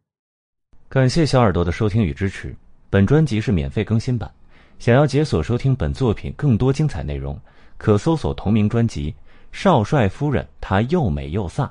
[0.89, 2.55] 感谢小耳朵的收听与支持，
[2.89, 4.33] 本专辑是免费更新版。
[4.79, 7.39] 想要解锁收听本作品更多精彩内容，
[7.77, 9.11] 可搜索同名专辑
[9.51, 11.69] 《少帅夫人她又美又飒》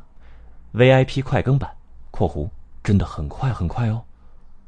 [0.79, 1.77] ，VIP 快更版
[2.13, 2.49] （括弧
[2.85, 4.05] 真的很快很快哦）。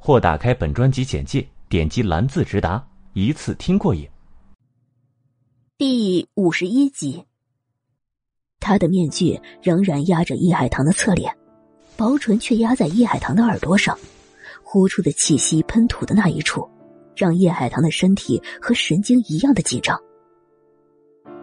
[0.07, 2.81] 或打开本专辑简介，点击蓝字直达，
[3.13, 4.09] 一次听过瘾。
[5.77, 7.25] 第五十一集，
[8.61, 11.37] 他的面具仍然压着叶海棠的侧脸，
[11.97, 13.99] 薄唇却压在叶海棠的耳朵上，
[14.63, 16.71] 呼出的气息喷吐的那一处，
[17.17, 20.01] 让叶海棠的身体和神经一样的紧张。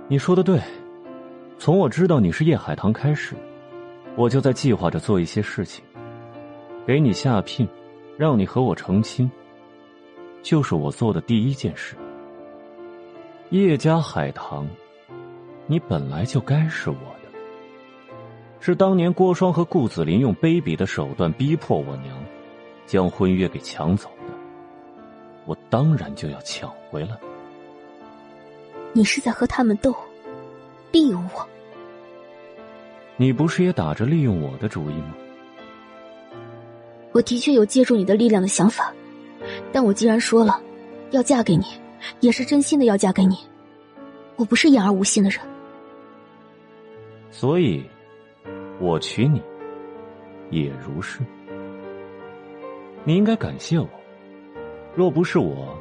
[0.07, 0.61] 你说的对，
[1.59, 3.35] 从我知道你是叶海棠开始，
[4.15, 5.83] 我就在计划着做一些事情，
[6.87, 7.67] 给你下聘，
[8.17, 9.29] 让你和我成亲，
[10.41, 11.95] 就是我做的第一件事。
[13.49, 14.67] 叶家海棠，
[15.67, 17.29] 你本来就该是我的。
[18.59, 22.15] 是当年郭双和顾子林用卑鄙的手段逼迫我娘，
[22.85, 24.33] 将婚约给抢走的。
[25.45, 27.17] 我当然就要抢回来。
[28.93, 29.93] 你是在和他们斗，
[30.91, 31.47] 利用我？
[33.17, 35.15] 你不是也打着利用我的主意吗？
[37.13, 38.93] 我的确有借助你的力量的想法，
[39.71, 40.59] 但我既然说了，
[41.11, 41.63] 要嫁给你。
[42.19, 43.37] 也是真心的要嫁给你，
[44.35, 45.39] 我不是言而无信的人，
[47.31, 47.81] 所以，
[48.77, 49.41] 我娶你，
[50.49, 51.21] 也如是。
[53.05, 53.87] 你应该感谢我，
[54.93, 55.73] 若不是我，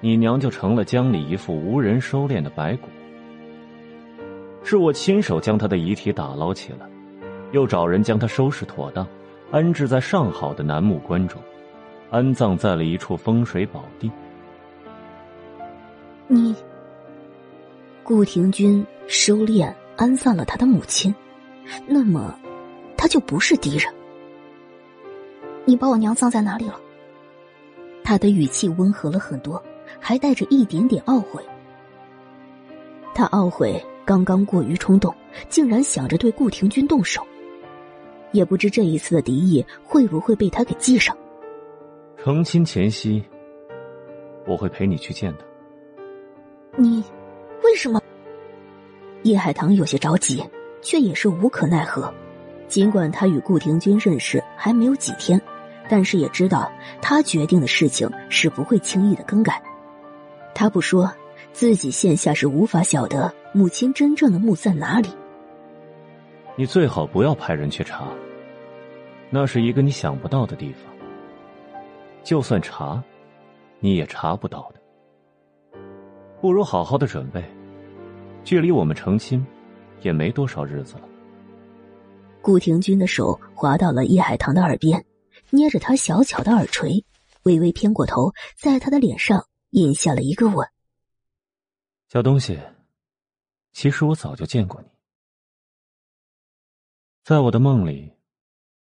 [0.00, 2.88] 你娘就成了江里一副无人收敛的白骨。
[4.62, 6.88] 是我亲手将她的遗体打捞起来，
[7.50, 9.04] 又找人将她收拾妥当，
[9.50, 11.40] 安置在上好的楠木棺中，
[12.10, 14.10] 安葬在了一处风水宝地。
[16.26, 16.54] 你，
[18.02, 21.14] 顾廷钧收敛安葬了他的母亲，
[21.86, 22.38] 那么
[22.96, 23.92] 他就不是敌人。
[25.64, 26.78] 你把我娘葬在哪里了？
[28.04, 29.62] 他的语气温和了很多，
[29.98, 31.42] 还带着一点点懊悔。
[33.14, 35.14] 他懊悔刚刚过于冲动，
[35.48, 37.26] 竟然想着对顾廷钧动手，
[38.32, 41.16] 也不知这一次的敌意会不会被他给记上。
[42.16, 43.22] 成亲前夕，
[44.46, 45.44] 我会陪你去见他。
[46.76, 47.02] 你
[47.62, 48.00] 为什么？
[49.22, 50.44] 叶海棠有些着急，
[50.80, 52.12] 却也是无可奈何。
[52.68, 55.40] 尽管他与顾廷钧认识还没有几天，
[55.88, 59.62] 但是也知道他决定的事情是不会轻易的更改。
[60.54, 61.10] 他不说，
[61.52, 65.08] 自己现下是无法晓得母亲真正的墓在哪里。
[66.58, 68.08] 你最好不要派人去查，
[69.30, 70.92] 那是一个你想不到的地方。
[72.24, 73.00] 就算查，
[73.78, 75.78] 你也查不到的。
[76.40, 77.44] 不如好好的准备，
[78.42, 79.46] 距离我们成亲
[80.00, 81.02] 也没多少日子了。
[82.42, 85.06] 顾廷钧的手滑到了叶海棠的耳边，
[85.50, 87.04] 捏着她小巧的耳垂，
[87.44, 90.66] 微微偏过头，在她的脸上印下了一个吻。
[92.08, 92.58] 小东西，
[93.72, 94.88] 其实我早就见过你，
[97.28, 98.10] 在我的梦里，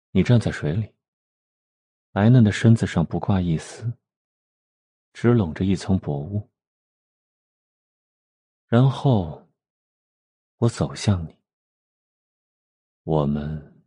[0.10, 0.96] 你站在水里，
[2.12, 3.94] 白嫩的身子上不挂一丝，
[5.14, 6.50] 只笼着一层薄雾。
[8.66, 9.48] 然后，
[10.58, 11.38] 我走向你。
[13.04, 13.84] 我们，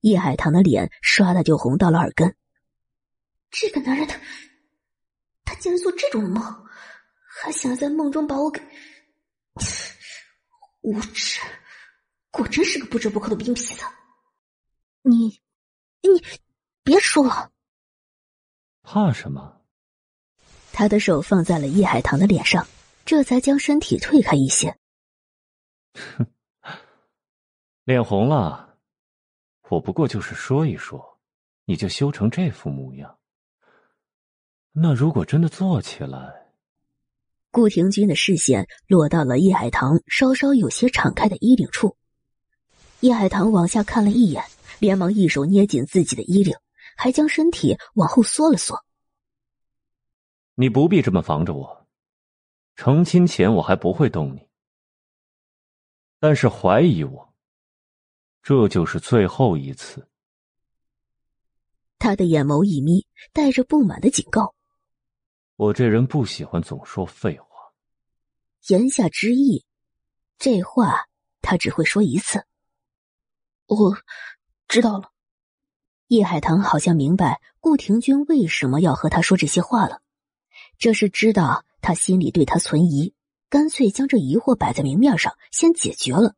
[0.00, 2.36] 叶海棠的脸唰的就红到了耳根。
[3.50, 4.20] 这个男人，他
[5.46, 6.42] 他竟然做这种梦，
[7.26, 8.60] 还想在梦中把我给
[10.84, 11.40] 无耻！
[12.36, 13.82] 果真是个不折不扣的冰皮子。
[15.02, 15.40] 你，
[16.02, 16.22] 你
[16.82, 17.50] 别说了。
[18.82, 19.62] 怕什么？
[20.72, 22.66] 他的手放在了叶海棠的脸上，
[23.06, 24.76] 这才将身体退开一些。
[25.94, 26.26] 哼。
[27.84, 28.76] 脸红了，
[29.70, 31.18] 我不过就是说一说，
[31.64, 33.18] 你就羞成这副模样。
[34.72, 36.50] 那如果真的做起来，
[37.50, 41.96] 顾廷钧的视线落到了叶海棠稍稍有些敞开的衣领处，
[43.00, 44.42] 叶海棠往下看了一眼，
[44.78, 46.56] 连忙一手捏紧自己的衣领，
[46.96, 48.84] 还将身体往后缩了缩。
[50.54, 51.86] 你不必这么防着我，
[52.74, 54.48] 成亲前我还不会动你，
[56.18, 57.34] 但是怀疑我。
[58.42, 60.08] 这就是最后一次。
[61.98, 64.54] 他的眼眸一眯，带着不满的警告
[65.56, 67.46] ：“我这人不喜欢总说废话。”
[68.68, 69.64] 言下之意，
[70.38, 71.06] 这话
[71.42, 72.46] 他只会说一次。
[73.66, 73.96] 我
[74.68, 75.10] 知道了。
[76.08, 80.02] 叶海棠好像明白顾廷钧为什么要和他说这些话了，
[80.78, 83.14] 这是知道他心里对他存疑，
[83.48, 86.34] 干脆将这疑惑摆在明面上，先解决了。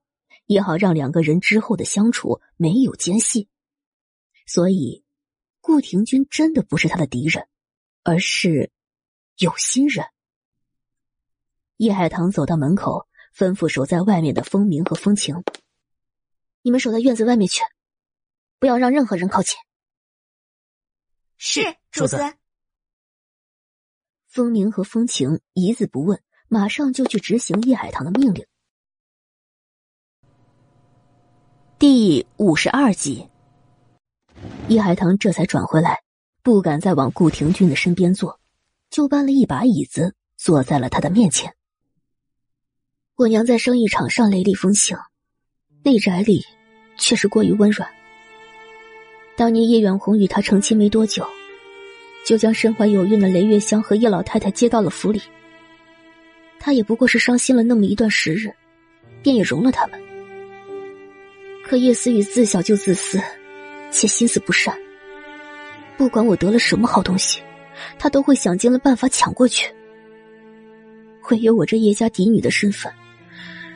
[0.46, 3.50] 也好让两个人之后的相处没有间隙，
[4.46, 5.04] 所以
[5.60, 7.46] 顾廷钧真的不是他的敌人，
[8.02, 8.70] 而是
[9.36, 10.06] 有心人。
[11.76, 13.06] 叶海棠走到门口，
[13.36, 15.44] 吩咐守在外面的风鸣和风情
[16.68, 17.62] ：“你们守在院子外面去，
[18.58, 19.56] 不要让任何人靠近。”
[21.38, 22.18] 是主子。
[24.26, 28.46] 风鸣和风情一字不问，马上就去执行叶海棠的命令。
[31.78, 33.30] 第五十二集，
[34.68, 36.02] 叶海棠这才转回来，
[36.42, 38.38] 不敢再往顾廷钧的身边坐，
[38.90, 41.56] 就搬了一把椅子坐在了他的面前。
[43.14, 44.98] 我娘在生意场上雷厉风行，
[45.82, 46.44] 内宅里
[46.98, 47.88] 确实过于温软。
[49.36, 51.26] 当年叶远红与他成亲没多久，
[52.26, 55.22] 就将身怀有孕的雷月香和叶老太太接到了府里。
[56.58, 58.52] 他也不过是伤心了那么一段时日，
[59.22, 60.00] 便也容了他们。
[61.64, 63.20] 可叶思雨自小就自私，
[63.90, 64.76] 且心思不善。
[65.96, 67.40] 不管我得了什么好东西，
[67.98, 69.72] 他都会想尽了办法抢过去。
[71.30, 72.92] 唯有我这叶家嫡女的身份，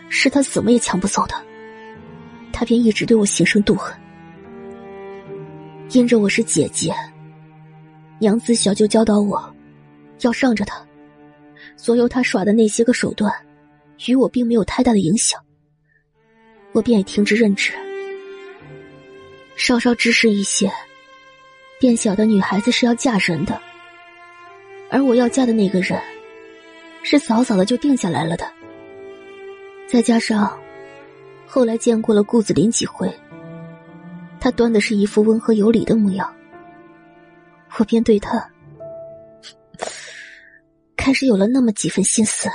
[0.09, 1.35] 是他怎么也抢不走的。
[2.53, 3.93] 他便一直对我心生妒恨。
[5.91, 6.95] 因着我是姐姐，
[8.19, 9.55] 娘自小就教导我，
[10.21, 10.81] 要让着他。
[11.77, 13.33] 所有他耍的那些个手段，
[14.07, 15.41] 与我并没有太大的影响。
[16.73, 17.73] 我便也听之任之，
[19.57, 20.71] 稍稍知识一些，
[21.79, 23.61] 便晓得女孩子是要嫁人的，
[24.91, 26.01] 而我要嫁的那个人，
[27.03, 28.51] 是早早的就定下来了的。
[29.87, 30.59] 再加上
[31.55, 33.15] 后来见过了顾子林几回，
[34.41, 36.35] 他端的是一副温和有礼的模样，
[37.77, 38.51] 我便对他
[40.97, 42.49] 开始有了那么几分心思。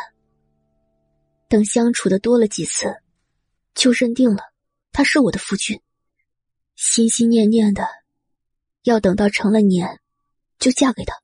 [1.47, 2.87] 等相处的多了几次。
[3.75, 4.41] 就认定了
[4.91, 5.79] 他是我的夫君，
[6.75, 7.87] 心心念念的，
[8.81, 10.01] 要等到成了年，
[10.57, 11.15] 就嫁给他。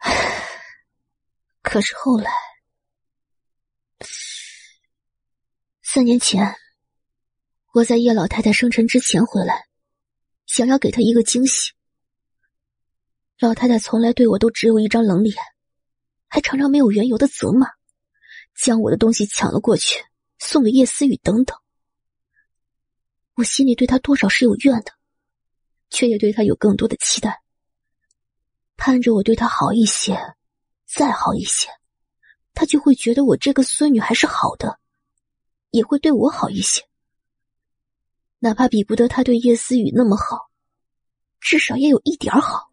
[1.60, 2.32] 可是后来，
[5.90, 6.54] 三年前，
[7.72, 9.68] 我在叶老太太生辰之前回来，
[10.44, 11.72] 想要给她一个惊喜。
[13.38, 15.34] 老太太从来对我都只有一张冷脸，
[16.26, 17.68] 还常常没有缘由的责骂。
[18.54, 20.04] 将我的东西抢了过去，
[20.38, 21.56] 送给叶思雨等等。
[23.36, 24.92] 我心里对她多少是有怨的，
[25.88, 27.40] 却也对她有更多的期待，
[28.76, 30.18] 盼着我对她好一些，
[30.84, 31.70] 再好一些，
[32.52, 34.78] 她就会觉得我这个孙女还是好的，
[35.70, 36.82] 也会对我好一些。
[38.38, 40.48] 哪怕比不得他对叶思雨那么好，
[41.40, 42.70] 至少也有一点好。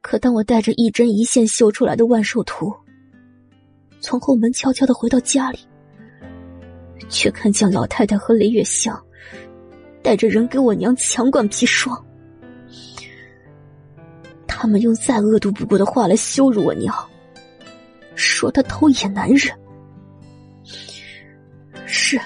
[0.00, 2.74] 可当我带着一针一线绣出来的万寿图，
[4.00, 5.58] 从后门悄悄的回到家里。
[7.10, 8.98] 却看见老太太和雷月香
[10.02, 12.02] 带着人给我娘强灌砒霜，
[14.46, 16.94] 他们用再恶毒不过的话来羞辱我娘，
[18.14, 19.54] 说她偷野男人。
[21.86, 22.20] 是，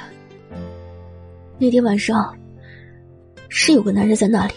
[1.59, 2.36] 那天晚上
[3.48, 4.55] 是有个男人在那里，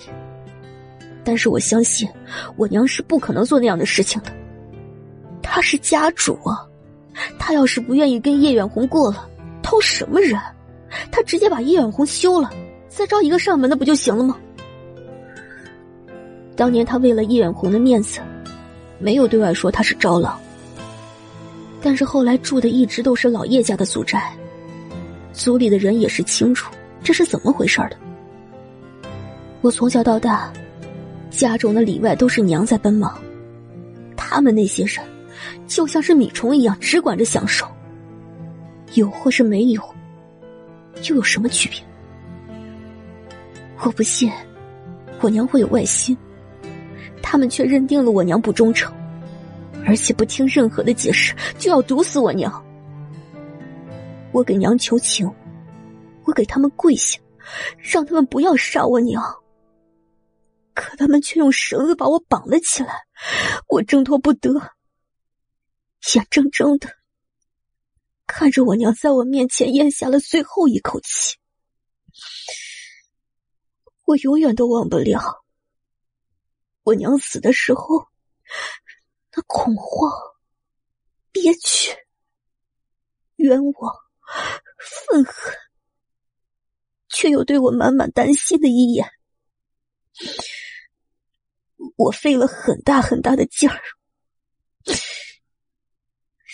[1.24, 2.08] 但是我相信
[2.56, 4.32] 我娘是不可能做那样的事情的。
[5.42, 6.66] 他是家主啊，
[7.38, 9.28] 他要是不愿意跟叶远红过了。
[9.62, 10.40] 偷什么人？
[11.12, 12.50] 他直接把叶远红休了，
[12.90, 14.38] 再招一个上门的不就行了吗？
[16.56, 18.20] 当年他为了叶远红的面子，
[19.00, 20.40] 没有对外说他是招郎。
[21.82, 24.32] 但是后来住的一直都是老叶家的祖宅，
[25.34, 26.72] 族里的人也是清楚
[27.04, 27.98] 这是怎么回事的。
[29.62, 30.52] 我从小到大，
[31.30, 33.20] 家中的里外都是娘在奔忙，
[34.16, 35.04] 他们那些人
[35.68, 37.66] 就像是米虫一样，只管着享受。
[38.94, 39.82] 有或是没有，
[41.08, 41.80] 又有什么区别？
[43.80, 44.32] 我不信，
[45.22, 46.16] 我娘会有外心，
[47.22, 48.94] 他们却认定了我娘不忠诚，
[49.86, 52.52] 而且不听任何的解释，就要毒死我娘。
[54.34, 55.28] 我给娘求情，
[56.26, 57.20] 我给他们跪下，
[57.78, 59.22] 让他们不要杀我娘。
[60.74, 63.04] 可他们却用绳子把我绑了起来，
[63.68, 64.50] 我挣脱不得，
[66.16, 66.90] 眼睁睁的。
[68.26, 71.38] 看着我娘在我面前咽下了最后一口气，
[74.06, 75.44] 我永远都忘不了
[76.84, 78.08] 我娘死的时候
[79.36, 80.10] 那恐慌、
[81.34, 81.94] 憋屈、
[83.36, 83.96] 冤枉、
[85.08, 85.54] 愤恨，
[87.10, 89.12] 却又对我满满担心的一眼。
[91.98, 93.82] 我费了很大很大的劲儿。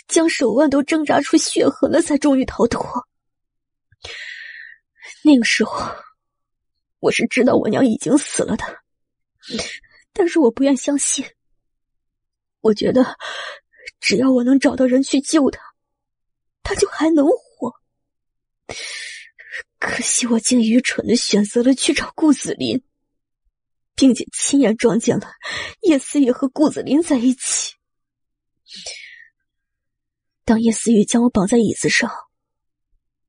[0.08, 3.06] 将手腕都挣扎出血痕了，才终于逃脱。
[5.22, 5.82] 那个时候，
[6.99, 8.64] 我是知道我娘已经死了的，
[10.14, 11.26] 但是我不愿相信。
[12.62, 13.18] 我觉得，
[13.99, 15.62] 只要我能找到人去救她，
[16.64, 17.47] 她就还能活。
[19.80, 22.84] 可惜我竟愚蠢的选择了去找顾子林，
[23.95, 25.27] 并且亲眼撞见了
[25.81, 27.76] 叶思雨和顾子林在一起。
[30.44, 32.11] 当叶思雨将我绑在椅子上，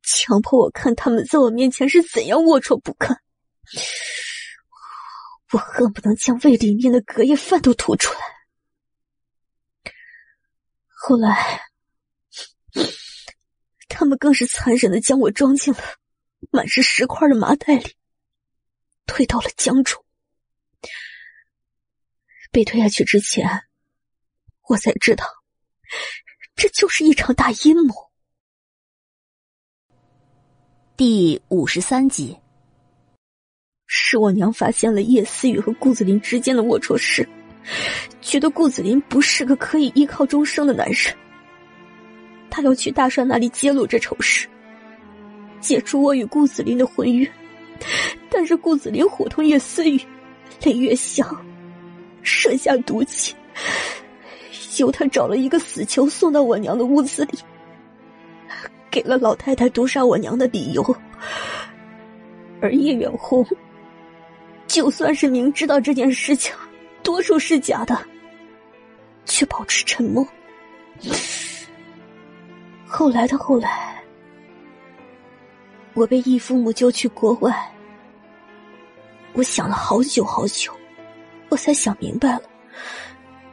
[0.03, 3.21] 强迫我看他们在我面前是怎样龌龊不堪，
[5.53, 8.21] 我恨不能将胃里面的隔夜饭都吐出来。
[10.87, 11.68] 后来，
[13.89, 15.81] 他们更是残忍的将我装进了
[16.51, 17.97] 满是石块的麻袋里，
[19.07, 20.05] 推到了江中。
[22.51, 23.65] 被推下去之前，
[24.69, 25.27] 我才知道。
[26.55, 27.95] 这就是一场大阴谋。
[30.97, 32.39] 第五十三集，
[33.87, 37.29] 是我娘发现了叶思雨和顾子林之间的龌龊事，
[38.21, 41.17] 觉得顾子林不是个可以依靠终生的男人，
[42.51, 44.49] 他要去大帅那里揭露这丑事，
[45.61, 47.31] 解除我与顾子林的婚约。
[48.31, 50.01] 但是顾子林伙同叶思雨、
[50.63, 51.27] 雷月香，
[52.23, 53.35] 设下毒计。
[54.79, 57.39] 由他找了一个死囚送到我娘的屋子里，
[58.91, 60.97] 给了老太太毒杀我娘的理由。
[62.61, 63.45] 而叶远红，
[64.67, 66.55] 就算是明知道这件事情
[67.03, 67.99] 多数是假的，
[69.25, 70.27] 却保持沉默。
[72.99, 74.03] 后来的后来，
[75.95, 77.73] 我被义父母救去国外，
[79.35, 80.73] 我想了好久好久，
[81.49, 82.43] 我才想明白了。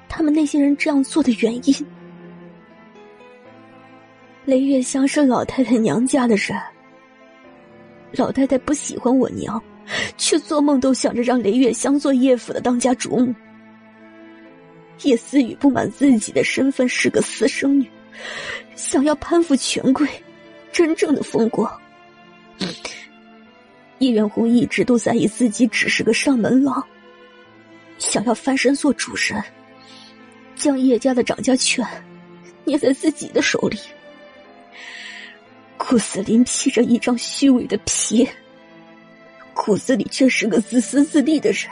[0.09, 1.75] 他们那些人这样做的原因，
[4.45, 6.59] 雷月香是老太太娘家的人，
[8.13, 9.61] 老太太不喜欢我娘，
[10.17, 13.31] 却做梦都想着让雷月香做叶府的当家主母。
[15.03, 17.87] 叶思雨不满自己的身份是个私生女，
[18.75, 20.07] 想要攀附权贵，
[20.71, 21.71] 真正的风光。
[23.99, 26.85] 叶远红一直都在意自己只是个上门郎，
[27.97, 29.43] 想要翻身做主人。
[30.55, 31.85] 将叶家的掌家权
[32.63, 33.77] 捏在自己的手里，
[35.77, 38.27] 顾思林披着一张虚伪的皮，
[39.53, 41.69] 骨子里却是个自私自利的人，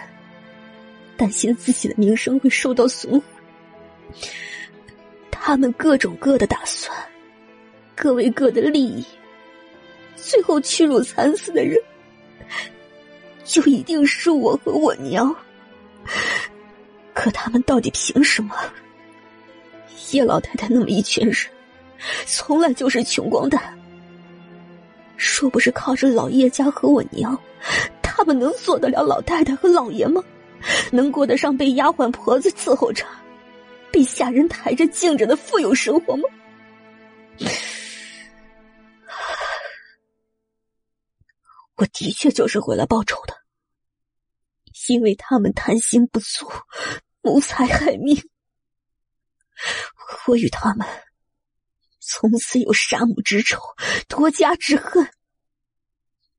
[1.15, 3.26] 担心自己的名声会受到损毁。
[5.45, 6.98] 他们各种各的打算，
[7.94, 9.06] 各为各的利益，
[10.15, 11.78] 最后屈辱惨死的人，
[13.44, 15.36] 就一定是我和我娘。
[17.14, 18.56] 可他们到底凭什么？
[20.14, 21.36] 叶老太太那么一群人，
[22.26, 23.61] 从来就是穷光蛋。
[25.18, 27.38] 说不是靠着老叶家和我娘，
[28.02, 30.24] 他们能做得了老太太和老爷吗？
[30.90, 33.06] 能过得上被丫鬟婆子伺候着，
[33.94, 36.24] 被下人抬着敬着的富有生活吗？
[41.76, 43.36] 我的确就是回来报仇的，
[44.90, 46.52] 因为他们贪心不足，
[47.22, 48.20] 谋财害命。
[50.26, 50.88] 我与他们
[51.99, 53.61] 从此有杀母之仇，
[54.07, 55.07] 夺家之恨。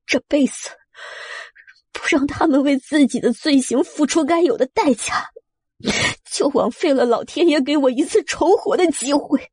[0.05, 0.71] 这辈子
[1.93, 5.31] 不让他们为自己的罪行付出该有的代价，
[6.31, 9.51] 就枉费了老天爷给我一次重活的机会。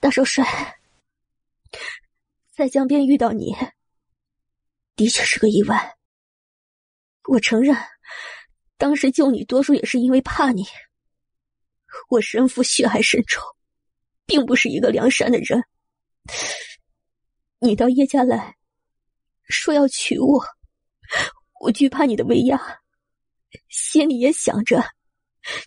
[0.00, 0.78] 大少帅，
[2.50, 3.56] 在江边遇到你，
[4.96, 5.96] 的确是个意外。
[7.28, 7.76] 我承认。
[8.76, 10.66] 当时救你，多数也是因为怕你。
[12.08, 13.40] 我身负血海深仇，
[14.26, 15.64] 并不是一个梁山的人。
[17.60, 18.56] 你到叶家来
[19.48, 20.44] 说要娶我，
[21.60, 22.58] 我惧怕你的威压，
[23.68, 24.84] 心里也想着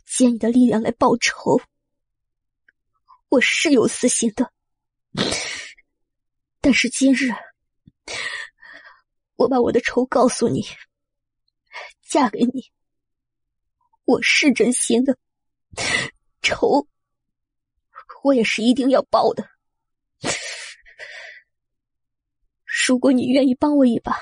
[0.06, 1.60] 借你的力量来报仇。
[3.30, 4.52] 我是有私心的，
[6.62, 7.30] 但是今日
[9.36, 10.66] 我把我的仇告诉你，
[12.02, 12.72] 嫁给你。
[14.06, 15.18] 我是真心的，
[16.42, 16.88] 仇
[18.24, 19.50] 我也是一定要报的。
[22.88, 24.18] 如果你愿意帮我一把，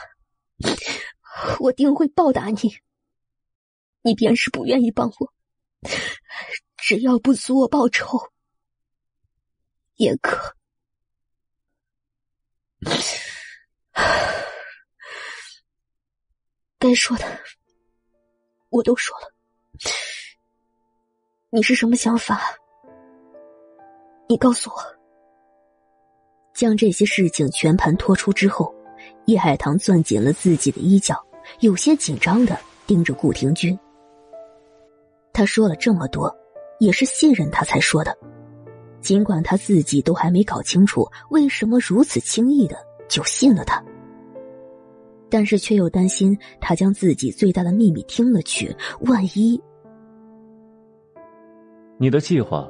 [1.60, 2.78] 我定会报答你。
[4.02, 5.34] 你便是不愿意帮我，
[6.78, 8.32] 只要不阻我报仇，
[9.96, 10.56] 也可。
[16.78, 17.26] 该说的
[18.70, 19.32] 我都说了。
[21.50, 22.42] 你是什么想法？
[24.28, 24.96] 你告诉我。
[26.54, 28.75] 将这些事情全盘托出之后，
[29.26, 31.16] 叶海棠攥紧了自己的衣角，
[31.60, 33.78] 有些紧张的盯着顾廷君。
[35.34, 36.34] 他说了这么多，
[36.80, 38.16] 也是信任他才说的，
[39.02, 42.78] 尽管他自己都还没搞清楚为什么如此轻易的
[43.08, 43.84] 就信了他。
[45.30, 49.60] 但是却又担心他将自己最大的秘密听了去，万一……
[51.98, 52.70] 你的计划，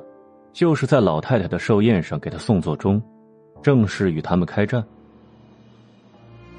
[0.53, 3.01] 就是在老太太的寿宴上给她送座钟，
[3.61, 4.83] 正式与他们开战。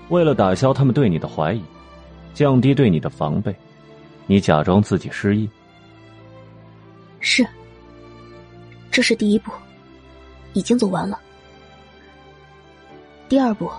[0.08, 1.62] 为了打消他们对你的怀疑，
[2.34, 3.54] 降低对你的防备，
[4.26, 5.48] 你假装自己失忆。
[7.20, 7.46] 是，
[8.90, 9.50] 这是第一步，
[10.52, 11.18] 已经走完了。
[13.28, 13.70] 第二步。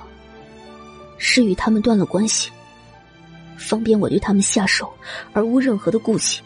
[1.19, 2.51] 是与他们断了关系，
[3.57, 4.93] 方便我对他们下手
[5.33, 6.39] 而无任何的顾忌。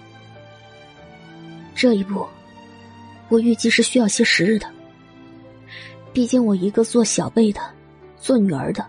[1.75, 2.25] 这一步，
[3.27, 4.65] 我预计是需要些时日的。
[6.13, 7.59] 毕竟我一个做小辈的，
[8.17, 8.87] 做女儿的，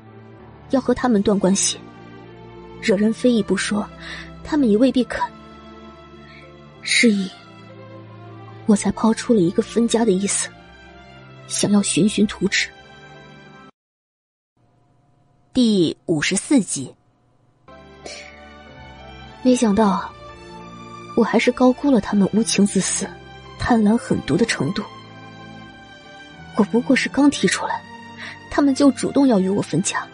[0.72, 1.78] 要和他们断关系，
[2.82, 3.88] 惹人非议不说，
[4.42, 5.22] 他们也未必肯。
[6.82, 7.30] 是以，
[8.66, 10.48] 我才抛出了一个分家的意思，
[11.46, 12.68] 想要寻寻图纸。
[15.52, 16.92] 第五十四集，
[19.42, 20.10] 没想到，
[21.14, 23.06] 我还是高估了他们无情自私、
[23.58, 24.82] 贪婪狠毒的程度。
[26.56, 27.82] 我不过是刚提出来，
[28.50, 30.06] 他们就主动要与我分家，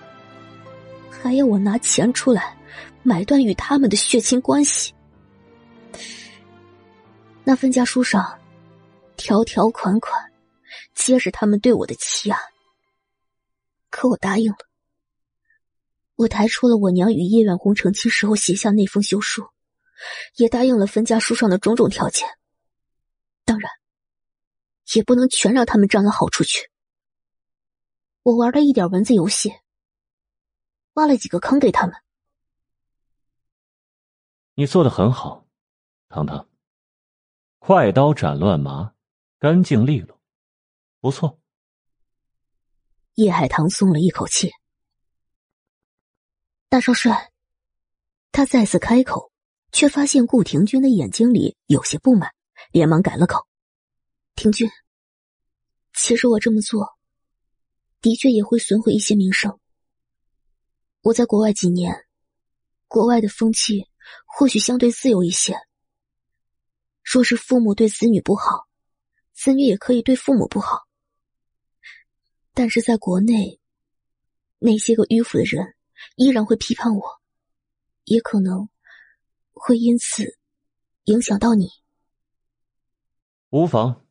[1.23, 2.57] 还要我拿钱出来
[3.03, 4.95] 买断与他们的血亲关系。
[7.45, 8.39] 那分家书上
[9.17, 10.33] 条条款款，
[10.95, 12.39] 皆是他们对我的欺压，
[13.91, 14.59] 可我答应了。
[16.17, 19.47] 我抬出了我娘与叶远红成亲时候写下那封休书，
[20.37, 22.29] 也答应了分家书上的种种条件。
[23.45, 23.71] 当然，
[24.95, 26.71] 也不能全让他们占了好处去。
[28.25, 29.53] 我玩了一点文字游戏，
[30.99, 31.95] 挖了几个坑给他们。
[34.55, 35.47] 你做的很好，
[36.09, 36.49] 糖糖。
[37.61, 38.95] 快刀斩乱麻，
[39.39, 40.21] 干净利落，
[41.01, 41.39] 不错。
[43.15, 44.51] 叶海棠松了一口气。
[46.69, 47.33] 大少帅，
[48.33, 49.31] 他再次开口，
[49.71, 52.35] 却发现顾廷君的眼睛里有些不满，
[52.73, 53.47] 连忙改了口
[54.35, 54.69] ：“廷君，
[55.95, 56.99] 其实我这么做，
[58.01, 59.61] 的确也会损毁一些名声。
[61.09, 62.05] 我在国外几年，
[62.87, 63.89] 国外的风气
[64.27, 65.57] 或许相对自由一些。
[67.03, 68.69] 若是父母对子女不好，
[69.33, 70.87] 子女也可以对父母不好。
[72.53, 73.59] 但是在国内，
[74.59, 75.75] 那些个迂腐的人
[76.17, 77.03] 依然会批判我，
[78.05, 78.69] 也可能。”
[79.61, 80.39] 会因此
[81.05, 81.69] 影响到你。
[83.49, 84.07] 无妨，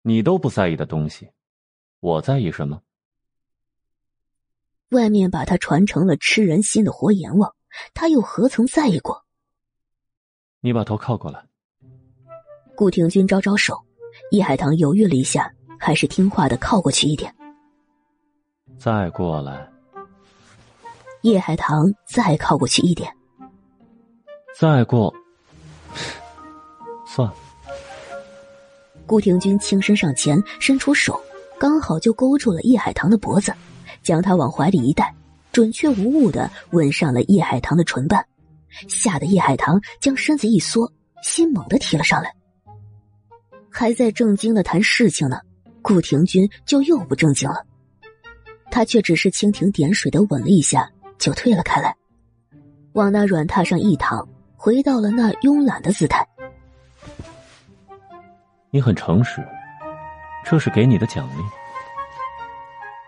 [0.00, 1.30] 你都不在意的东西，
[2.00, 2.82] 我在意什么？
[4.92, 7.54] 外面把他传成了吃人心的活阎王，
[7.94, 9.24] 他又何曾在意过？
[10.60, 11.42] 你把头靠过来。
[12.76, 13.74] 顾廷君招招手，
[14.30, 17.34] 叶海棠犹豫了一下，还是听话的靠过去一点。
[18.78, 19.66] 再过来。
[21.22, 23.10] 叶海棠再靠过去一点。
[24.58, 25.12] 再过，
[27.06, 27.34] 算了。
[29.06, 31.18] 顾廷君轻身上前，伸出手，
[31.58, 33.54] 刚好就勾住了叶海棠的脖子，
[34.02, 35.14] 将他往怀里一带，
[35.52, 38.24] 准确无误的吻上了叶海棠的唇瓣，
[38.88, 40.92] 吓得叶海棠将身子一缩，
[41.22, 42.34] 心猛地提了上来。
[43.70, 45.40] 还在正经的谈事情呢，
[45.80, 47.64] 顾廷君就又不正经了，
[48.70, 51.96] 他却只是蜻蜓点水的吻了一下，就退了开来，
[52.92, 54.28] 往那软榻上一躺。
[54.54, 56.24] 回到了那慵懒的姿态。
[58.70, 59.44] 你很诚实，
[60.44, 61.42] 这是给你的奖励。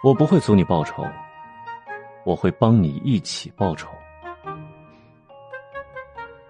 [0.04, 1.02] 我不会阻你报仇，
[2.26, 3.88] 我会帮你一起报仇。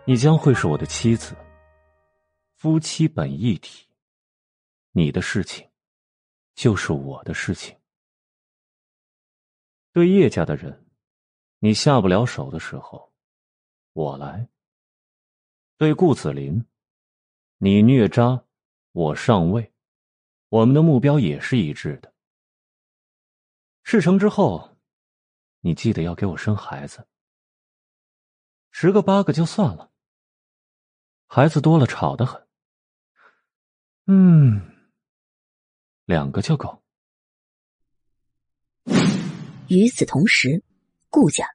[0.05, 1.37] 你将会是我的妻子，
[2.57, 3.87] 夫妻本一体。
[4.91, 5.65] 你的事情，
[6.57, 7.77] 就是我的事情。
[9.93, 10.85] 对叶家的人，
[11.61, 13.13] 你下不了手的时候，
[13.93, 14.49] 我来。
[15.79, 16.67] 对顾子林，
[17.59, 18.45] 你虐渣，
[18.91, 19.73] 我上位，
[20.49, 22.13] 我们的目标也是一致的。
[23.85, 24.79] 事成之后，
[25.61, 27.07] 你记得要给我生孩子，
[28.71, 29.91] 十个八个就算了，
[31.27, 32.49] 孩子多了吵得很。
[34.07, 34.89] 嗯，
[36.07, 36.83] 两个就够。
[39.69, 40.65] 与此同时，
[41.11, 41.47] 顾家，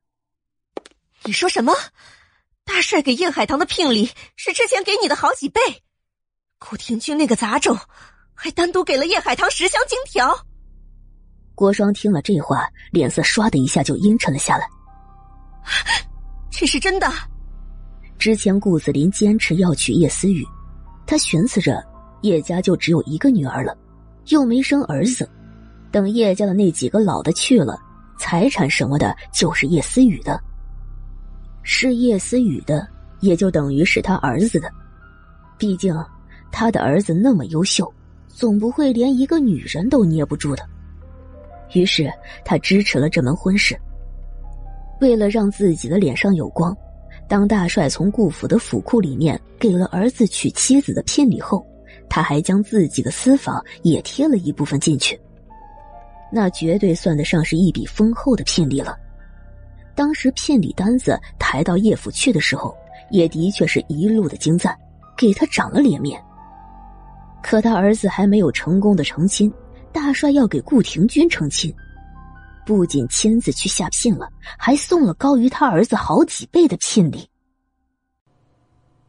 [1.24, 1.74] 你说什么？
[2.64, 5.60] 大帅给叶海棠的聘礼是之前给你的好几倍，
[6.60, 7.76] 顾廷君那个杂种
[8.36, 10.46] 还单独给了叶海棠十箱金条。
[11.60, 14.66] 郭双听了这话，脸色唰的一下就阴沉了下来。
[16.50, 17.12] 这是真的？
[18.18, 20.48] 之前顾子林坚持要娶叶思雨，
[21.06, 21.86] 他寻思着
[22.22, 23.78] 叶家就只有一个女儿了，
[24.28, 25.30] 又没生儿子，
[25.92, 27.78] 等叶家的那几个老的去了，
[28.18, 30.42] 财产什么的就是叶思雨的。
[31.62, 32.88] 是叶思雨的，
[33.20, 34.72] 也就等于是他儿子的。
[35.58, 35.94] 毕竟，
[36.54, 37.94] 他的儿子那么优秀，
[38.30, 40.66] 总不会连一个女人都捏不住的。
[41.74, 42.12] 于是，
[42.44, 43.80] 他支持了这门婚事。
[45.02, 46.76] 为了让自己的脸上有光，
[47.28, 51.66] 当大帅从顾府的府库里面给了儿子娶妻子的聘礼后，
[52.10, 55.20] 他还将自己的私房也贴了一部分进去。
[56.32, 58.98] 那绝对算得上是一笔丰厚的聘礼了。
[59.96, 62.76] 当时聘礼单子抬到叶府去的时候，
[63.10, 64.78] 也的确是一路的精赞，
[65.18, 66.22] 给他长了脸面。
[67.42, 69.52] 可他儿子还没有成功的成亲，
[69.92, 71.74] 大帅要给顾廷君成亲，
[72.66, 77.30] 不仅亲自去下聘了，还送了高于他儿子好几倍的聘礼。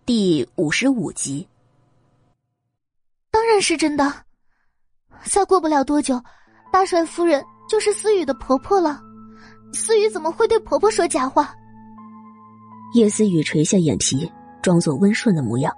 [0.06, 1.46] 第五十五集，
[3.30, 4.12] 当然是真的。
[5.24, 6.20] 再过不了多久，
[6.72, 9.00] 大帅夫人就是思雨的婆婆了。
[9.72, 11.54] 思雨怎么会对婆婆说假话？
[12.94, 14.30] 叶思雨垂下眼皮，
[14.62, 15.72] 装作温顺的模样，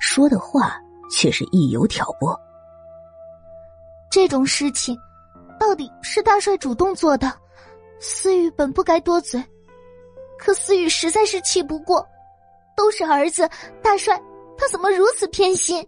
[0.00, 0.78] 说的话
[1.10, 2.38] 却是意有挑拨。
[4.10, 4.96] 这种事情，
[5.58, 7.32] 到底是大帅主动做的，
[8.00, 9.42] 思雨本不该多嘴，
[10.38, 12.06] 可思雨实在是气不过，
[12.76, 13.48] 都是儿子，
[13.82, 14.20] 大帅
[14.56, 15.86] 他怎么如此偏心？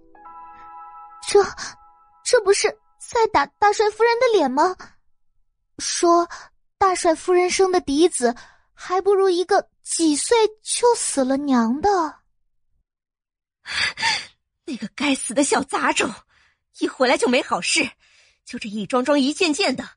[1.29, 1.43] 这，
[2.25, 2.69] 这不是
[2.99, 4.77] 在打大帅夫人的脸吗？
[5.79, 6.29] 说。
[6.79, 8.35] 大帅夫人生的嫡子，
[8.73, 11.91] 还不如一个几岁就死了娘的。
[14.65, 16.11] 那个该死的小杂种，
[16.79, 17.87] 一回来就没好事，
[18.51, 19.89] 就这一桩桩一件件的，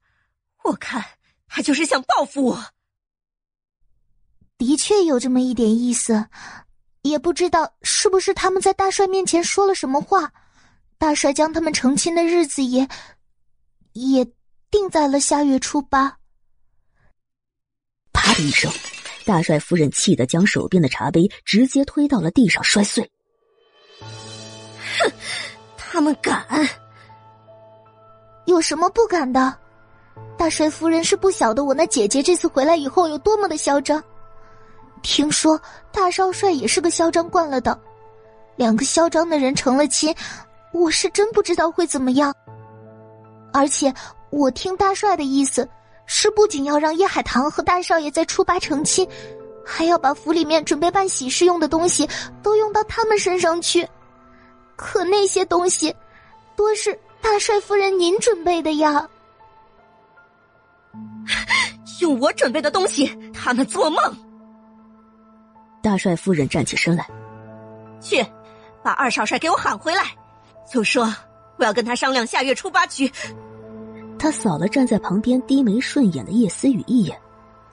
[0.64, 1.04] 我看
[1.48, 2.66] 他就是想报复我。
[4.60, 6.28] 的确有这么一点意思，
[7.02, 10.32] 也不知道是不是他们在大帅面前说了什么话，
[11.00, 12.88] 大帅将他们成亲的日子也
[13.94, 14.24] 也
[14.70, 16.16] 定在了下月初八。
[18.12, 18.72] 啪的一声，
[19.26, 23.12] 大帅夫人气得将手边的茶杯直接推到了地上摔碎。
[24.00, 25.12] 哼，
[25.76, 26.46] 他们敢？
[28.46, 29.54] 有什么不敢的？
[30.38, 34.04] 大帅夫人是不晓得我那姐姐这次回来以后有多么的嚣张。
[35.02, 35.60] 听说
[35.92, 37.78] 大少帅也是个嚣张惯了的，
[38.56, 40.14] 两个嚣张的人成了亲，
[40.72, 42.34] 我是真不知道会怎么样。
[43.52, 43.94] 而且
[44.30, 45.68] 我听大帅的意思，
[46.06, 49.08] 是不仅要让叶海棠和大少爷在初八成亲，
[49.66, 52.08] 还要把府里面准备办喜事用的东西
[52.42, 53.88] 都用到他们身上去。
[54.76, 55.94] 可那些东西，
[56.56, 59.10] 多是大帅夫人您准备的呀。
[62.02, 63.98] 用我准备的东西，他们做梦！
[65.82, 67.08] 大帅夫人站起身来，
[68.02, 68.24] 去
[68.84, 70.04] 把二少帅给我喊回来，
[70.70, 71.06] 就说
[71.58, 73.10] 我要跟他商量下月初八娶。
[74.20, 77.18] 他扫了站在旁边低眉顺眼的叶思雨一眼，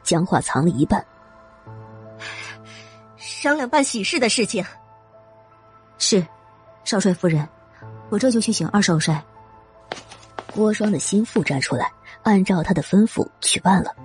[0.03, 1.05] 将话藏了一半。
[3.17, 4.65] 商量办喜事的事情。
[5.99, 6.25] 是，
[6.85, 7.47] 少帅夫人，
[8.11, 9.23] 我这就去请二少帅。
[10.53, 11.93] 郭双的心腹站出来。
[12.23, 13.97] 按照他的吩咐去办了。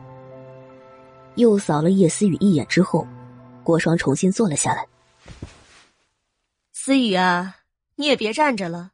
[1.35, 3.05] 又扫了叶思雨一眼之后，
[3.61, 4.88] 郭双重新坐了下来。
[6.72, 7.57] 思雨啊，
[7.95, 8.93] 你也别站着了，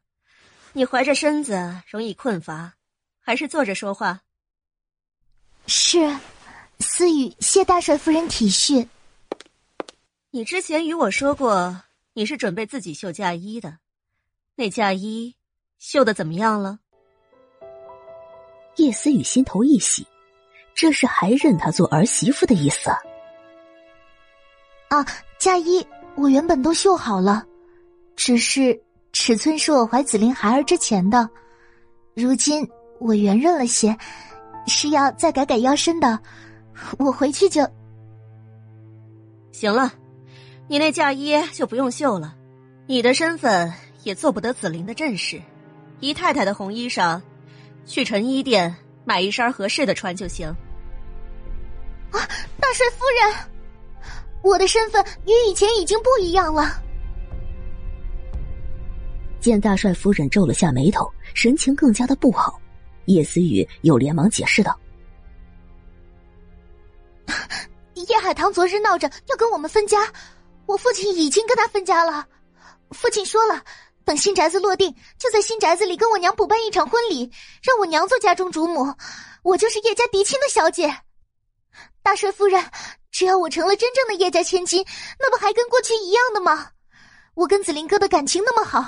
[0.72, 2.74] 你怀着身子容易困乏，
[3.20, 4.22] 还是坐着说话。
[5.68, 6.18] 是，
[6.80, 8.88] 思雨谢大帅夫人体恤。
[10.30, 11.80] 你之前与我说过，
[12.14, 13.78] 你是准备自己绣嫁衣的，
[14.56, 15.36] 那嫁衣
[15.78, 16.80] 绣的怎么样了？
[18.76, 20.06] 叶思雨心头一喜，
[20.74, 22.98] 这是还认她做儿媳妇的意思啊！
[24.88, 25.06] 啊，
[25.38, 27.44] 嫁衣我原本都绣好了，
[28.16, 28.80] 只是
[29.12, 31.28] 尺寸是我怀紫菱孩儿之前的，
[32.14, 32.66] 如今
[32.98, 33.96] 我圆润了些，
[34.66, 36.18] 是要再改改腰身的。
[36.98, 37.68] 我回去就
[39.52, 39.92] 行了，
[40.68, 42.34] 你那嫁衣就不用绣了，
[42.86, 43.72] 你的身份
[44.02, 45.40] 也做不得紫菱的正室，
[46.00, 47.20] 姨太太的红衣裳。
[47.84, 50.48] 去成衣店买一身合适的穿就行。
[52.10, 52.20] 啊，
[52.60, 53.34] 大帅夫人，
[54.42, 56.82] 我的身份与以前已经不一样了。
[59.40, 62.60] 见大帅夫人皱了下眉头，神情更加的不好，
[63.06, 64.78] 叶思雨又连忙解释道：
[68.08, 70.06] “叶海棠昨日闹着要跟我们分家，
[70.66, 72.26] 我父亲已经跟他分家了。
[72.90, 73.62] 父亲说了。”
[74.04, 77.30] 等新宅子落定，就在新宅子里跟我娘补办一场婚礼，
[77.62, 78.94] 让我娘做家中主母，
[79.42, 80.94] 我就是叶家嫡亲的小姐。
[82.02, 82.64] 大帅夫人，
[83.10, 84.84] 只要我成了真正的叶家千金，
[85.18, 86.68] 那不还跟过去一样的吗？
[87.34, 88.78] 我跟子林哥的感情那么好，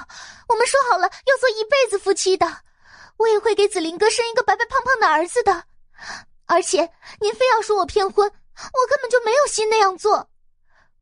[0.49, 2.47] 我们说好了要做一辈子夫妻的，
[3.17, 5.65] 我也会给子林哥生一个白白胖胖的儿子的。
[6.47, 10.29] 而且您非要说我骗婚，我根本就没有心那样做。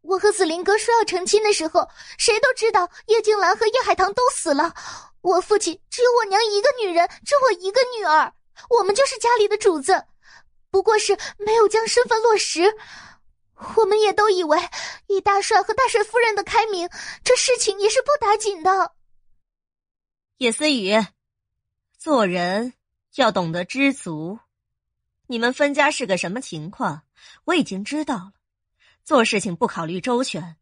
[0.03, 1.89] 我和紫林哥说要成亲的时候，
[2.19, 4.74] 谁都知道叶静兰和叶海棠都死了，
[5.20, 8.33] 我父亲只有我娘一个女人，只我一个女儿，
[8.69, 10.05] 我们就是家里的主子，
[10.70, 12.74] 不过是没有将身份落实。
[13.77, 14.59] 我们也都以为
[15.07, 16.89] 以大帅和大帅夫人的开明，
[17.23, 18.93] 这事情也是不打紧的。
[20.39, 20.95] 叶思雨，
[21.97, 22.74] 做人
[23.15, 24.41] 要懂得知足。
[25.29, 27.03] 你们分家是个什么情况，
[27.45, 28.33] 我已经知道了。
[29.05, 30.57] 做事情不考虑周全，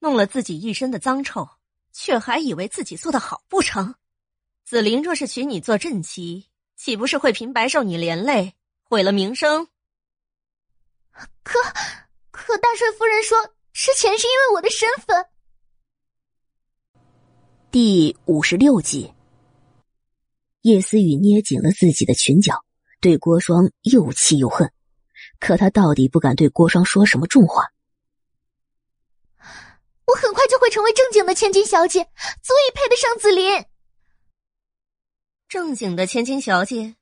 [0.00, 1.48] 弄了自己一身的脏臭，
[1.92, 3.94] 却还以为自己做的好不成？
[4.64, 6.46] 紫菱若是娶你做正妻，
[6.76, 9.68] 岂不是会平白受你连累，毁了名声？
[11.42, 11.58] 可
[12.30, 15.26] 可大帅夫人说，之前是因为我的身份。
[17.70, 19.14] 第五十六集，
[20.60, 22.62] 叶思雨捏紧了自己的裙角，
[23.00, 24.70] 对郭双又气又恨，
[25.40, 27.64] 可他到底不敢对郭双说什么重话。
[30.06, 32.04] 我很快就会成为正经的千金小姐，
[32.42, 33.64] 足以配得上紫菱。
[35.48, 36.96] 正经的千金小姐，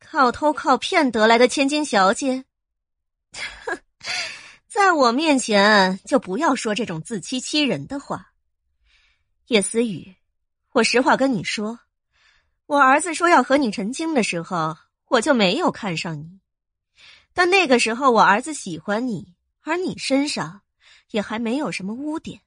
[0.00, 2.44] 靠偷靠骗得来的千金小姐，
[3.64, 3.78] 哼，
[4.68, 8.32] 在我面前就不要说这种自欺欺人的话。
[9.46, 10.16] 叶思雨，
[10.72, 11.78] 我实话跟你说，
[12.66, 14.76] 我儿子说要和你成亲的时候，
[15.06, 16.40] 我就没有看上你，
[17.32, 20.62] 但那个时候我儿子喜欢你，而你身上。
[21.10, 22.40] 也还没有什么污点，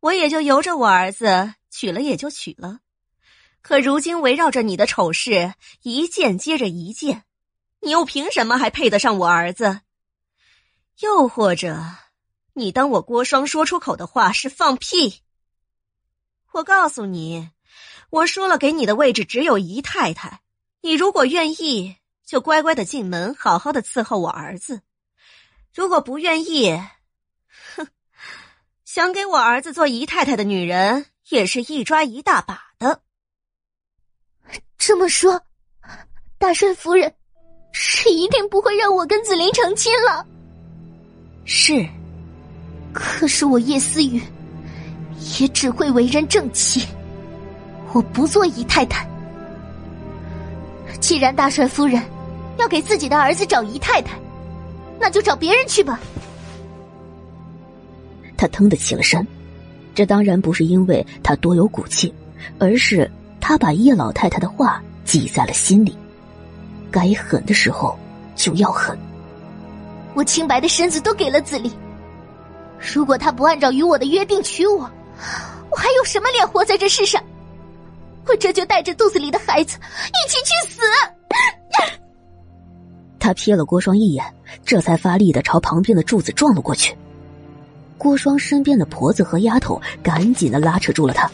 [0.00, 2.80] 我也就由着我儿子娶了也就娶了。
[3.60, 7.24] 可如今围绕着你的丑事一件接着一件，
[7.80, 9.82] 你又凭什么还配得上我儿子？
[11.00, 11.80] 又或者，
[12.54, 15.22] 你当我郭双说出口的话是放屁？
[16.52, 17.50] 我告诉你，
[18.10, 20.40] 我说了，给你的位置只有姨太太。
[20.80, 24.82] 你如果愿意，就乖乖的进门，好好的伺候我儿子。
[25.72, 26.78] 如果不愿意，
[28.94, 33.00] 想给我儿子做姨太太的女人也是一抓一大把的。
[34.76, 35.40] 这么说，
[36.36, 37.10] 大帅夫人
[37.72, 40.26] 是一定不会让我跟紫菱成亲了。
[41.46, 41.88] 是，
[42.92, 44.20] 可是我叶思雨
[45.40, 46.86] 也只会为人正妻，
[47.94, 49.08] 我不做姨太太。
[51.00, 52.02] 既然大帅夫人
[52.58, 54.18] 要给自己的儿子找姨太太，
[55.00, 55.98] 那就找别人去吧。
[58.42, 59.24] 他腾的起了身，
[59.94, 62.12] 这当然不是因为他多有骨气，
[62.58, 63.08] 而是
[63.40, 65.96] 他把叶老太太的话记在了心里，
[66.90, 67.96] 该狠的时候
[68.34, 68.98] 就要狠。
[70.14, 71.70] 我清白的身子都给了子立，
[72.80, 74.90] 如果他不按照与我的约定娶我，
[75.70, 77.22] 我还有什么脸活在这世上？
[78.26, 79.78] 我这就带着肚子里的孩子
[80.08, 80.80] 一起去死！
[83.20, 84.24] 他瞥了郭双一眼，
[84.64, 86.92] 这才发力的朝旁边的柱子撞了过去。
[88.02, 91.30] 郭双身边的婆子和丫头赶紧的拉扯住了她。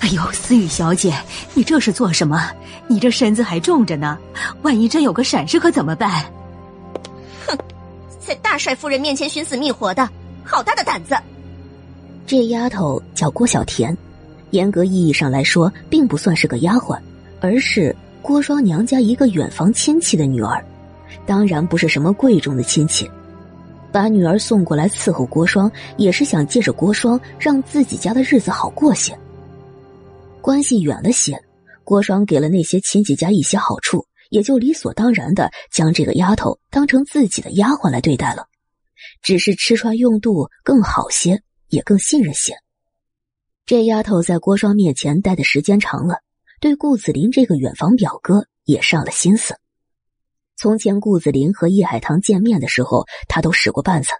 [0.00, 1.12] 哎呦，思雨小姐，
[1.52, 2.50] 你这是做什么？
[2.86, 4.16] 你这身子还重着呢，
[4.62, 6.24] 万一真有个闪失可怎么办？
[7.46, 7.54] 哼
[8.18, 10.08] 在大帅夫人面前寻死觅活的，
[10.42, 11.14] 好大的胆子！
[12.26, 13.94] 这丫头叫郭小田，
[14.52, 16.98] 严格意义上来说，并不算是个丫鬟，
[17.42, 20.64] 而是郭双娘家一个远房亲戚的女儿，
[21.26, 23.06] 当然不是什么贵重的亲戚。
[23.92, 29.18] 把女儿送过来伺候郭双，也是想借着郭双让自己家的日子好过些。
[30.40, 31.38] 关系远了些，
[31.84, 34.06] 郭双给了那些亲戚家一些好处。
[34.30, 38.46] 也就理所当然的将这个丫头当成自己的丫鬟来对待了，
[39.22, 42.54] 只是吃穿用度更好些，也更信任些。
[43.64, 46.18] 这丫头在郭双面前待的时间长了，
[46.60, 49.56] 对顾子林这个远房表哥也上了心思。
[50.60, 54.10] 从前顾子林和叶海棠见面的时候，他都使过绊子，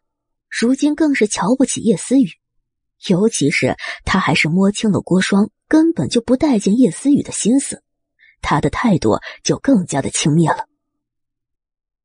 [0.48, 2.30] 如今更是瞧不起叶思雨，
[3.08, 7.82] 尤其是他还是摸清了郭双根本就不待见叶思雨的心思。
[8.40, 10.68] 他的态度就更加的轻蔑了。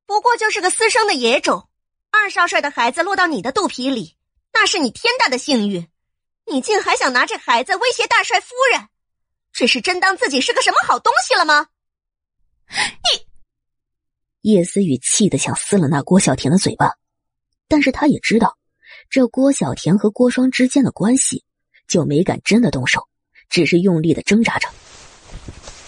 [0.07, 1.69] 不过就是个私生的野种，
[2.09, 4.17] 二少帅的孩子落到你的肚皮里，
[4.51, 5.87] 那是你天大的幸运。
[6.47, 8.87] 你竟还想拿这孩子威胁大帅夫人，
[9.51, 11.67] 这是真当自己是个什么好东西了吗？
[12.67, 13.27] 你
[14.43, 16.91] 叶思雨气得想撕了那郭小田的嘴巴，
[17.69, 18.57] 但是他也知道，
[19.09, 21.45] 这郭小田和郭双之间的关系，
[21.87, 23.07] 就没敢真的动手，
[23.49, 24.67] 只是用力的挣扎着。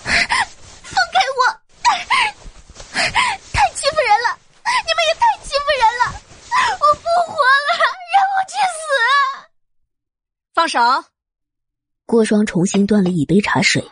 [0.06, 1.42] 放开我！
[2.96, 4.40] 太欺负人了！
[4.86, 6.16] 你们也太欺负人了！
[6.80, 7.70] 我不活了，
[8.16, 8.88] 让我去死！
[10.54, 10.80] 放手！
[12.06, 13.84] 郭双重新端了一杯茶水，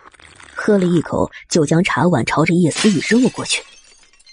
[0.55, 3.61] 喝了一口，就将茶碗朝着叶思雨扔了过去，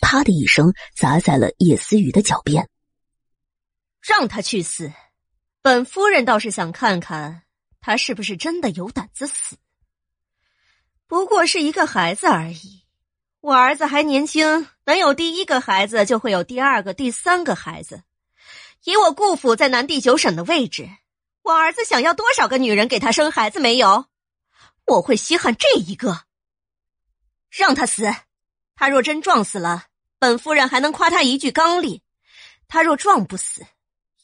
[0.00, 2.68] 啪的一声砸在了叶思雨的脚边。
[4.00, 4.92] 让他去死！
[5.62, 7.42] 本夫人倒是想看看
[7.80, 9.56] 他是不是真的有胆子死。
[11.06, 12.84] 不过是一个孩子而已，
[13.40, 18.04] 我儿子还年轻，能有第一个孩子，就会有第二个、第三个孩子。
[18.84, 20.88] 以我顾府在南地九省的位置，
[21.42, 24.06] 我儿子想要多少个女人给他生孩子没有？
[24.86, 26.24] 我会稀罕这一个。
[27.50, 28.04] 让他死，
[28.74, 29.88] 他若真撞死了，
[30.20, 32.02] 本夫人还能夸他一句刚烈；
[32.68, 33.62] 他若撞不死，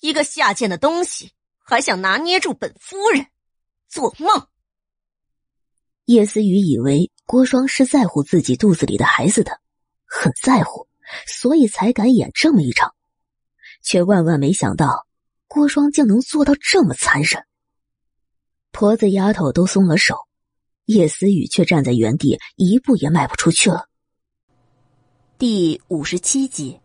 [0.00, 3.26] 一个下贱的东西还想拿捏住本夫人，
[3.88, 4.46] 做梦！
[6.04, 9.58] 叶思雨以为郭双是在乎自己肚子里的孩子的，
[10.04, 10.86] 很在乎，
[11.26, 12.94] 所以才敢演这么一场，
[13.82, 15.06] 却万万没想到
[15.48, 17.42] 郭双竟能做到这么残忍。
[18.70, 20.14] 婆子丫头都松了手，
[20.84, 23.88] 叶思雨却站在原地，一步也迈不出去了。
[25.38, 26.80] 第五十七集，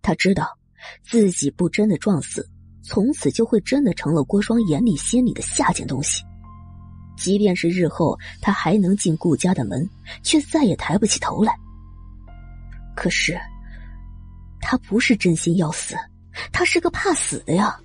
[0.00, 0.56] 他知道
[1.02, 2.48] 自己不真的撞死，
[2.82, 6.24] 从此就会真的成了郭双眼里心里的下贱东西。
[7.18, 9.86] 即便是日后他还能进顾家的门，
[10.22, 11.54] 却再也抬不起头来。
[12.96, 13.38] 可是，
[14.58, 15.94] 他不是真心要死，
[16.50, 17.78] 他是个怕死的呀。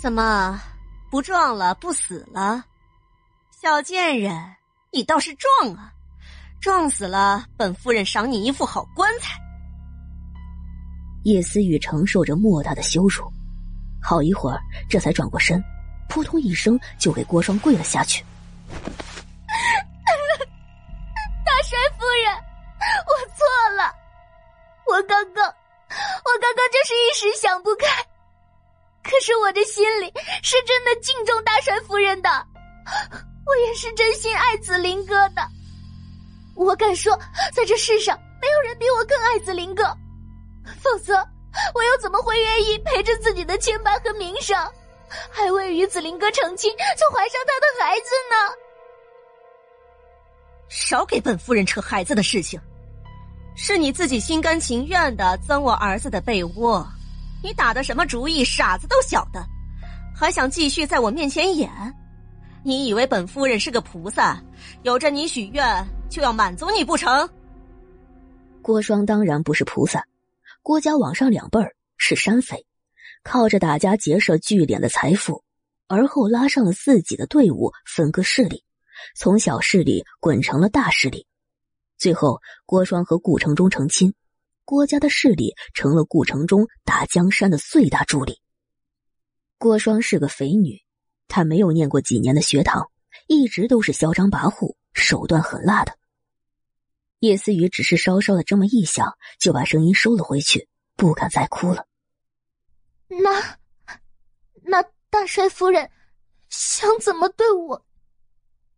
[0.00, 0.62] 怎么
[1.10, 2.64] 不撞了，不死了？
[3.60, 4.32] 小贱人，
[4.92, 5.91] 你倒是撞啊！
[6.62, 9.36] 撞死了，本夫人赏你一副好棺材。
[11.24, 13.24] 叶思雨承受着莫大的羞辱，
[14.00, 15.60] 好一会儿，这才转过身。
[16.08, 18.24] 扑通一声，就给郭双跪了下去。
[18.70, 18.76] 大
[21.64, 22.32] 帅夫人，
[23.08, 23.44] 我错
[23.76, 23.92] 了，
[24.86, 27.86] 我刚刚，我刚刚就是一时想不开，
[29.02, 30.06] 可是我的心里
[30.44, 32.30] 是真的敬重大帅夫人的，
[33.46, 35.42] 我也是真心爱子林哥的。
[36.54, 37.18] 我敢说，
[37.54, 39.84] 在这世上没有人比我更爱子林哥。
[40.80, 41.14] 否则
[41.74, 44.56] 我又怎么会愿意陪着自己的清白和名声，
[45.30, 48.36] 还未与子林哥成亲就怀上他的孩子呢？
[50.68, 52.60] 少给本夫人扯孩子的事情，
[53.56, 56.86] 是你自己心甘情愿的钻我儿子的被窝，
[57.42, 58.44] 你打的什么主意？
[58.44, 59.44] 傻子都晓得，
[60.16, 61.70] 还想继续在我面前演？
[62.64, 64.40] 你以为本夫人是个菩萨，
[64.82, 67.26] 有着你许愿就要满足你不成？
[68.60, 70.06] 郭双当然不是菩萨，
[70.62, 72.66] 郭家往上两辈儿是山匪，
[73.22, 75.42] 靠着打家劫舍聚敛的财富，
[75.86, 78.62] 而后拉上了自己的队伍，分割势力，
[79.16, 81.26] 从小势力滚成了大势力。
[81.96, 84.12] 最后，郭双和顾城中成亲，
[84.66, 88.38] 郭家的势力成了顾城中打江山的最大助力。
[89.56, 90.78] 郭双是个肥女。
[91.26, 92.90] 他没有念过几年的学堂，
[93.28, 95.96] 一直都是嚣张跋扈、手段狠辣的。
[97.22, 101.86] 叶思雨只是稍稍的这么一想，就把声音收了回去，不敢再哭了。
[103.06, 103.58] 那，
[104.64, 105.88] 那大帅夫人
[106.48, 107.86] 想怎么对我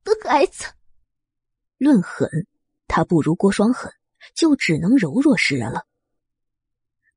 [0.04, 0.66] 的孩子？
[1.78, 2.28] 论狠，
[2.86, 3.90] 他不如郭双狠，
[4.34, 5.86] 就只能柔弱示人了。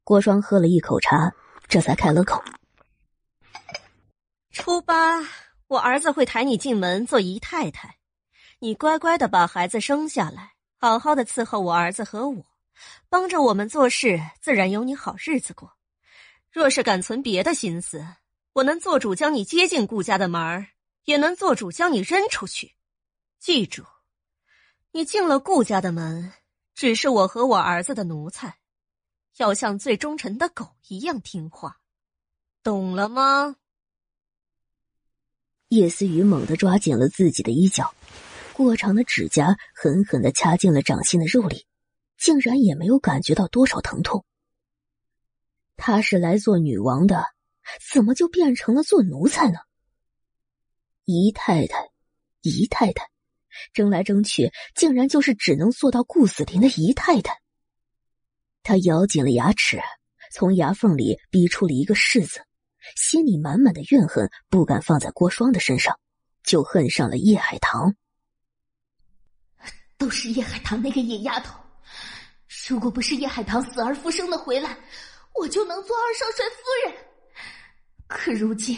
[0.05, 1.33] 郭双喝了一口茶，
[1.67, 2.41] 这才开了口。
[4.51, 5.19] 初八，
[5.67, 7.97] 我儿子会抬你进门做姨太太，
[8.59, 12.45] 你乖乖的把孩子生下来，好好的伺候我儿子和我，
[13.09, 15.73] 帮着我们做事，自然有你好日子过。
[16.51, 18.05] 若是敢存别的心思，
[18.53, 20.67] 我能做主将你接进顾家的门，
[21.05, 22.75] 也能做主将你扔出去。
[23.39, 23.83] 记住，
[24.91, 26.31] 你进了顾家的门，
[26.75, 28.57] 只是我和我儿子的奴才，
[29.37, 31.79] 要像最忠诚的狗一样听话，
[32.61, 33.55] 懂了吗？
[35.69, 37.93] 叶思雨猛地抓紧了自己的衣角，
[38.57, 41.67] 过长的指甲狠狠的掐进了掌心的肉里，
[42.17, 44.25] 竟然也没有感觉到多少疼痛。
[45.75, 47.23] 她是来做女王的，
[47.93, 49.59] 怎么就变成了做奴才呢？
[51.05, 51.91] 姨太太，
[52.41, 53.07] 姨太太，
[53.73, 57.39] 争来争去，竟然就是只能做到顾子林的姨太太。
[58.63, 59.79] 他咬紧了牙齿，
[60.33, 62.39] 从牙缝里逼出了一个“是”字。
[62.95, 65.99] 心里满满的怨恨不敢放在郭双的身上，
[66.41, 67.95] 就恨上了叶海棠。
[69.97, 71.59] 都是叶海棠那个野丫头，
[72.67, 74.77] 如果不是叶海棠死而复生的回来，
[75.33, 77.05] 我就能做二少帅夫人。
[78.07, 78.77] 可如今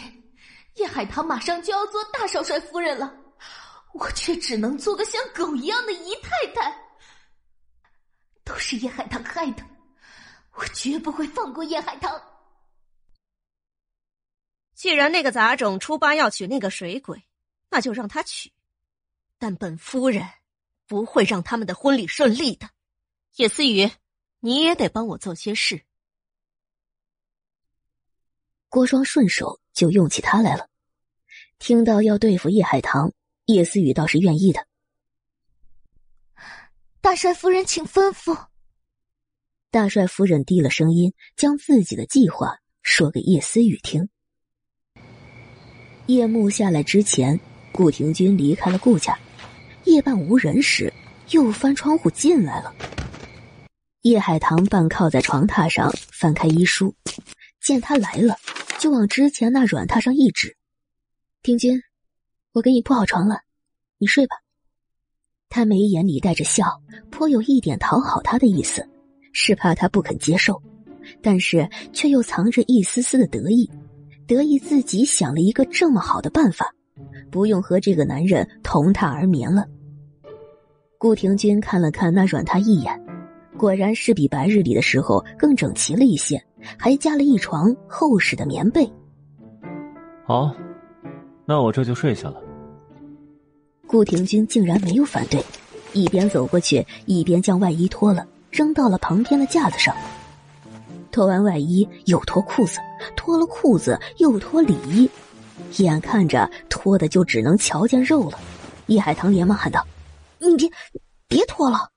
[0.76, 3.14] 叶海棠马上就要做大少帅夫人了，
[3.92, 6.76] 我却只能做个像狗一样的姨太太。
[8.42, 9.62] 都是叶海棠害的，
[10.54, 12.20] 我绝不会放过叶海棠。
[14.74, 17.22] 既然那个杂种初八要娶那个水鬼，
[17.68, 18.50] 那就让他娶。
[19.38, 20.26] 但本夫人
[20.90, 22.68] 不会让他们的婚礼顺利的。
[23.36, 23.88] 叶思雨，
[24.40, 25.84] 你也得帮我做些事。
[28.68, 30.68] 郭双顺手就用起他来了。
[31.60, 33.12] 听到要对付叶海棠，
[33.44, 34.66] 叶思雨倒是愿意的。
[37.00, 38.48] 大帅夫人，请吩咐。
[39.70, 44.08] 大帅夫人低了声音，将自己的计划说给叶思雨听。
[46.06, 47.38] 夜幕下来之前，
[47.72, 49.16] 顾廷钧离开了顾家。
[49.90, 50.92] 夜半无人时，
[51.30, 52.72] 又翻窗户进来了。
[54.02, 56.94] 叶海棠半靠在床榻上，翻开医书，
[57.60, 58.36] 见他来了，
[58.78, 60.56] 就往之前那软榻上一指
[61.42, 61.82] ：“廷钧，
[62.52, 63.40] 我给你铺好床了，
[63.98, 64.36] 你睡吧。”
[65.50, 68.88] 他眉眼里带着笑，颇有一点讨好他的意思，
[69.32, 70.62] 是怕他不肯接受，
[71.20, 73.68] 但是却又藏着一丝丝的得意。
[74.26, 76.72] 得意自己想了一个这么好的办法，
[77.32, 79.66] 不用和这个男人同榻而眠了。
[81.00, 83.00] 顾廷钧看了看那软榻一眼，
[83.56, 86.38] 果然是比白日里的时候更整齐了一些，
[86.76, 88.86] 还加了一床厚实的棉被。
[90.26, 90.54] 好，
[91.46, 92.42] 那我这就睡下了。
[93.86, 95.42] 顾廷钧竟然没有反对，
[95.94, 99.96] 一边走过去，一边将外衣脱了，扔到了旁边的架子上。
[101.10, 102.78] 脱完外衣，又脱裤子；
[103.16, 105.08] 脱了裤子，又脱里衣。
[105.78, 108.38] 眼看着脱的就只能瞧见肉了，
[108.88, 109.82] 叶海棠连忙喊道
[110.40, 110.70] ：“你别，
[111.28, 111.92] 别脱了！”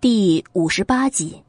[0.00, 1.42] 第五十八集，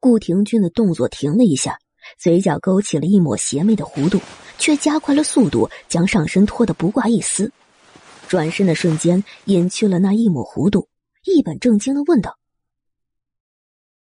[0.00, 1.78] 顾廷钧的动作停了一下，
[2.18, 4.18] 嘴角勾起了一抹邪魅的弧度，
[4.58, 7.52] 却加快了速度，将上身脱得不挂一丝。
[8.26, 10.88] 转身的瞬间，隐去了那一抹弧度，
[11.24, 12.38] 一本正经的问道。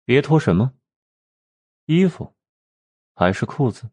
[0.03, 0.73] 别脱什么？
[1.85, 2.33] 衣服，
[3.13, 3.87] 还是裤子？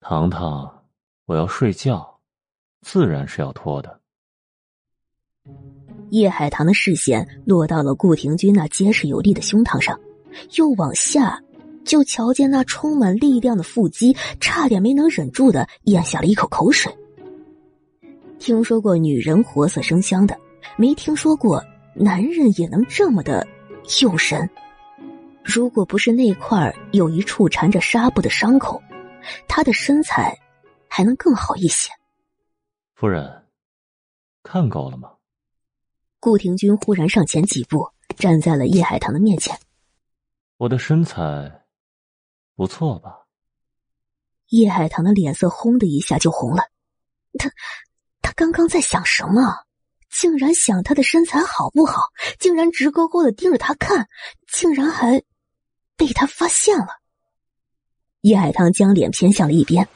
[0.00, 0.86] 糖糖，
[1.26, 2.13] 我要睡觉，
[2.84, 3.98] 自然是要脱的。
[6.10, 9.98] 叶海棠的视线落到了顾廷钧那结实有力的胸膛上，
[10.56, 11.42] 又往下，
[11.84, 16.94] 就瞧见那充满力量的腹肌，差点没能忍住的咽下了一口口水。
[18.38, 20.38] 听说过女人活色生香的，
[20.76, 21.64] 没听说过
[21.94, 23.46] 男人也能这么的
[24.02, 24.48] 诱人。
[25.42, 28.80] 如果不是那块有一处缠着纱布的伤口，
[29.48, 30.38] 他的身材
[30.88, 31.90] 还能更好一些。
[32.94, 33.44] 夫人，
[34.42, 35.10] 看够了吗？
[36.20, 39.58] 顾廷钧忽然上前几步，站在了叶海棠的面前。
[40.56, 41.66] 我的身材
[42.54, 43.26] 不错吧？
[44.48, 46.62] 叶海棠的脸色轰的一下就红了。
[47.38, 47.50] 他，
[48.22, 49.64] 他刚刚在想什么？
[50.10, 52.04] 竟然想他的身材好不好？
[52.38, 54.08] 竟然直勾勾的盯着他看？
[54.46, 55.22] 竟然还……
[55.96, 56.88] 被他发现了，
[58.22, 59.88] 叶海棠将脸偏向了一边。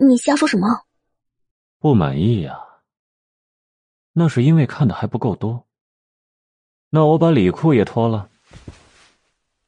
[0.00, 0.84] 你瞎说什么？
[1.82, 2.60] 不满意呀？
[4.12, 5.66] 那是因为看的还不够多。
[6.90, 8.30] 那我把里裤也脱了。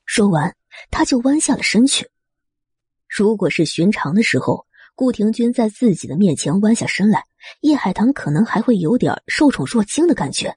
[0.05, 0.55] 说完，
[0.93, 2.09] 他就弯下了身去。
[3.09, 7.25] 如果是寻常的时候，顾廷钧在自己的面前弯下身来，
[7.63, 10.57] 叶海棠可能还会有点受宠若惊的感觉。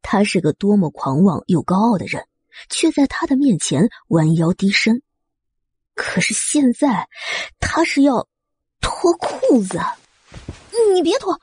[0.00, 2.24] 他是个多么狂妄又高傲的人。
[2.68, 5.02] 却在他的面前弯腰低身，
[5.94, 7.08] 可是现在
[7.58, 8.28] 他是要
[8.82, 9.80] 脱裤子，
[10.94, 11.40] 你别脱！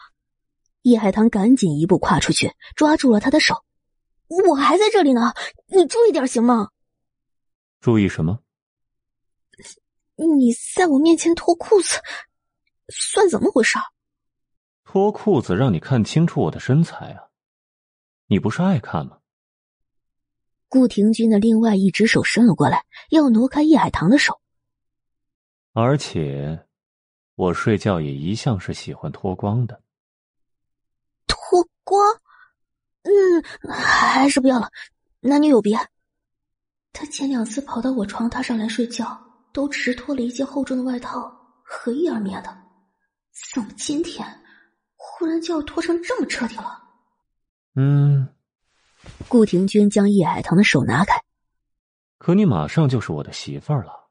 [0.83, 3.63] 叶海棠赶紧一步跨出去，抓住了他的手。
[4.27, 5.33] 我还在这里呢，
[5.67, 6.69] 你注意点行吗？
[7.81, 8.39] 注意什么？
[10.15, 11.99] 你在我面前脱裤子，
[12.89, 13.77] 算怎么回事？
[14.83, 17.29] 脱裤子让你看清楚我的身材啊！
[18.27, 19.19] 你不是爱看吗？
[20.67, 24.39] 顾廷钧的另外一只手伸了过来，要挪开叶海棠的手。
[25.73, 26.67] 而且，
[27.39, 29.81] 我睡觉也一向是喜欢脱光的。
[31.25, 32.05] 脱光？
[33.03, 34.69] 嗯，还是不要了，
[35.21, 35.79] 男女有别。
[36.91, 39.17] 他前两次跑到我床榻上来睡觉，
[39.53, 41.31] 都只是脱了一件厚重的外套
[41.63, 42.57] 和一耳棉的，
[43.53, 44.27] 怎么今天
[44.97, 46.83] 忽然就要脱成这么彻底了？
[47.75, 48.27] 嗯。
[49.29, 51.23] 顾廷钧将叶海棠的手拿开，
[52.17, 54.09] 可你马上就是我的媳妇儿了，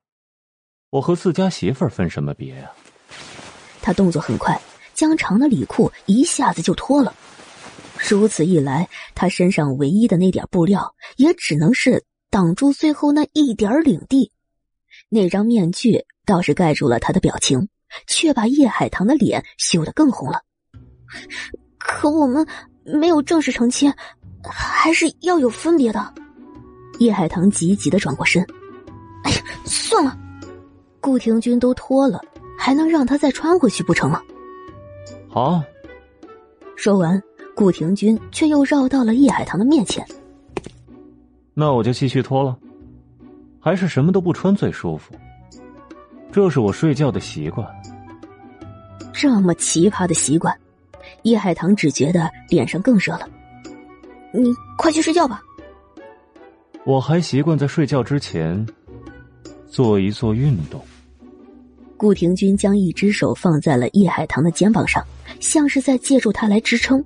[0.89, 2.73] 我和自家媳妇儿分什么别呀？
[3.89, 4.61] 他动作很快，
[4.93, 7.15] 将长的里裤一下子就脱了。
[8.11, 14.31] 如此一来，他身上唯一的那点布料，也只能是挡住最后那一点领地。
[15.09, 17.67] 那张面具倒是盖住了他的表情，
[18.07, 20.43] 却把叶海棠的脸羞得更红了。
[21.79, 22.47] 可我们
[22.85, 23.91] 没有正式成亲。
[24.45, 26.15] 还是要有分别的。
[26.99, 28.47] 叶海棠急急的转过身。
[29.25, 30.15] 哎呀，算了，
[31.01, 32.21] 顾廷钧都脱了，
[32.59, 34.21] 还能让他再穿回去不成吗？
[35.31, 35.63] 好。
[36.75, 37.23] 说完，
[37.55, 40.05] 顾廷钧却又绕到了叶海棠的面前。
[41.55, 42.59] 那我就继续脱了。
[43.61, 45.15] 还是什么都不穿最舒服。
[46.31, 47.67] 这是我睡觉的习惯。
[49.13, 50.57] 这么奇葩的习惯，
[51.23, 53.29] 叶海棠只觉得脸上更热了。
[54.33, 55.43] 你快去睡觉吧。
[56.85, 58.67] 我还习惯在睡觉之前
[59.67, 60.81] 做一做运动。
[61.99, 65.05] 顾廷钧将一只手放在了叶海棠的肩膀上，
[65.41, 67.03] 像是在借助他来支撑；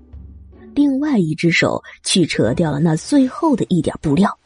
[0.74, 4.38] 另外一只手去扯掉了那最后的一点布料。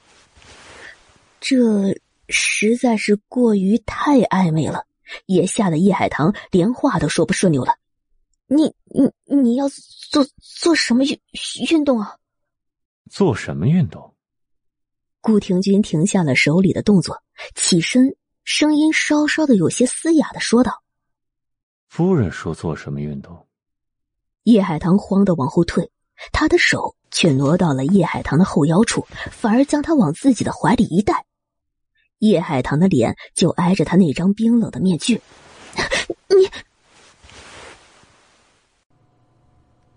[1.40, 4.84] 这实在是过于太暧昧了，
[5.26, 7.74] 也吓得叶海棠连话都说不顺溜了。
[8.46, 11.20] 你你你要做做什么运
[11.68, 12.16] 运动啊？
[13.10, 14.14] 做什么运动？
[15.20, 17.20] 顾廷钧停下了手里的动作，
[17.56, 18.14] 起身，
[18.46, 20.84] 声音稍稍的有些嘶哑的说道
[21.90, 23.44] ：“夫人说做什么运动？”
[24.44, 25.90] 叶海棠慌的往后退，
[26.30, 31.26] 他的手却挪到了叶海棠的后腰处，反而将他往自己的怀里一带。
[32.18, 35.20] 叶海棠的脸就挨着他那张冰冷的面具。
[36.28, 36.48] 你，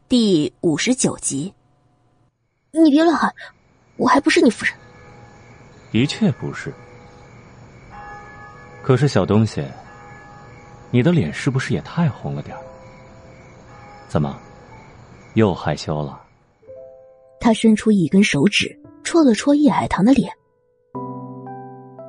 [0.10, 1.53] 第五十九集。
[2.72, 3.32] 你别乱喊，
[3.95, 4.74] 我还不是你夫人。
[5.92, 6.74] 的确不是。
[8.90, 9.64] 可是小东西，
[10.90, 12.58] 你的脸是不是也太红了点
[14.08, 14.35] 怎么，
[15.35, 16.19] 又害羞了？
[17.40, 20.27] 他伸出一根手指，戳了戳叶海棠的脸。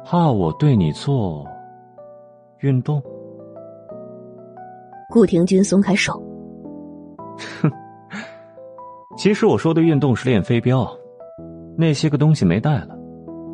[0.07, 1.47] 怕我对你做
[2.61, 3.03] 运动？
[5.11, 6.15] 顾廷君松开手。
[7.61, 7.71] 哼。
[9.19, 10.91] 其实我说的运动是练飞镖，
[11.77, 12.97] 那些个东西没带了，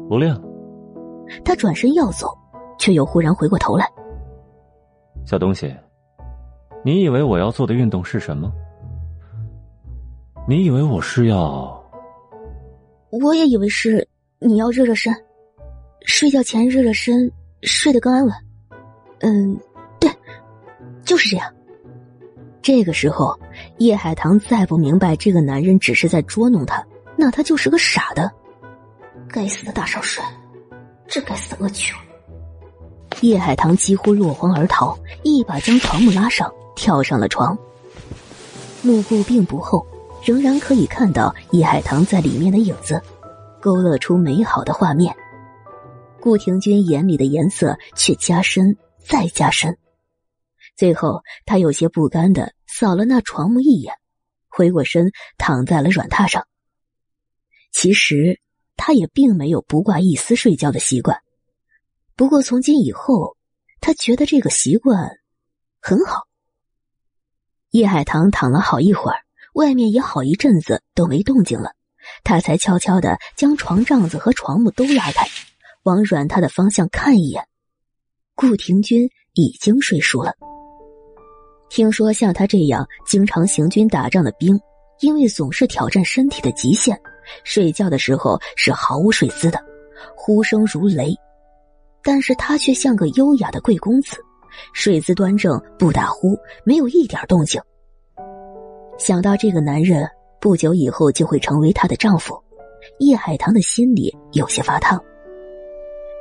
[0.09, 0.43] 不练了。
[1.45, 2.29] 他转身要走，
[2.79, 3.91] 却又忽然回过头来。
[5.25, 5.75] 小东西，
[6.85, 8.53] 你以为我要做的运动是什么？
[10.49, 11.83] 你以为我是要？
[13.11, 14.07] 我也以为是
[14.39, 15.13] 你要热热身，
[16.05, 17.33] 睡觉前热热身，
[17.63, 18.33] 睡得更安稳。
[19.21, 19.59] 嗯，
[19.99, 20.11] 对，
[21.05, 21.53] 就是这样。
[22.63, 23.39] 这个时候，
[23.79, 26.85] 叶海棠再不明白这个男人只是在捉弄他，
[27.17, 28.31] 那他就是个傻的。
[29.29, 30.25] 该死的大少帅，
[31.09, 31.97] 这该死的恶犬！
[33.23, 37.57] 叶海棠几乎落荒而逃，一把将床木拉上，跳上了床。
[38.83, 39.85] 幕布并不厚，
[40.23, 43.03] 仍然可以看到叶海棠在里面的影子，
[43.61, 45.15] 勾勒出美好的画面。
[46.21, 49.77] 顾廷君眼里的颜色却加深，再加深。
[50.77, 53.95] 最后，他有些不甘的扫了那床木一眼，
[54.49, 56.47] 回过身躺在了软榻上。
[57.73, 58.41] 其实，
[58.77, 61.19] 他也并没有不挂一丝睡觉的习惯。
[62.17, 63.37] 不过从今以后，
[63.79, 65.11] 他觉得这个习惯
[65.83, 66.23] 很好。
[67.73, 69.19] 叶海棠躺了好一会儿，
[69.53, 71.73] 外面也好一阵子都没动静了，
[72.25, 75.29] 他才悄悄的将床帐子和床木都拉开，
[75.83, 77.47] 往软榻的方向看一眼。
[78.35, 80.33] 顾廷君已经睡熟了。
[81.69, 84.59] 听说像他这样经常行军打仗的兵，
[85.01, 86.99] 因为总是挑战身体的极限，
[87.45, 89.63] 睡觉的时候是毫无睡姿的，
[90.17, 91.15] 呼声如雷。
[92.07, 94.17] 但是他却像个优雅的贵公子，
[94.73, 97.61] 睡姿端正，不打呼，没有一点动静。
[98.97, 100.09] 想到这个男人
[100.41, 102.41] 不久以后就会成为她的丈夫，
[103.01, 105.03] 叶海棠的心里有些发烫。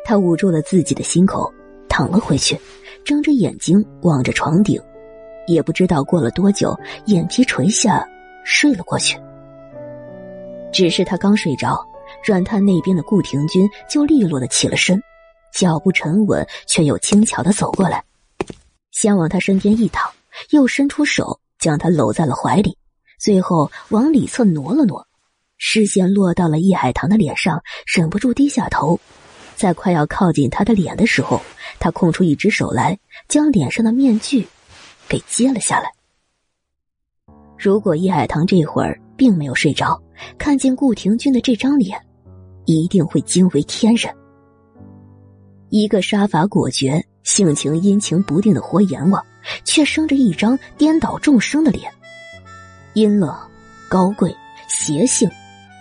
[0.03, 1.53] 他捂住了自己的心口，
[1.87, 2.59] 躺了回去，
[3.03, 4.81] 睁着眼睛望着床顶。
[5.45, 8.03] 也不知道过了多久，眼皮垂下，
[8.43, 9.19] 睡了过去。
[10.73, 11.79] 只是他刚睡着，
[12.25, 14.99] 软榻那边的顾廷君就利落的起了身，
[15.55, 18.03] 脚步沉稳却又轻巧的走过来，
[18.91, 20.11] 先往他身边一躺，
[20.49, 22.77] 又伸出手将他搂在了怀里，
[23.17, 25.07] 最后往里侧挪了挪，
[25.57, 28.99] 视线落到了叶海棠的脸上，忍不住低下头，
[29.55, 31.41] 在快要靠近他的脸的时候，
[31.79, 34.45] 他空出一只手来，将脸上的面具。
[35.07, 35.91] 给揭了下来。
[37.57, 40.01] 如果叶海棠这会儿并没有睡着，
[40.35, 42.03] 看见顾廷君的这张脸，
[42.65, 44.11] 一定会惊为天人。
[45.77, 49.21] 一个杀伐果决、性情阴晴不定的活阎王，
[49.65, 51.91] 却生着一张颠倒众生的脸，
[52.93, 53.37] 阴冷、
[53.89, 54.33] 高贵、
[54.69, 55.29] 邪性，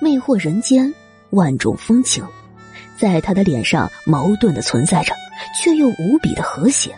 [0.02, 0.92] 魅惑人间，
[1.30, 2.26] 万种风情，
[2.98, 5.14] 在他的脸上矛盾的存在着，
[5.56, 6.92] 却又无比的和谐。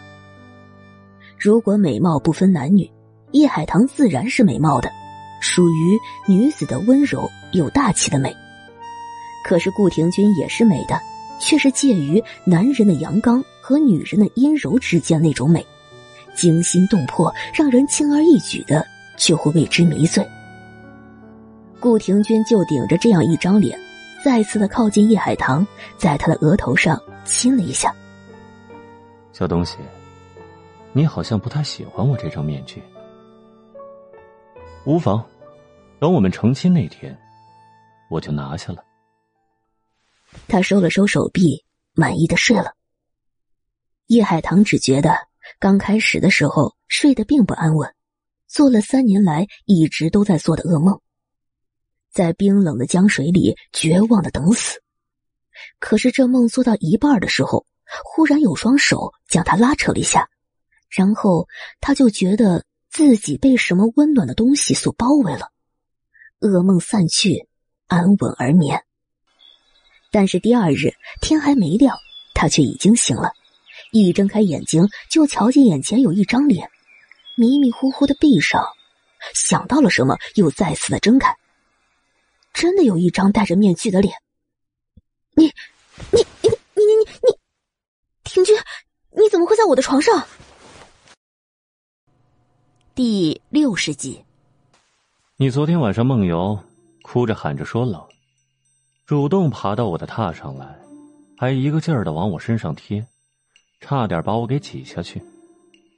[1.38, 2.90] 如果美貌不分男女，
[3.32, 4.90] 叶海棠自然是美貌的，
[5.42, 8.34] 属于女子的温柔有大气的美。
[9.44, 10.98] 可是顾廷君也是美的，
[11.40, 15.64] 却是介于男人的阳刚和女人的阴柔之间那种美，
[16.34, 20.26] 惊心动魄，让人轻而易举的就会为之迷醉。
[21.78, 23.78] 顾廷君就顶着这样一张脸，
[24.24, 25.66] 再次的靠近叶海棠，
[25.96, 27.94] 在他的额头上亲了一下，
[29.32, 29.76] 小东西。
[30.92, 32.82] 你好像不太喜欢我这张面具，
[34.86, 35.22] 无妨，
[35.98, 37.14] 等我们成亲那天，
[38.08, 38.82] 我就拿下了。
[40.48, 42.74] 他收了收手臂，满意的睡了。
[44.06, 45.16] 叶海棠只觉得
[45.58, 47.92] 刚开始的时候睡得并不安稳，
[48.46, 51.00] 做了三年来一直都在做的噩梦，
[52.12, 54.80] 在冰冷的江水里绝望的等死。
[55.80, 57.66] 可是这梦做到一半的时候，
[58.04, 60.28] 忽然有双手将他拉扯了一下。
[60.88, 61.48] 然后
[61.80, 65.50] 他就觉得自己被什么温暖的东西所包围了，
[66.38, 67.48] 噩梦散去，
[67.88, 68.85] 安稳而眠。
[70.16, 71.94] 但是第二日天还没亮，
[72.32, 73.32] 他却已经醒了，
[73.92, 76.70] 一睁开眼睛就瞧见眼前有一张脸，
[77.36, 78.64] 迷迷糊糊的闭上，
[79.34, 81.36] 想到了什么，又再次的睁开，
[82.54, 84.14] 真的有一张戴着面具的脸。
[85.34, 85.44] 你，
[86.10, 87.38] 你，你，你，你，你，你，
[88.24, 88.56] 廷君，
[89.10, 90.26] 你怎么会在我的床上？
[92.94, 94.24] 第六十集，
[95.36, 96.58] 你昨天晚上梦游，
[97.02, 98.02] 哭着喊着说冷，
[99.06, 100.66] 主动爬到我的榻上来，
[101.38, 103.06] 还一个劲儿的往我身上贴，
[103.80, 105.22] 差点把我给挤下去。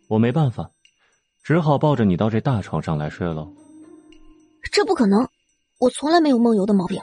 [0.09, 0.71] 我没办法，
[1.43, 3.51] 只好抱着你到这大床上来睡喽。
[4.71, 5.27] 这不可能，
[5.79, 7.01] 我从来没有梦游的毛病。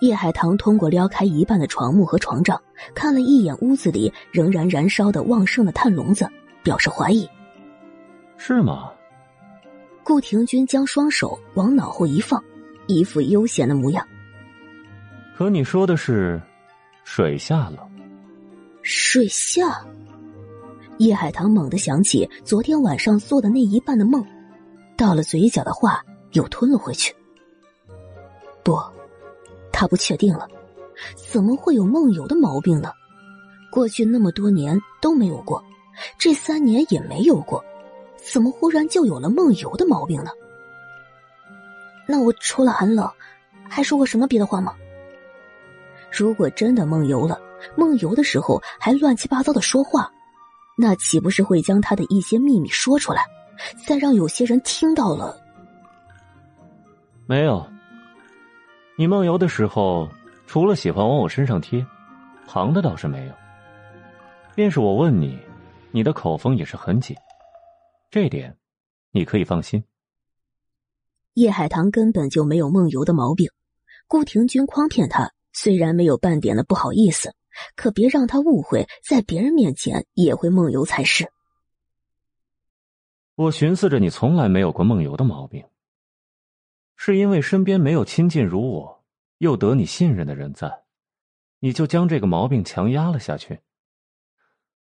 [0.00, 2.60] 叶海棠通过撩开一半的床木和床帐，
[2.92, 6.28] 看了一眼屋子里仍然燃烧的旺盛的炭笼子，
[6.64, 7.28] 表示怀疑。
[8.36, 8.90] 是吗？
[10.02, 12.42] 顾廷君将双手往脑后一放，
[12.88, 14.04] 一副悠闲的模样。
[15.40, 16.38] 可你说的是
[17.02, 17.88] 水下了？
[18.82, 19.82] 水下？
[20.98, 24.22] 叶海棠猛地想起昨天晚上做的那一半的梦，
[24.98, 27.16] 到了嘴角的话又吞了回去。
[28.62, 28.78] 不，
[29.72, 30.46] 他不确定了，
[31.16, 32.92] 怎么会有梦游的毛病呢？
[33.72, 35.64] 过去那么多年都没有过，
[36.18, 37.64] 这三年也没有过，
[38.18, 40.32] 怎么忽然就有了梦游的毛病呢？
[42.06, 43.10] 那我除了寒冷，
[43.66, 44.74] 还说过什么别的话吗？
[46.12, 47.40] 如果真的梦游了，
[47.76, 50.10] 梦游的时候还乱七八糟的说话，
[50.76, 53.24] 那岂不是会将他的一些秘密说出来，
[53.86, 55.40] 再让有些人听到了？
[57.26, 57.66] 没有。
[58.96, 60.08] 你梦游的时候，
[60.46, 61.86] 除了喜欢往我身上贴，
[62.46, 63.32] 旁的倒是没有。
[64.54, 65.38] 便是我问你，
[65.90, 67.16] 你的口风也是很紧，
[68.10, 68.54] 这点
[69.12, 69.82] 你可以放心。
[71.34, 73.48] 叶海棠根本就没有梦游的毛病，
[74.06, 77.34] 顾廷君诓骗他，虽然没有半点的不好意思，
[77.76, 81.30] 可别让他误会，在别人面前也会梦游才是。
[83.34, 85.64] 我寻思着你从来没有过梦游的毛病。
[86.96, 89.04] 是因为身边没有亲近如我，
[89.38, 90.82] 又得你信任的人在，
[91.58, 93.60] 你就将这个毛病强压了下去。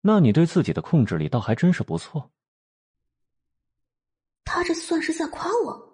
[0.02, 2.32] 那你对自己的控制力倒还真是不错。
[4.44, 5.90] 他这算是在夸我？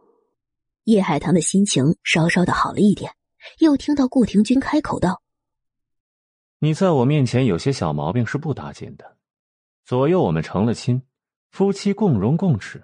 [0.86, 3.12] 叶海棠的心情稍稍的好了一点，
[3.60, 5.22] 又听到顾廷君开口道
[6.60, 9.18] ：“你在我面前有些小毛病是不打紧的，
[9.86, 11.02] 左右我们成了亲，
[11.50, 12.84] 夫妻共荣共耻。”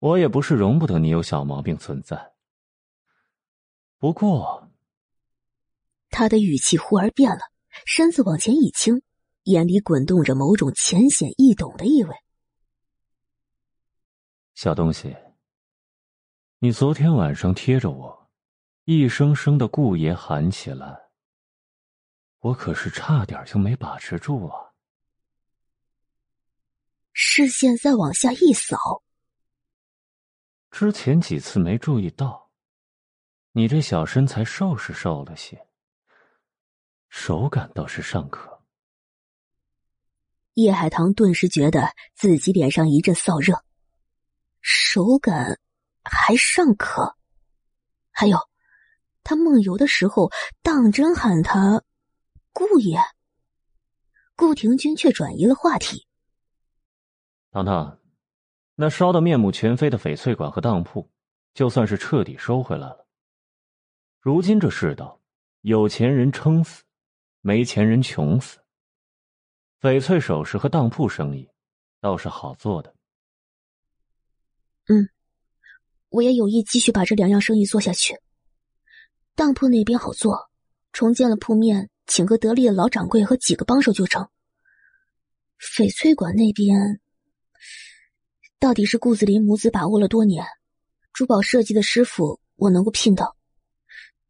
[0.00, 2.32] 我也不是容不得你有小毛病存在。
[3.98, 4.70] 不过，
[6.10, 7.40] 他的语气忽而变了，
[7.86, 9.00] 身子往前一倾，
[9.44, 12.14] 眼里滚动着某种浅显易懂的意味。
[14.54, 15.16] 小东西，
[16.58, 18.23] 你昨天晚上贴着我，
[18.86, 21.08] 一声声的顾爷喊起来，
[22.40, 24.74] 我可是差点就没把持住啊！
[27.14, 29.02] 视线再往下一扫。
[30.70, 32.50] 之前几次没注意到，
[33.52, 35.66] 你这小身材瘦是瘦了些，
[37.08, 38.62] 手感倒是尚可。
[40.54, 43.64] 叶海棠顿时觉得自己脸上一阵燥热，
[44.60, 45.58] 手感
[46.02, 47.16] 还尚可。
[48.10, 48.38] 还有，
[49.24, 50.30] 他梦游的时候
[50.62, 51.82] 当真喊他
[52.52, 53.00] 顾爷。
[54.36, 56.06] 顾廷君却转移了话题，
[57.50, 57.98] 糖糖。
[58.74, 61.08] 那烧得面目全非的翡翠馆和当铺，
[61.54, 63.06] 就算是彻底收回来了。
[64.18, 65.20] 如今这世道，
[65.60, 66.82] 有钱人撑死，
[67.40, 68.58] 没钱人穷死。
[69.80, 71.48] 翡翠首饰和当铺生意，
[72.00, 72.92] 倒是好做的。
[74.88, 75.08] 嗯，
[76.08, 78.18] 我也有意继续把这两样生意做下去。
[79.36, 80.50] 当铺那边好做，
[80.92, 84.28] 重建了铺面，请个得力的老掌柜和几个帮手就成。
[85.58, 87.00] 翡翠馆那边。
[88.60, 90.46] 到底是顾子林母子把握了多年，
[91.12, 93.36] 珠宝设计的师傅我能够聘到，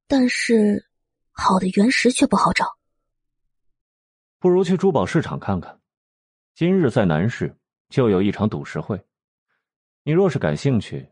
[0.08, 0.86] 但是
[1.30, 2.66] 好的原石却不好找。
[4.38, 5.80] 不如去珠宝市场看看，
[6.54, 7.54] 今日在南市
[7.90, 9.06] 就有一场赌石会，
[10.02, 11.08] 你若是感兴趣，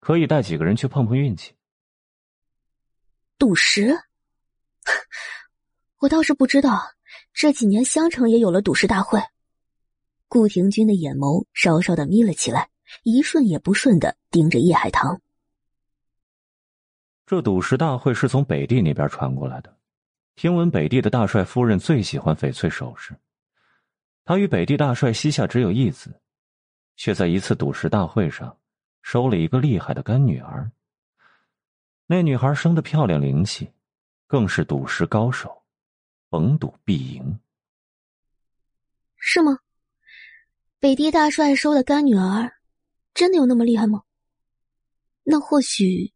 [0.00, 1.54] 可以带几个人去碰碰运气。
[3.38, 3.98] 赌石？
[6.00, 6.92] 我倒是不知道，
[7.32, 9.20] 这几年襄城也有了赌石大会。
[10.28, 12.68] 顾廷君的眼眸稍稍的眯了起来，
[13.02, 15.20] 一瞬也不瞬的盯着叶海棠。
[17.26, 19.74] 这赌石大会是从北地那边传过来的，
[20.36, 23.16] 听闻北地的大帅夫人最喜欢翡翠首饰，
[24.24, 26.20] 他与北地大帅膝下只有一子，
[26.96, 28.56] 却在一次赌石大会上
[29.02, 30.70] 收了一个厉害的干女儿。
[32.06, 33.72] 那女孩生的漂亮灵气，
[34.26, 35.62] 更是赌石高手，
[36.28, 37.38] 逢赌必赢。
[39.16, 39.58] 是吗？
[40.78, 42.52] 北地大帅收的干女儿，
[43.14, 44.02] 真的有那么厉害吗？
[45.22, 46.12] 那或许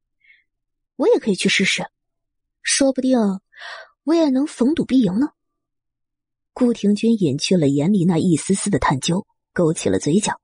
[0.97, 1.83] 我也可以去试试，
[2.63, 3.19] 说不定
[4.05, 5.33] 我也能逢赌必赢呢。
[6.53, 10.39] 顾廷君隐去了眼里那一丝丝的探究，勾起了嘴角。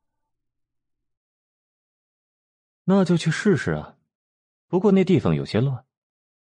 [2.84, 3.98] 那就去试试啊，
[4.75, 5.85] 不过那地方有些乱，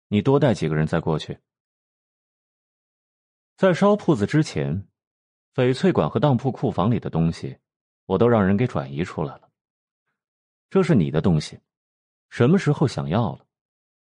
[0.07, 1.37] 你多带几个人再过去。
[3.57, 4.87] 在烧铺子之前，
[5.57, 7.59] 翡翠馆和当铺库房里的东西。
[8.07, 9.51] 我都让人给转移出来了。
[10.71, 11.59] 这是你的东西，
[12.29, 13.45] 什么时候想要了，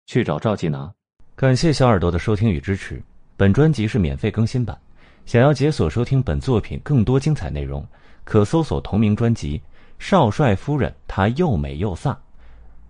[0.06, 0.94] 去找赵记拿。
[1.34, 3.02] 感谢小耳朵的收听与支持，
[3.36, 4.80] 本专辑是免费更新版。
[5.26, 7.84] 想要解锁收听本作品更多精彩内容，
[8.22, 9.58] 可搜索同名专辑
[9.98, 12.16] 《少帅夫人她又美又飒》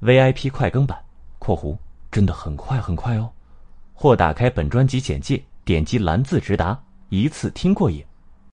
[0.02, 1.02] ，VIP 快更版
[1.41, 1.77] （括弧
[2.12, 3.33] 真的很快很快哦）。
[3.93, 8.05] 或打开本专辑简介，点击蓝字直达，一次听过瘾。